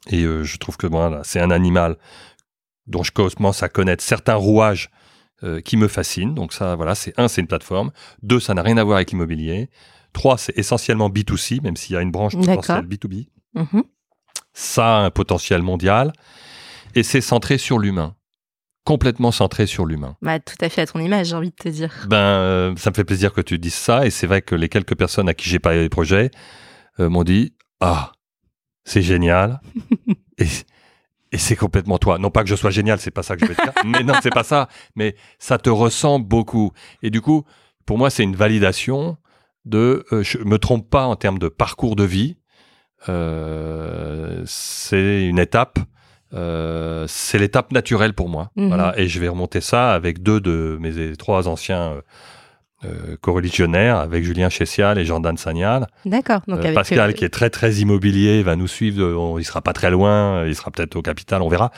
Et 0.10 0.22
je 0.22 0.58
trouve 0.58 0.78
que 0.78 0.88
voilà, 0.88 1.22
c'est 1.26 1.42
un 1.42 1.52
animal 1.52 1.98
dont 2.86 3.04
je 3.04 3.12
commence 3.12 3.62
à 3.62 3.68
connaître 3.68 4.02
certains 4.02 4.36
rouages 4.36 4.90
qui 5.66 5.76
me 5.76 5.90
fascinent. 5.90 6.34
Donc 6.34 6.54
ça, 6.54 6.76
voilà, 6.76 6.96
c'est 6.96 7.14
un, 7.20 7.28
c'est 7.28 7.42
une 7.42 7.48
plateforme. 7.48 7.92
Deux, 8.24 8.40
ça 8.40 8.54
n'a 8.54 8.62
rien 8.62 8.78
à 8.78 8.86
voir 8.86 8.96
avec 8.96 9.12
l'immobilier. 9.12 9.70
Trois, 10.14 10.38
c'est 10.38 10.58
essentiellement 10.58 11.10
B2C, 11.10 11.62
même 11.62 11.76
s'il 11.76 11.96
y 11.96 11.98
a 11.98 12.02
une 12.02 12.12
branche 12.12 12.38
potentielle 12.38 12.86
B2B. 12.88 13.28
Mhm. 13.54 13.84
Ça 14.54 15.00
a 15.00 15.00
un 15.02 15.12
potentiel 15.12 15.62
mondial. 15.62 16.14
Et 16.98 17.04
c'est 17.04 17.22
centré 17.22 17.60
sur 17.60 17.78
l'humain. 17.78 18.16
Complètement 18.84 19.32
centré 19.32 19.68
sur 19.68 19.86
l'humain. 19.86 20.18
Bah, 20.24 20.40
tout 20.40 20.56
à 20.62 20.68
fait 20.70 20.82
à 20.82 20.88
ton 20.88 21.00
image, 21.00 21.28
j'ai 21.28 21.36
envie 21.36 21.52
de 21.52 21.56
te 21.56 21.70
dire. 21.70 21.94
Ben, 22.10 22.18
euh, 22.18 22.76
ça 22.76 22.90
me 22.90 22.96
fait 22.96 23.04
plaisir 23.04 23.34
que 23.34 23.42
tu 23.42 23.60
dises 23.60 23.76
ça. 23.76 24.08
Et 24.08 24.10
c'est 24.10 24.26
vrai 24.26 24.42
que 24.42 24.56
les 24.56 24.68
quelques 24.68 24.96
personnes 24.96 25.30
à 25.30 25.36
qui 25.36 25.48
j'ai 25.48 25.60
parlé 25.60 25.82
des 25.82 25.90
projets 25.90 26.32
euh, 27.00 27.08
m'ont 27.08 27.24
dit 27.24 27.54
Ah, 27.82 28.14
c'est 28.84 29.04
génial. 29.04 29.62
et 30.40 30.48
et 31.32 31.38
c'est 31.38 31.56
complètement 31.56 32.00
toi. 32.00 32.18
Non 32.18 32.32
pas 32.32 32.42
que 32.44 32.50
je 32.50 32.56
sois 32.56 32.72
génial, 32.72 33.00
c'est 33.00 33.12
pas 33.12 33.22
ça 33.22 33.36
que 33.36 33.46
je 33.46 33.52
veux 33.52 33.56
dire. 33.56 33.74
mais 33.86 34.02
non, 34.02 34.16
c'est 34.24 34.34
pas 34.34 34.44
ça. 34.44 34.68
Mais 34.96 35.16
ça 35.38 35.60
te 35.60 35.70
ressemble 35.70 36.26
beaucoup. 36.26 36.72
Et 37.04 37.12
du 37.12 37.22
coup, 37.22 37.44
pour 37.86 38.00
moi, 38.00 38.10
c'est 38.10 38.24
une 38.24 38.36
validation 38.36 39.18
de. 39.66 40.04
euh, 40.12 40.24
je 40.24 40.40
me 40.40 40.58
trompe 40.58 40.90
pas 40.90 41.06
en 41.06 41.16
termes 41.16 41.38
de 41.38 41.50
parcours 41.50 41.96
de 41.96 42.06
vie. 42.06 42.38
Euh, 43.10 44.42
c'est 44.48 45.28
une 45.28 45.38
étape. 45.38 45.78
Euh, 46.34 47.06
c'est 47.08 47.38
l'étape 47.40 47.72
naturelle 47.72 48.14
pour 48.14 48.30
moi. 48.30 48.52
Mhm. 48.56 48.68
Voilà. 48.70 48.94
Et 49.00 49.08
je 49.08 49.20
vais 49.20 49.28
remonter 49.28 49.62
ça 49.62 49.94
avec 49.94 50.22
deux 50.24 50.40
de 50.42 50.78
mes 50.80 51.16
trois 51.16 51.48
anciens 51.48 51.94
euh, 51.94 52.02
euh, 52.86 53.16
coreligionnaires, 53.22 53.98
avec 53.98 54.24
Julien 54.24 54.50
Chessial 54.50 55.00
et 55.00 55.06
Jordan 55.06 55.36
Sagnal. 55.36 55.88
D'accord. 56.06 56.42
Donc 56.48 56.64
Euh, 56.64 56.74
Pascal, 56.76 57.10
euh, 57.10 57.14
qui 57.14 57.26
est 57.26 57.30
très 57.30 57.50
très 57.50 57.74
immobilier, 57.76 58.44
va 58.44 58.56
nous 58.56 58.68
suivre. 58.68 59.04
on- 59.18 59.40
il 59.40 59.44
sera 59.46 59.62
pas 59.62 59.74
très 59.74 59.90
loin, 59.90 60.46
il 60.46 60.56
sera 60.56 60.70
peut-être 60.70 60.96
au 60.96 61.02
capital, 61.02 61.42
on 61.42 61.50
verra. 61.50 61.72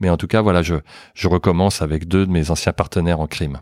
Mais 0.00 0.08
en 0.08 0.16
tout 0.16 0.26
cas, 0.28 0.40
voilà, 0.40 0.62
je, 0.62 0.76
je 1.14 1.28
recommence 1.28 1.82
avec 1.82 2.08
deux 2.08 2.24
de 2.24 2.30
mes 2.32 2.50
anciens 2.50 2.72
partenaires 2.72 3.20
en 3.20 3.26
crime. 3.26 3.58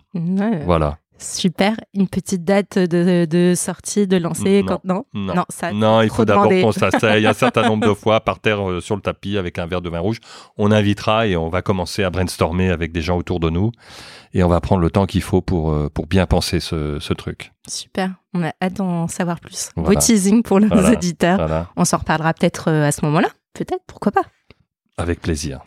Voilà. 0.64 0.98
Super. 1.18 1.76
Une 1.94 2.08
petite 2.08 2.44
date 2.44 2.78
de, 2.78 3.24
de 3.24 3.54
sortie, 3.54 4.06
de 4.06 4.16
lancer 4.16 4.62
Non. 4.62 4.66
quand... 4.66 4.80
Non, 4.84 5.04
Non? 5.34 5.44
ça. 5.48 5.72
Non, 5.72 6.02
il 6.02 6.10
faut 6.10 6.24
d'abord 6.24 6.48
qu'on 6.48 6.72
s'asseye 6.72 7.26
un 7.26 7.32
certain 7.32 7.62
nombre 7.68 7.86
de 7.86 7.94
fois 7.94 8.20
par 8.20 8.40
terre 8.40 8.68
euh, 8.68 8.80
sur 8.80 8.96
le 8.96 9.00
tapis 9.02 9.38
avec 9.38 9.58
un 9.58 9.66
verre 9.66 9.80
de 9.80 9.88
vin 9.88 10.00
rouge. 10.00 10.18
On 10.58 10.70
invitera 10.72 11.26
et 11.26 11.36
on 11.36 11.48
va 11.48 11.62
commencer 11.62 12.02
à 12.02 12.10
brainstormer 12.10 12.70
avec 12.70 12.92
des 12.92 13.00
gens 13.00 13.16
autour 13.16 13.38
de 13.40 13.48
nous 13.48 13.70
et 14.32 14.42
on 14.42 14.48
va 14.48 14.60
prendre 14.60 14.82
le 14.82 14.90
temps 14.90 15.06
qu'il 15.06 15.22
faut 15.22 15.40
pour, 15.40 15.70
euh, 15.72 15.88
pour 15.88 16.06
bien 16.06 16.26
penser 16.26 16.58
ce, 16.60 16.98
ce 16.98 17.14
truc. 17.14 17.52
Super. 17.68 18.10
On 18.34 18.42
a 18.42 18.52
hâte 18.60 18.74
d'en 18.74 19.06
savoir 19.06 19.38
plus. 19.40 19.70
Beau 19.76 19.84
Voilà. 19.84 20.00
teasing 20.00 20.42
pour 20.42 20.60
nos 20.60 20.66
Voilà. 20.68 20.90
auditeurs. 20.92 21.38
Voilà, 21.38 21.68
On 21.76 21.84
s'en 21.84 21.98
reparlera 21.98 22.34
peut-être 22.34 22.68
euh, 22.70 22.86
à 22.88 22.92
ce 22.92 23.04
moment-là. 23.04 23.28
Peut-être, 23.54 23.84
pourquoi 23.86 24.10
pas. 24.12 24.22
avec 24.98 25.20
plaisir. 25.20 25.60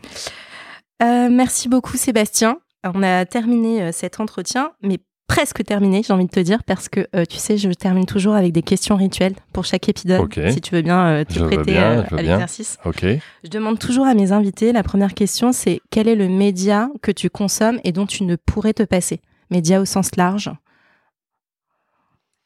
Euh, 1.01 1.29
merci 1.31 1.69
beaucoup 1.69 1.95
Sébastien. 1.95 2.57
On 2.83 3.01
a 3.03 3.25
terminé 3.25 3.91
cet 3.91 4.19
entretien, 4.19 4.71
mais 4.81 4.97
presque 5.27 5.63
terminé, 5.63 6.01
j'ai 6.03 6.13
envie 6.13 6.25
de 6.25 6.31
te 6.31 6.39
dire, 6.39 6.63
parce 6.63 6.89
que 6.89 7.07
euh, 7.15 7.25
tu 7.25 7.37
sais, 7.37 7.57
je 7.57 7.69
termine 7.69 8.05
toujours 8.05 8.33
avec 8.33 8.53
des 8.53 8.63
questions 8.63 8.95
rituelles 8.95 9.35
pour 9.53 9.65
chaque 9.65 9.87
épisode. 9.89 10.27
Si 10.49 10.61
tu 10.61 10.73
veux 10.73 10.81
bien 10.81 11.07
euh, 11.07 11.23
te 11.23 11.33
Je 11.33 11.45
prêter 11.45 11.71
bien, 11.71 11.99
euh, 11.99 12.03
à 12.17 12.21
l'exercice. 12.21 12.77
Ok. 12.85 13.05
Je 13.43 13.49
demande 13.49 13.77
toujours 13.77 14.07
à 14.07 14.13
mes 14.13 14.31
invités, 14.31 14.71
la 14.71 14.83
première 14.83 15.13
question, 15.13 15.51
c'est 15.51 15.81
quel 15.91 16.07
est 16.07 16.15
le 16.15 16.27
média 16.27 16.89
que 17.01 17.11
tu 17.11 17.29
consommes 17.29 17.79
et 17.83 17.91
dont 17.91 18.05
tu 18.05 18.23
ne 18.23 18.35
pourrais 18.35 18.73
te 18.73 18.83
passer? 18.83 19.21
Média 19.51 19.79
au 19.79 19.85
sens 19.85 20.15
large. 20.15 20.51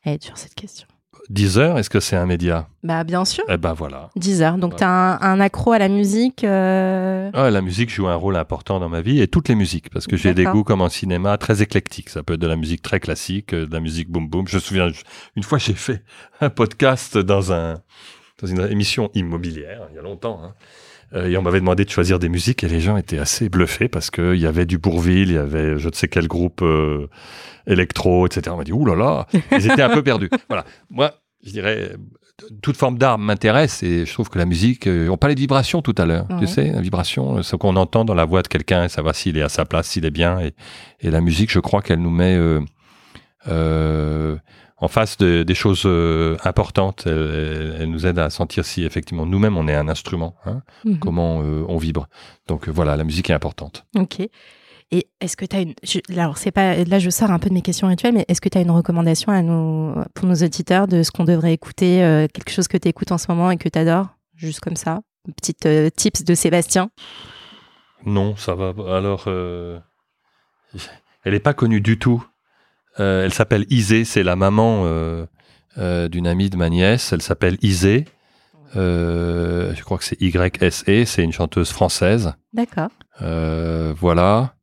Elle 0.03 0.13
est 0.13 0.23
dure 0.23 0.38
cette 0.38 0.55
question. 0.55 0.88
Deezer, 1.30 1.78
est-ce 1.78 1.89
que 1.89 1.99
c'est 1.99 2.15
un 2.15 2.26
média 2.26 2.67
Bah 2.84 3.03
bien 3.03 3.24
sûr, 3.26 3.43
Eh 3.47 3.57
ben 3.57 3.74
voilà. 3.74 4.09
10 4.15 4.41
heures. 4.41 4.57
Donc 4.57 4.76
tu 4.76 4.84
as 4.84 4.89
un, 4.89 5.22
un 5.22 5.39
accro 5.39 5.72
à 5.72 5.80
la 5.80 5.88
musique. 5.88 6.43
euh, 6.43 7.30
Ah, 7.34 7.49
la 7.49 7.61
musique 7.61 7.89
joue 7.89 8.07
un 8.07 8.15
rôle 8.15 8.36
important 8.36 8.80
dans 8.80 8.89
ma 8.89 9.01
vie 9.01 9.22
et 9.22 9.28
toutes 9.28 9.47
les 9.47 9.55
musiques 9.55 9.89
parce 9.91 10.07
que 10.07 10.17
j'ai 10.17 10.34
des 10.34 10.43
goûts 10.45 10.63
comme 10.63 10.82
en 10.82 10.89
cinéma 10.89 11.38
très 11.38 11.61
éclectiques. 11.61 12.09
Ça 12.09 12.24
peut 12.24 12.34
être 12.34 12.39
de 12.41 12.47
la 12.47 12.55
musique 12.57 12.82
très 12.82 12.99
classique, 12.99 13.53
euh, 13.53 13.65
de 13.65 13.74
la 13.74 13.80
musique 13.80 14.09
boom 14.09 14.28
boom. 14.28 14.47
Je 14.47 14.55
me 14.55 14.61
souviens 14.61 14.88
une 15.36 15.43
fois 15.43 15.57
j'ai 15.57 15.74
fait 15.74 16.03
un 16.41 16.49
podcast 16.49 17.17
dans 17.17 17.53
un 17.53 17.82
dans 18.41 18.47
une 18.47 18.61
émission 18.72 19.09
immobilière 19.13 19.88
il 19.91 19.95
y 19.95 19.99
a 19.99 20.01
longtemps. 20.01 20.41
hein. 20.43 20.53
Euh, 21.14 21.28
et 21.30 21.38
on 21.38 21.41
m'avait 21.41 21.59
demandé 21.59 21.84
de 21.86 21.89
choisir 21.89 22.20
des 22.20 22.30
musiques 22.30 22.64
et 22.64 22.68
les 22.70 22.80
gens 22.80 22.95
étaient 22.97 23.20
assez 23.20 23.49
bluffés 23.49 23.89
parce 23.89 24.09
qu'il 24.12 24.36
y 24.38 24.45
avait 24.45 24.66
du 24.66 24.78
Bourville, 24.78 25.30
il 25.30 25.36
y 25.36 25.38
avait 25.38 25.78
je 25.78 25.89
ne 25.89 25.93
sais 25.93 26.07
quel 26.07 26.28
groupe 26.28 26.62
euh, 26.62 27.07
électro, 27.68 28.26
etc. 28.28 28.43
On 28.51 28.57
m'a 28.57 28.64
dit, 28.64 28.72
ouh 28.74 28.86
là 28.86 28.95
là, 28.95 29.28
ils 29.51 29.66
étaient 29.70 29.82
un 29.82 29.89
peu 29.89 30.03
perdus. 30.03 30.30
Voilà. 30.49 30.64
Moi, 30.89 31.12
je 31.43 31.51
dirais, 31.51 31.91
toute 32.62 32.78
forme 32.78 32.97
d'art 32.97 33.18
m'intéresse 33.20 33.84
et 33.84 34.05
je 34.05 34.14
trouve 34.14 34.30
que 34.30 34.38
la 34.39 34.45
musique, 34.45 34.88
euh, 34.88 35.09
on 35.09 35.18
parlait 35.18 35.36
de 35.36 35.39
vibration 35.41 35.82
tout 35.82 35.93
à 35.97 36.05
l'heure, 36.05 36.26
Ouais. 36.30 36.39
tu 36.39 36.47
sais, 36.47 36.72
la 36.72 36.82
vibration, 36.82 37.43
ce 37.43 37.55
qu'on 37.55 37.76
entend 37.76 38.05
dans 38.05 38.16
la 38.16 38.26
voix 38.26 38.41
de 38.41 38.47
quelqu'un, 38.47 38.86
et 38.86 38.89
savoir 38.89 39.14
s'il 39.14 39.38
est 39.38 39.41
à 39.43 39.49
sa 39.49 39.66
place, 39.66 39.88
s'il 39.88 40.05
est 40.05 40.12
bien. 40.12 40.39
Et, 40.39 40.53
et 41.01 41.12
la 41.12 41.22
musique, 41.22 41.51
je 41.51 41.59
crois 41.59 41.82
qu'elle 41.82 41.99
nous 41.99 42.09
met 42.09 42.36
euh, 42.36 42.62
euh, 43.47 44.38
en 44.82 44.88
face 44.88 45.17
de- 45.17 45.43
des 45.43 45.55
choses 45.55 45.84
euh, 45.86 46.36
importantes. 46.43 47.03
Elle, 47.05 47.77
elle- 47.79 47.89
nous 47.89 48.05
aide 48.05 48.19
à 48.19 48.29
sentir 48.29 48.65
si 48.65 48.84
effectivement 48.84 49.25
nous-mêmes 49.25 49.55
on 49.57 49.67
est 49.67 49.75
un 49.75 49.88
instrument, 49.88 50.36
hein, 50.45 50.61
mhm. 50.86 50.99
comment 50.99 51.41
euh, 51.41 51.63
on 51.69 51.77
vibre. 51.77 52.07
Donc 52.47 52.67
euh, 52.67 52.71
voilà, 52.71 52.97
la 52.97 53.03
musique 53.03 53.29
est 53.29 53.34
importante. 53.34 53.86
Ok. 53.97 54.19
Et 54.93 55.07
est-ce 55.21 55.38
que 55.38 55.45
tu 55.45 55.55
as 55.55 55.61
une. 55.61 55.73
je- 55.84 55.99
alors, 56.19 56.38
c'est 56.38 56.51
pas. 56.51 56.75
Là, 56.84 56.99
je 56.99 57.09
sors 57.09 57.32
un 57.32 57.39
peu 57.39 57.47
de 57.47 57.53
mes 57.53 57.61
questions 57.61 57.88
rituelles, 57.88 58.13
mais 58.13 58.25
est-ce 58.27 58.41
que 58.41 58.49
tu 58.49 58.57
as 58.57 58.61
une 58.61 58.71
recommandation 58.71 59.32
à 59.32 59.41
nos, 59.41 59.95
pour 60.13 60.27
nos 60.27 60.36
auditeurs 60.36 60.86
de 60.89 61.01
ce 61.03 61.11
qu'on 61.11 61.23
devrait 61.23 61.53
écouter, 61.53 62.03
euh, 62.03 62.27
quelque 62.27 62.51
chose 62.51 62.67
que 62.67 62.75
tu 62.75 62.89
écoutes 62.89 63.13
en 63.13 63.17
ce 63.17 63.27
moment 63.29 63.51
et 63.51 63.57
que 63.57 63.69
tu 63.69 63.79
adores 63.79 64.07
Juste 64.36 64.59
comme 64.59 64.75
ça. 64.75 64.99
Petite 65.38 65.65
euh, 65.65 65.89
tips 65.95 66.25
de 66.25 66.34
Sébastien. 66.36 66.89
Non, 68.05 68.36
ça 68.36 68.53
va. 68.55 68.73
Alors, 68.97 69.25
euh, 69.27 69.79
elle 71.23 71.34
n'est 71.34 71.39
pas 71.39 71.53
connue 71.53 71.79
du 71.79 71.97
tout. 71.99 72.25
Euh, 73.02 73.26
elle 73.26 73.34
s'appelle 73.34 73.66
Isée, 73.70 74.06
c'est 74.06 74.24
la 74.24 74.36
maman 74.36 74.84
euh, 74.86 75.26
euh, 75.78 76.08
d'une 76.08 76.28
amie 76.28 76.49
de 76.49 76.58
ma 76.58 76.70
nièce. 76.70 77.12
Elle 77.12 77.22
s'appelle 77.22 77.58
Isée. 77.62 78.06
Je 78.76 79.82
crois 79.84 79.97
que 79.97 80.04
c'est 80.04 80.22
Y-S-E, 80.22 81.06
c'est 81.06 81.24
une 81.24 81.34
chanteuse 81.34 81.72
française. 81.72 82.34
D'accord. 82.54 82.89
Voilà. 83.20 84.54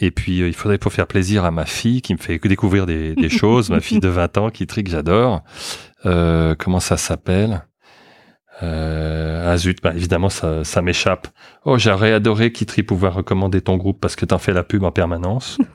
Et 0.00 0.10
puis, 0.10 0.38
il 0.38 0.54
faudrait 0.54 0.78
pour 0.78 0.92
faire 0.92 1.06
plaisir 1.06 1.44
à 1.44 1.52
ma 1.52 1.64
fille 1.64 2.02
qui 2.02 2.12
me 2.14 2.18
fait 2.18 2.38
découvrir 2.38 2.86
des, 2.86 3.14
des 3.14 3.28
choses, 3.40 3.70
ma 3.70 3.80
fille 3.80 4.00
de 4.00 4.08
20 4.08 4.38
ans 4.38 4.50
qui 4.50 4.66
trique, 4.66 4.88
j'adore. 4.88 5.42
Comment 6.02 6.80
ça 6.80 6.96
s'appelle? 6.96 7.62
Euh, 8.62 9.50
Ah 9.52 9.56
zut, 9.56 9.82
bah, 9.82 9.92
évidemment, 9.94 10.28
ça, 10.28 10.64
ça 10.64 10.82
m'échappe. 10.82 11.28
Oh, 11.64 11.78
j'aurais 11.78 12.12
adoré, 12.12 12.52
Kitri, 12.52 12.82
pouvoir 12.82 13.14
recommander 13.14 13.60
ton 13.60 13.76
groupe 13.76 14.00
parce 14.00 14.16
que 14.16 14.24
t'en 14.24 14.38
fais 14.38 14.52
la 14.52 14.62
pub 14.62 14.84
en 14.84 14.92
permanence. 14.92 15.58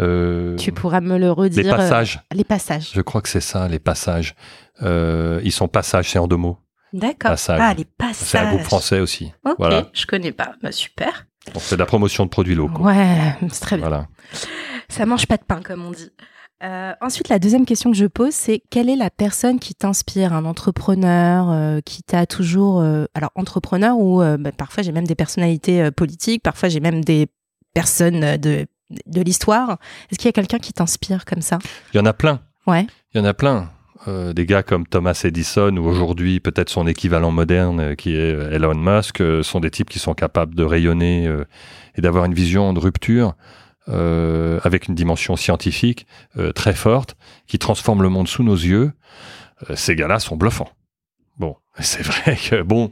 Euh, 0.00 0.56
Tu 0.56 0.72
pourras 0.72 1.00
me 1.00 1.18
le 1.18 1.30
redire. 1.30 1.62
les 1.64 1.70
euh, 1.70 1.76
passages, 1.76 2.20
les 2.32 2.44
passages. 2.44 2.90
je 2.94 3.00
crois 3.00 3.20
que 3.20 3.28
c'est 3.28 3.40
ça, 3.40 3.68
les 3.68 3.78
passages. 3.78 4.34
Euh, 4.82 5.40
ils 5.44 5.52
sont 5.52 5.68
passages, 5.68 6.10
c'est 6.10 6.18
en 6.18 6.28
deux 6.28 6.36
mots. 6.36 6.58
D'accord. 6.92 7.32
Passages. 7.32 7.60
Ah, 7.62 7.74
les 7.74 7.84
passages. 7.84 8.28
C'est 8.28 8.38
un 8.38 8.50
groupe 8.50 8.62
français 8.62 9.00
aussi. 9.00 9.32
Ok, 9.44 9.56
Voilà. 9.58 9.88
je 9.92 10.06
connais 10.06 10.32
pas. 10.32 10.52
Bah, 10.62 10.72
super. 10.72 11.26
On 11.54 11.58
fait 11.60 11.76
de 11.76 11.80
la 11.80 11.86
promotion 11.86 12.24
de 12.24 12.30
produits 12.30 12.54
locaux. 12.54 12.82
Ouais, 12.82 13.34
c'est 13.50 13.60
très 13.60 13.76
bien. 13.76 13.88
Voilà. 13.88 14.06
Ça 14.88 15.04
mange 15.06 15.26
pas 15.26 15.36
de 15.36 15.44
pain, 15.44 15.60
comme 15.62 15.84
on 15.84 15.90
dit. 15.90 16.10
Euh, 16.64 16.92
ensuite, 17.00 17.28
la 17.28 17.38
deuxième 17.38 17.64
question 17.66 17.90
que 17.90 17.96
je 17.96 18.06
pose, 18.06 18.32
c'est 18.32 18.62
quelle 18.70 18.88
est 18.88 18.96
la 18.96 19.10
personne 19.10 19.58
qui 19.60 19.74
t'inspire, 19.74 20.32
un 20.32 20.44
entrepreneur 20.44 21.50
euh, 21.50 21.80
qui 21.84 22.02
t'a 22.02 22.26
toujours, 22.26 22.80
euh, 22.80 23.04
alors 23.14 23.30
entrepreneur 23.36 23.96
ou 23.96 24.18
bah, 24.38 24.50
parfois 24.50 24.82
j'ai 24.82 24.90
même 24.92 25.06
des 25.06 25.14
personnalités 25.14 25.90
politiques, 25.92 26.42
parfois 26.42 26.68
j'ai 26.68 26.80
même 26.80 27.04
des 27.04 27.28
personnes 27.74 28.36
de 28.38 28.66
de 29.06 29.20
l'histoire. 29.20 29.78
Est-ce 30.10 30.18
qu'il 30.18 30.26
y 30.26 30.30
a 30.30 30.32
quelqu'un 30.32 30.58
qui 30.58 30.72
t'inspire 30.72 31.24
comme 31.24 31.42
ça? 31.42 31.58
Il 31.92 31.96
y 31.96 32.00
en 32.00 32.06
a 32.06 32.12
plein. 32.12 32.40
Ouais. 32.66 32.86
Il 33.14 33.18
y 33.18 33.20
en 33.20 33.24
a 33.24 33.34
plein. 33.34 33.70
Euh, 34.06 34.32
des 34.32 34.46
gars 34.46 34.62
comme 34.62 34.86
Thomas 34.86 35.20
Edison 35.24 35.76
ou 35.76 35.86
aujourd'hui 35.86 36.38
peut-être 36.38 36.70
son 36.70 36.86
équivalent 36.86 37.32
moderne 37.32 37.80
euh, 37.80 37.94
qui 37.96 38.14
est 38.14 38.32
euh, 38.32 38.52
Elon 38.52 38.76
Musk 38.76 39.20
euh, 39.20 39.42
sont 39.42 39.58
des 39.58 39.72
types 39.72 39.90
qui 39.90 39.98
sont 39.98 40.14
capables 40.14 40.54
de 40.54 40.62
rayonner 40.62 41.28
et 41.96 42.00
d'avoir 42.00 42.24
une 42.24 42.34
vision 42.34 42.72
de 42.72 42.78
rupture 42.78 43.34
avec 43.86 44.88
une 44.88 44.94
dimension 44.94 45.34
scientifique 45.34 46.06
très 46.54 46.74
forte 46.74 47.16
qui 47.46 47.58
transforme 47.58 48.02
le 48.02 48.10
monde 48.10 48.28
sous 48.28 48.42
nos 48.42 48.54
yeux. 48.54 48.92
Ces 49.74 49.96
gars-là 49.96 50.18
sont 50.18 50.36
bluffants. 50.36 50.70
Bon, 51.38 51.56
c'est 51.80 52.02
vrai 52.02 52.36
que 52.36 52.60
bon, 52.60 52.90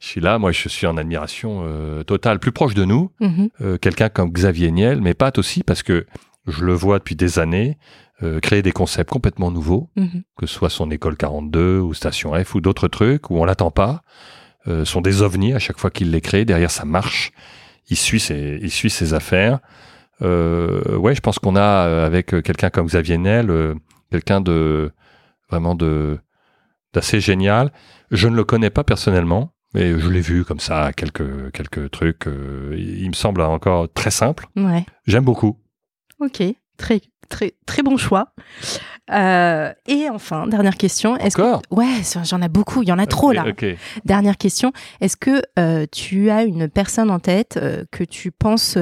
je 0.00 0.06
suis 0.06 0.20
là, 0.20 0.38
moi 0.38 0.52
je 0.52 0.68
suis 0.68 0.86
en 0.86 0.96
admiration 0.96 1.62
euh, 1.66 2.02
totale, 2.02 2.38
plus 2.38 2.52
proche 2.52 2.74
de 2.74 2.84
nous, 2.84 3.10
Mhm. 3.20 3.48
euh, 3.60 3.78
quelqu'un 3.78 4.08
comme 4.08 4.30
Xavier 4.30 4.70
Niel, 4.70 5.00
mais 5.00 5.14
Pat 5.14 5.36
aussi 5.38 5.62
parce 5.62 5.82
que 5.82 6.06
je 6.46 6.64
le 6.64 6.72
vois 6.74 6.98
depuis 6.98 7.16
des 7.16 7.38
années 7.38 7.78
euh, 8.22 8.40
créer 8.40 8.62
des 8.62 8.72
concepts 8.72 9.10
complètement 9.10 9.50
nouveaux, 9.50 9.90
Mhm. 9.96 10.22
que 10.38 10.46
ce 10.46 10.54
soit 10.54 10.70
son 10.70 10.90
école 10.90 11.16
42 11.18 11.80
ou 11.80 11.92
Station 11.92 12.32
F 12.42 12.54
ou 12.54 12.60
d'autres 12.62 12.88
trucs 12.88 13.28
où 13.30 13.36
on 13.38 13.44
l'attend 13.44 13.70
pas, 13.70 14.02
sont 14.84 15.00
des 15.00 15.22
ovnis 15.22 15.52
à 15.52 15.60
chaque 15.60 15.78
fois 15.78 15.90
qu'il 15.90 16.10
les 16.10 16.20
crée. 16.20 16.44
Derrière, 16.44 16.72
ça 16.72 16.84
marche. 16.84 17.30
Il 17.88 17.96
suit 17.96 18.18
ses, 18.18 18.58
il 18.60 18.70
suit 18.72 18.90
ses 18.90 19.14
affaires. 19.14 19.60
Euh, 20.22 20.96
ouais, 20.96 21.14
je 21.14 21.20
pense 21.20 21.38
qu'on 21.38 21.54
a 21.54 22.04
avec 22.04 22.28
quelqu'un 22.42 22.70
comme 22.70 22.86
Xavier 22.86 23.16
Niel, 23.18 23.50
euh, 23.50 23.74
quelqu'un 24.10 24.40
de 24.40 24.90
vraiment 25.50 25.74
de 25.76 26.18
d'assez 26.94 27.20
génial. 27.20 27.70
Je 28.10 28.26
ne 28.28 28.34
le 28.34 28.42
connais 28.44 28.70
pas 28.70 28.82
personnellement, 28.82 29.52
mais 29.76 29.98
je 29.98 30.08
l'ai 30.08 30.22
vu 30.22 30.44
comme 30.44 30.58
ça 30.58 30.92
quelques 30.92 31.52
quelques 31.52 31.90
trucs. 31.90 32.26
euh, 32.26 32.74
il 32.76 33.08
me 33.08 33.14
semble 33.14 33.42
encore 33.42 33.92
très 33.92 34.10
simple. 34.10 34.46
Ouais. 34.56 34.84
J'aime 35.06 35.24
beaucoup. 35.24 35.58
Ok. 36.18 36.42
Très 36.78 37.00
très 37.28 37.54
très 37.66 37.82
bon 37.82 37.96
choix. 37.96 38.32
Euh, 39.12 39.72
et 39.86 40.08
enfin, 40.10 40.46
dernière 40.46 40.76
question. 40.76 41.16
Est-ce 41.16 41.36
que 41.36 41.74
ouais, 41.74 42.02
j'en 42.24 42.40
ai 42.42 42.48
beaucoup. 42.48 42.82
Il 42.82 42.88
y 42.88 42.92
en 42.92 42.98
a 42.98 43.06
trop 43.06 43.32
là. 43.32 43.44
Dernière 44.04 44.36
question, 44.36 44.72
est-ce 45.00 45.16
que 45.16 45.42
euh, 45.58 45.86
tu 45.92 46.30
as 46.30 46.42
une 46.44 46.68
personne 46.68 47.10
en 47.10 47.20
tête 47.20 47.58
euh, 47.62 47.84
que 47.92 48.02
tu 48.02 48.30
penses 48.32 48.78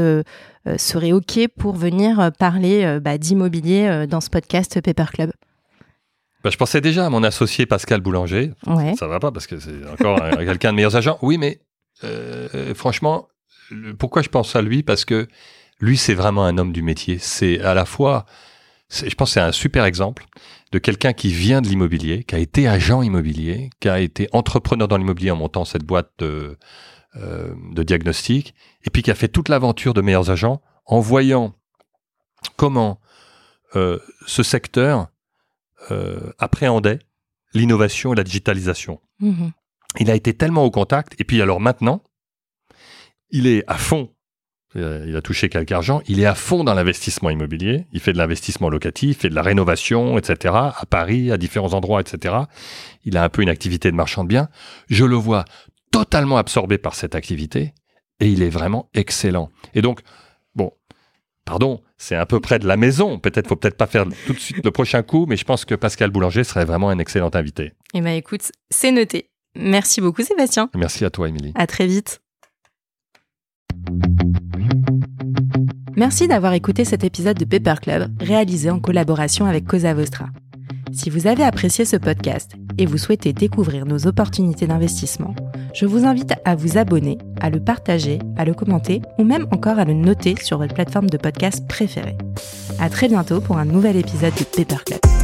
serait 0.78 1.12
OK 1.12 1.40
pour 1.58 1.74
venir 1.74 2.30
parler 2.38 2.98
bah, 3.00 3.18
d'immobilier 3.18 4.06
dans 4.08 4.22
ce 4.22 4.30
podcast 4.30 4.80
Paper 4.80 5.10
Club? 5.12 5.32
Bah, 6.44 6.50
je 6.50 6.56
pensais 6.58 6.80
déjà 6.82 7.06
à 7.06 7.10
mon 7.10 7.22
associé 7.24 7.64
Pascal 7.66 8.00
Boulanger. 8.02 8.52
Ouais. 8.66 8.94
Ça 8.96 9.06
va 9.08 9.18
pas 9.18 9.32
parce 9.32 9.46
que 9.46 9.58
c'est 9.58 9.86
encore 9.90 10.22
un- 10.22 10.36
quelqu'un 10.44 10.70
de 10.72 10.76
meilleurs 10.76 10.94
agents. 10.94 11.18
Oui, 11.22 11.38
mais 11.38 11.60
euh, 12.04 12.74
franchement, 12.74 13.28
le- 13.70 13.94
pourquoi 13.96 14.20
je 14.22 14.28
pense 14.28 14.54
à 14.54 14.60
lui? 14.62 14.82
Parce 14.82 15.04
que 15.06 15.26
lui, 15.80 15.96
c'est 15.96 16.14
vraiment 16.14 16.44
un 16.44 16.58
homme 16.58 16.72
du 16.72 16.82
métier. 16.82 17.18
C'est 17.18 17.60
à 17.60 17.72
la 17.74 17.84
fois, 17.86 18.26
je 18.90 19.14
pense, 19.14 19.32
c'est 19.32 19.40
un 19.40 19.52
super 19.52 19.84
exemple 19.86 20.26
de 20.72 20.78
quelqu'un 20.78 21.12
qui 21.12 21.28
vient 21.30 21.62
de 21.62 21.68
l'immobilier, 21.68 22.24
qui 22.24 22.34
a 22.34 22.38
été 22.38 22.68
agent 22.68 23.00
immobilier, 23.02 23.70
qui 23.80 23.88
a 23.88 24.00
été 24.00 24.28
entrepreneur 24.32 24.86
dans 24.88 24.96
l'immobilier 24.98 25.30
en 25.30 25.36
montant 25.36 25.64
cette 25.64 25.84
boîte 25.84 26.10
de, 26.18 26.58
euh, 27.16 27.54
de 27.72 27.82
diagnostic, 27.84 28.54
et 28.84 28.90
puis 28.90 29.02
qui 29.02 29.10
a 29.10 29.14
fait 29.14 29.28
toute 29.28 29.48
l'aventure 29.48 29.94
de 29.94 30.00
meilleurs 30.02 30.30
agents 30.30 30.60
en 30.84 31.00
voyant 31.00 31.54
comment 32.56 33.00
euh, 33.76 33.98
ce 34.26 34.42
secteur 34.42 35.08
appréhendait 36.38 36.98
l'innovation 37.52 38.12
et 38.12 38.16
la 38.16 38.24
digitalisation. 38.24 39.00
Mhm. 39.20 39.52
Il 40.00 40.10
a 40.10 40.14
été 40.14 40.34
tellement 40.34 40.64
au 40.64 40.70
contact, 40.70 41.14
et 41.20 41.24
puis 41.24 41.40
alors 41.40 41.60
maintenant, 41.60 42.02
il 43.30 43.46
est 43.46 43.64
à 43.66 43.78
fond 43.78 44.10
il 44.76 45.14
a 45.16 45.22
touché 45.22 45.48
quelque 45.48 45.72
argent, 45.72 46.02
il 46.08 46.20
est 46.20 46.26
à 46.26 46.34
fond 46.34 46.64
dans 46.64 46.74
l'investissement 46.74 47.30
immobilier, 47.30 47.86
il 47.92 48.00
fait 48.00 48.12
de 48.12 48.18
l'investissement 48.18 48.68
locatif, 48.68 49.18
il 49.18 49.20
fait 49.20 49.28
de 49.28 49.34
la 49.34 49.42
rénovation, 49.42 50.18
etc., 50.18 50.54
à 50.54 50.84
Paris, 50.88 51.30
à 51.30 51.36
différents 51.36 51.74
endroits, 51.74 52.00
etc. 52.00 52.34
Il 53.04 53.16
a 53.16 53.22
un 53.22 53.28
peu 53.28 53.42
une 53.42 53.48
activité 53.48 53.90
de 53.90 53.96
marchand 53.96 54.24
de 54.24 54.28
biens. 54.28 54.48
Je 54.88 55.04
le 55.04 55.16
vois 55.16 55.44
totalement 55.92 56.38
absorbé 56.38 56.78
par 56.78 56.94
cette 56.94 57.14
activité 57.14 57.72
et 58.18 58.28
il 58.28 58.42
est 58.42 58.50
vraiment 58.50 58.90
excellent. 58.94 59.50
Et 59.74 59.82
donc, 59.82 60.00
pardon, 61.44 61.80
c'est 61.98 62.16
un 62.16 62.26
peu 62.26 62.40
près 62.40 62.58
de 62.58 62.66
la 62.66 62.76
maison. 62.76 63.18
Peut-être 63.18 63.48
faut 63.48 63.56
peut-être 63.56 63.76
pas 63.76 63.86
faire 63.86 64.06
tout 64.26 64.32
de 64.32 64.38
suite 64.38 64.64
le 64.64 64.70
prochain 64.70 65.02
coup, 65.02 65.26
mais 65.28 65.36
je 65.36 65.44
pense 65.44 65.64
que 65.64 65.74
Pascal 65.74 66.10
Boulanger 66.10 66.44
serait 66.44 66.64
vraiment 66.64 66.90
un 66.90 66.98
excellent 66.98 67.30
invité. 67.34 67.72
Eh 67.94 68.00
bien, 68.00 68.14
écoute, 68.14 68.50
c'est 68.70 68.92
noté. 68.92 69.30
Merci 69.56 70.00
beaucoup, 70.00 70.22
Sébastien. 70.22 70.70
Merci 70.74 71.04
à 71.04 71.10
toi, 71.10 71.28
Émilie. 71.28 71.52
À 71.54 71.66
très 71.66 71.86
vite. 71.86 72.20
Merci 75.96 76.26
d'avoir 76.26 76.54
écouté 76.54 76.84
cet 76.84 77.04
épisode 77.04 77.38
de 77.38 77.44
Paper 77.44 77.80
Club 77.80 78.10
réalisé 78.20 78.70
en 78.70 78.80
collaboration 78.80 79.46
avec 79.46 79.64
Cosa 79.64 79.94
Vostra. 79.94 80.26
Si 80.94 81.10
vous 81.10 81.26
avez 81.26 81.42
apprécié 81.42 81.84
ce 81.84 81.96
podcast 81.96 82.52
et 82.78 82.86
vous 82.86 82.98
souhaitez 82.98 83.32
découvrir 83.32 83.84
nos 83.84 84.06
opportunités 84.06 84.68
d'investissement, 84.68 85.34
je 85.74 85.86
vous 85.86 86.04
invite 86.04 86.34
à 86.44 86.54
vous 86.54 86.78
abonner, 86.78 87.18
à 87.40 87.50
le 87.50 87.58
partager, 87.58 88.20
à 88.36 88.44
le 88.44 88.54
commenter 88.54 89.02
ou 89.18 89.24
même 89.24 89.48
encore 89.50 89.80
à 89.80 89.84
le 89.84 89.92
noter 89.92 90.36
sur 90.40 90.58
votre 90.58 90.74
plateforme 90.74 91.10
de 91.10 91.16
podcast 91.16 91.66
préférée. 91.66 92.16
À 92.78 92.88
très 92.90 93.08
bientôt 93.08 93.40
pour 93.40 93.58
un 93.58 93.64
nouvel 93.64 93.96
épisode 93.96 94.34
de 94.34 94.44
Paper 94.44 94.84
Club. 94.86 95.23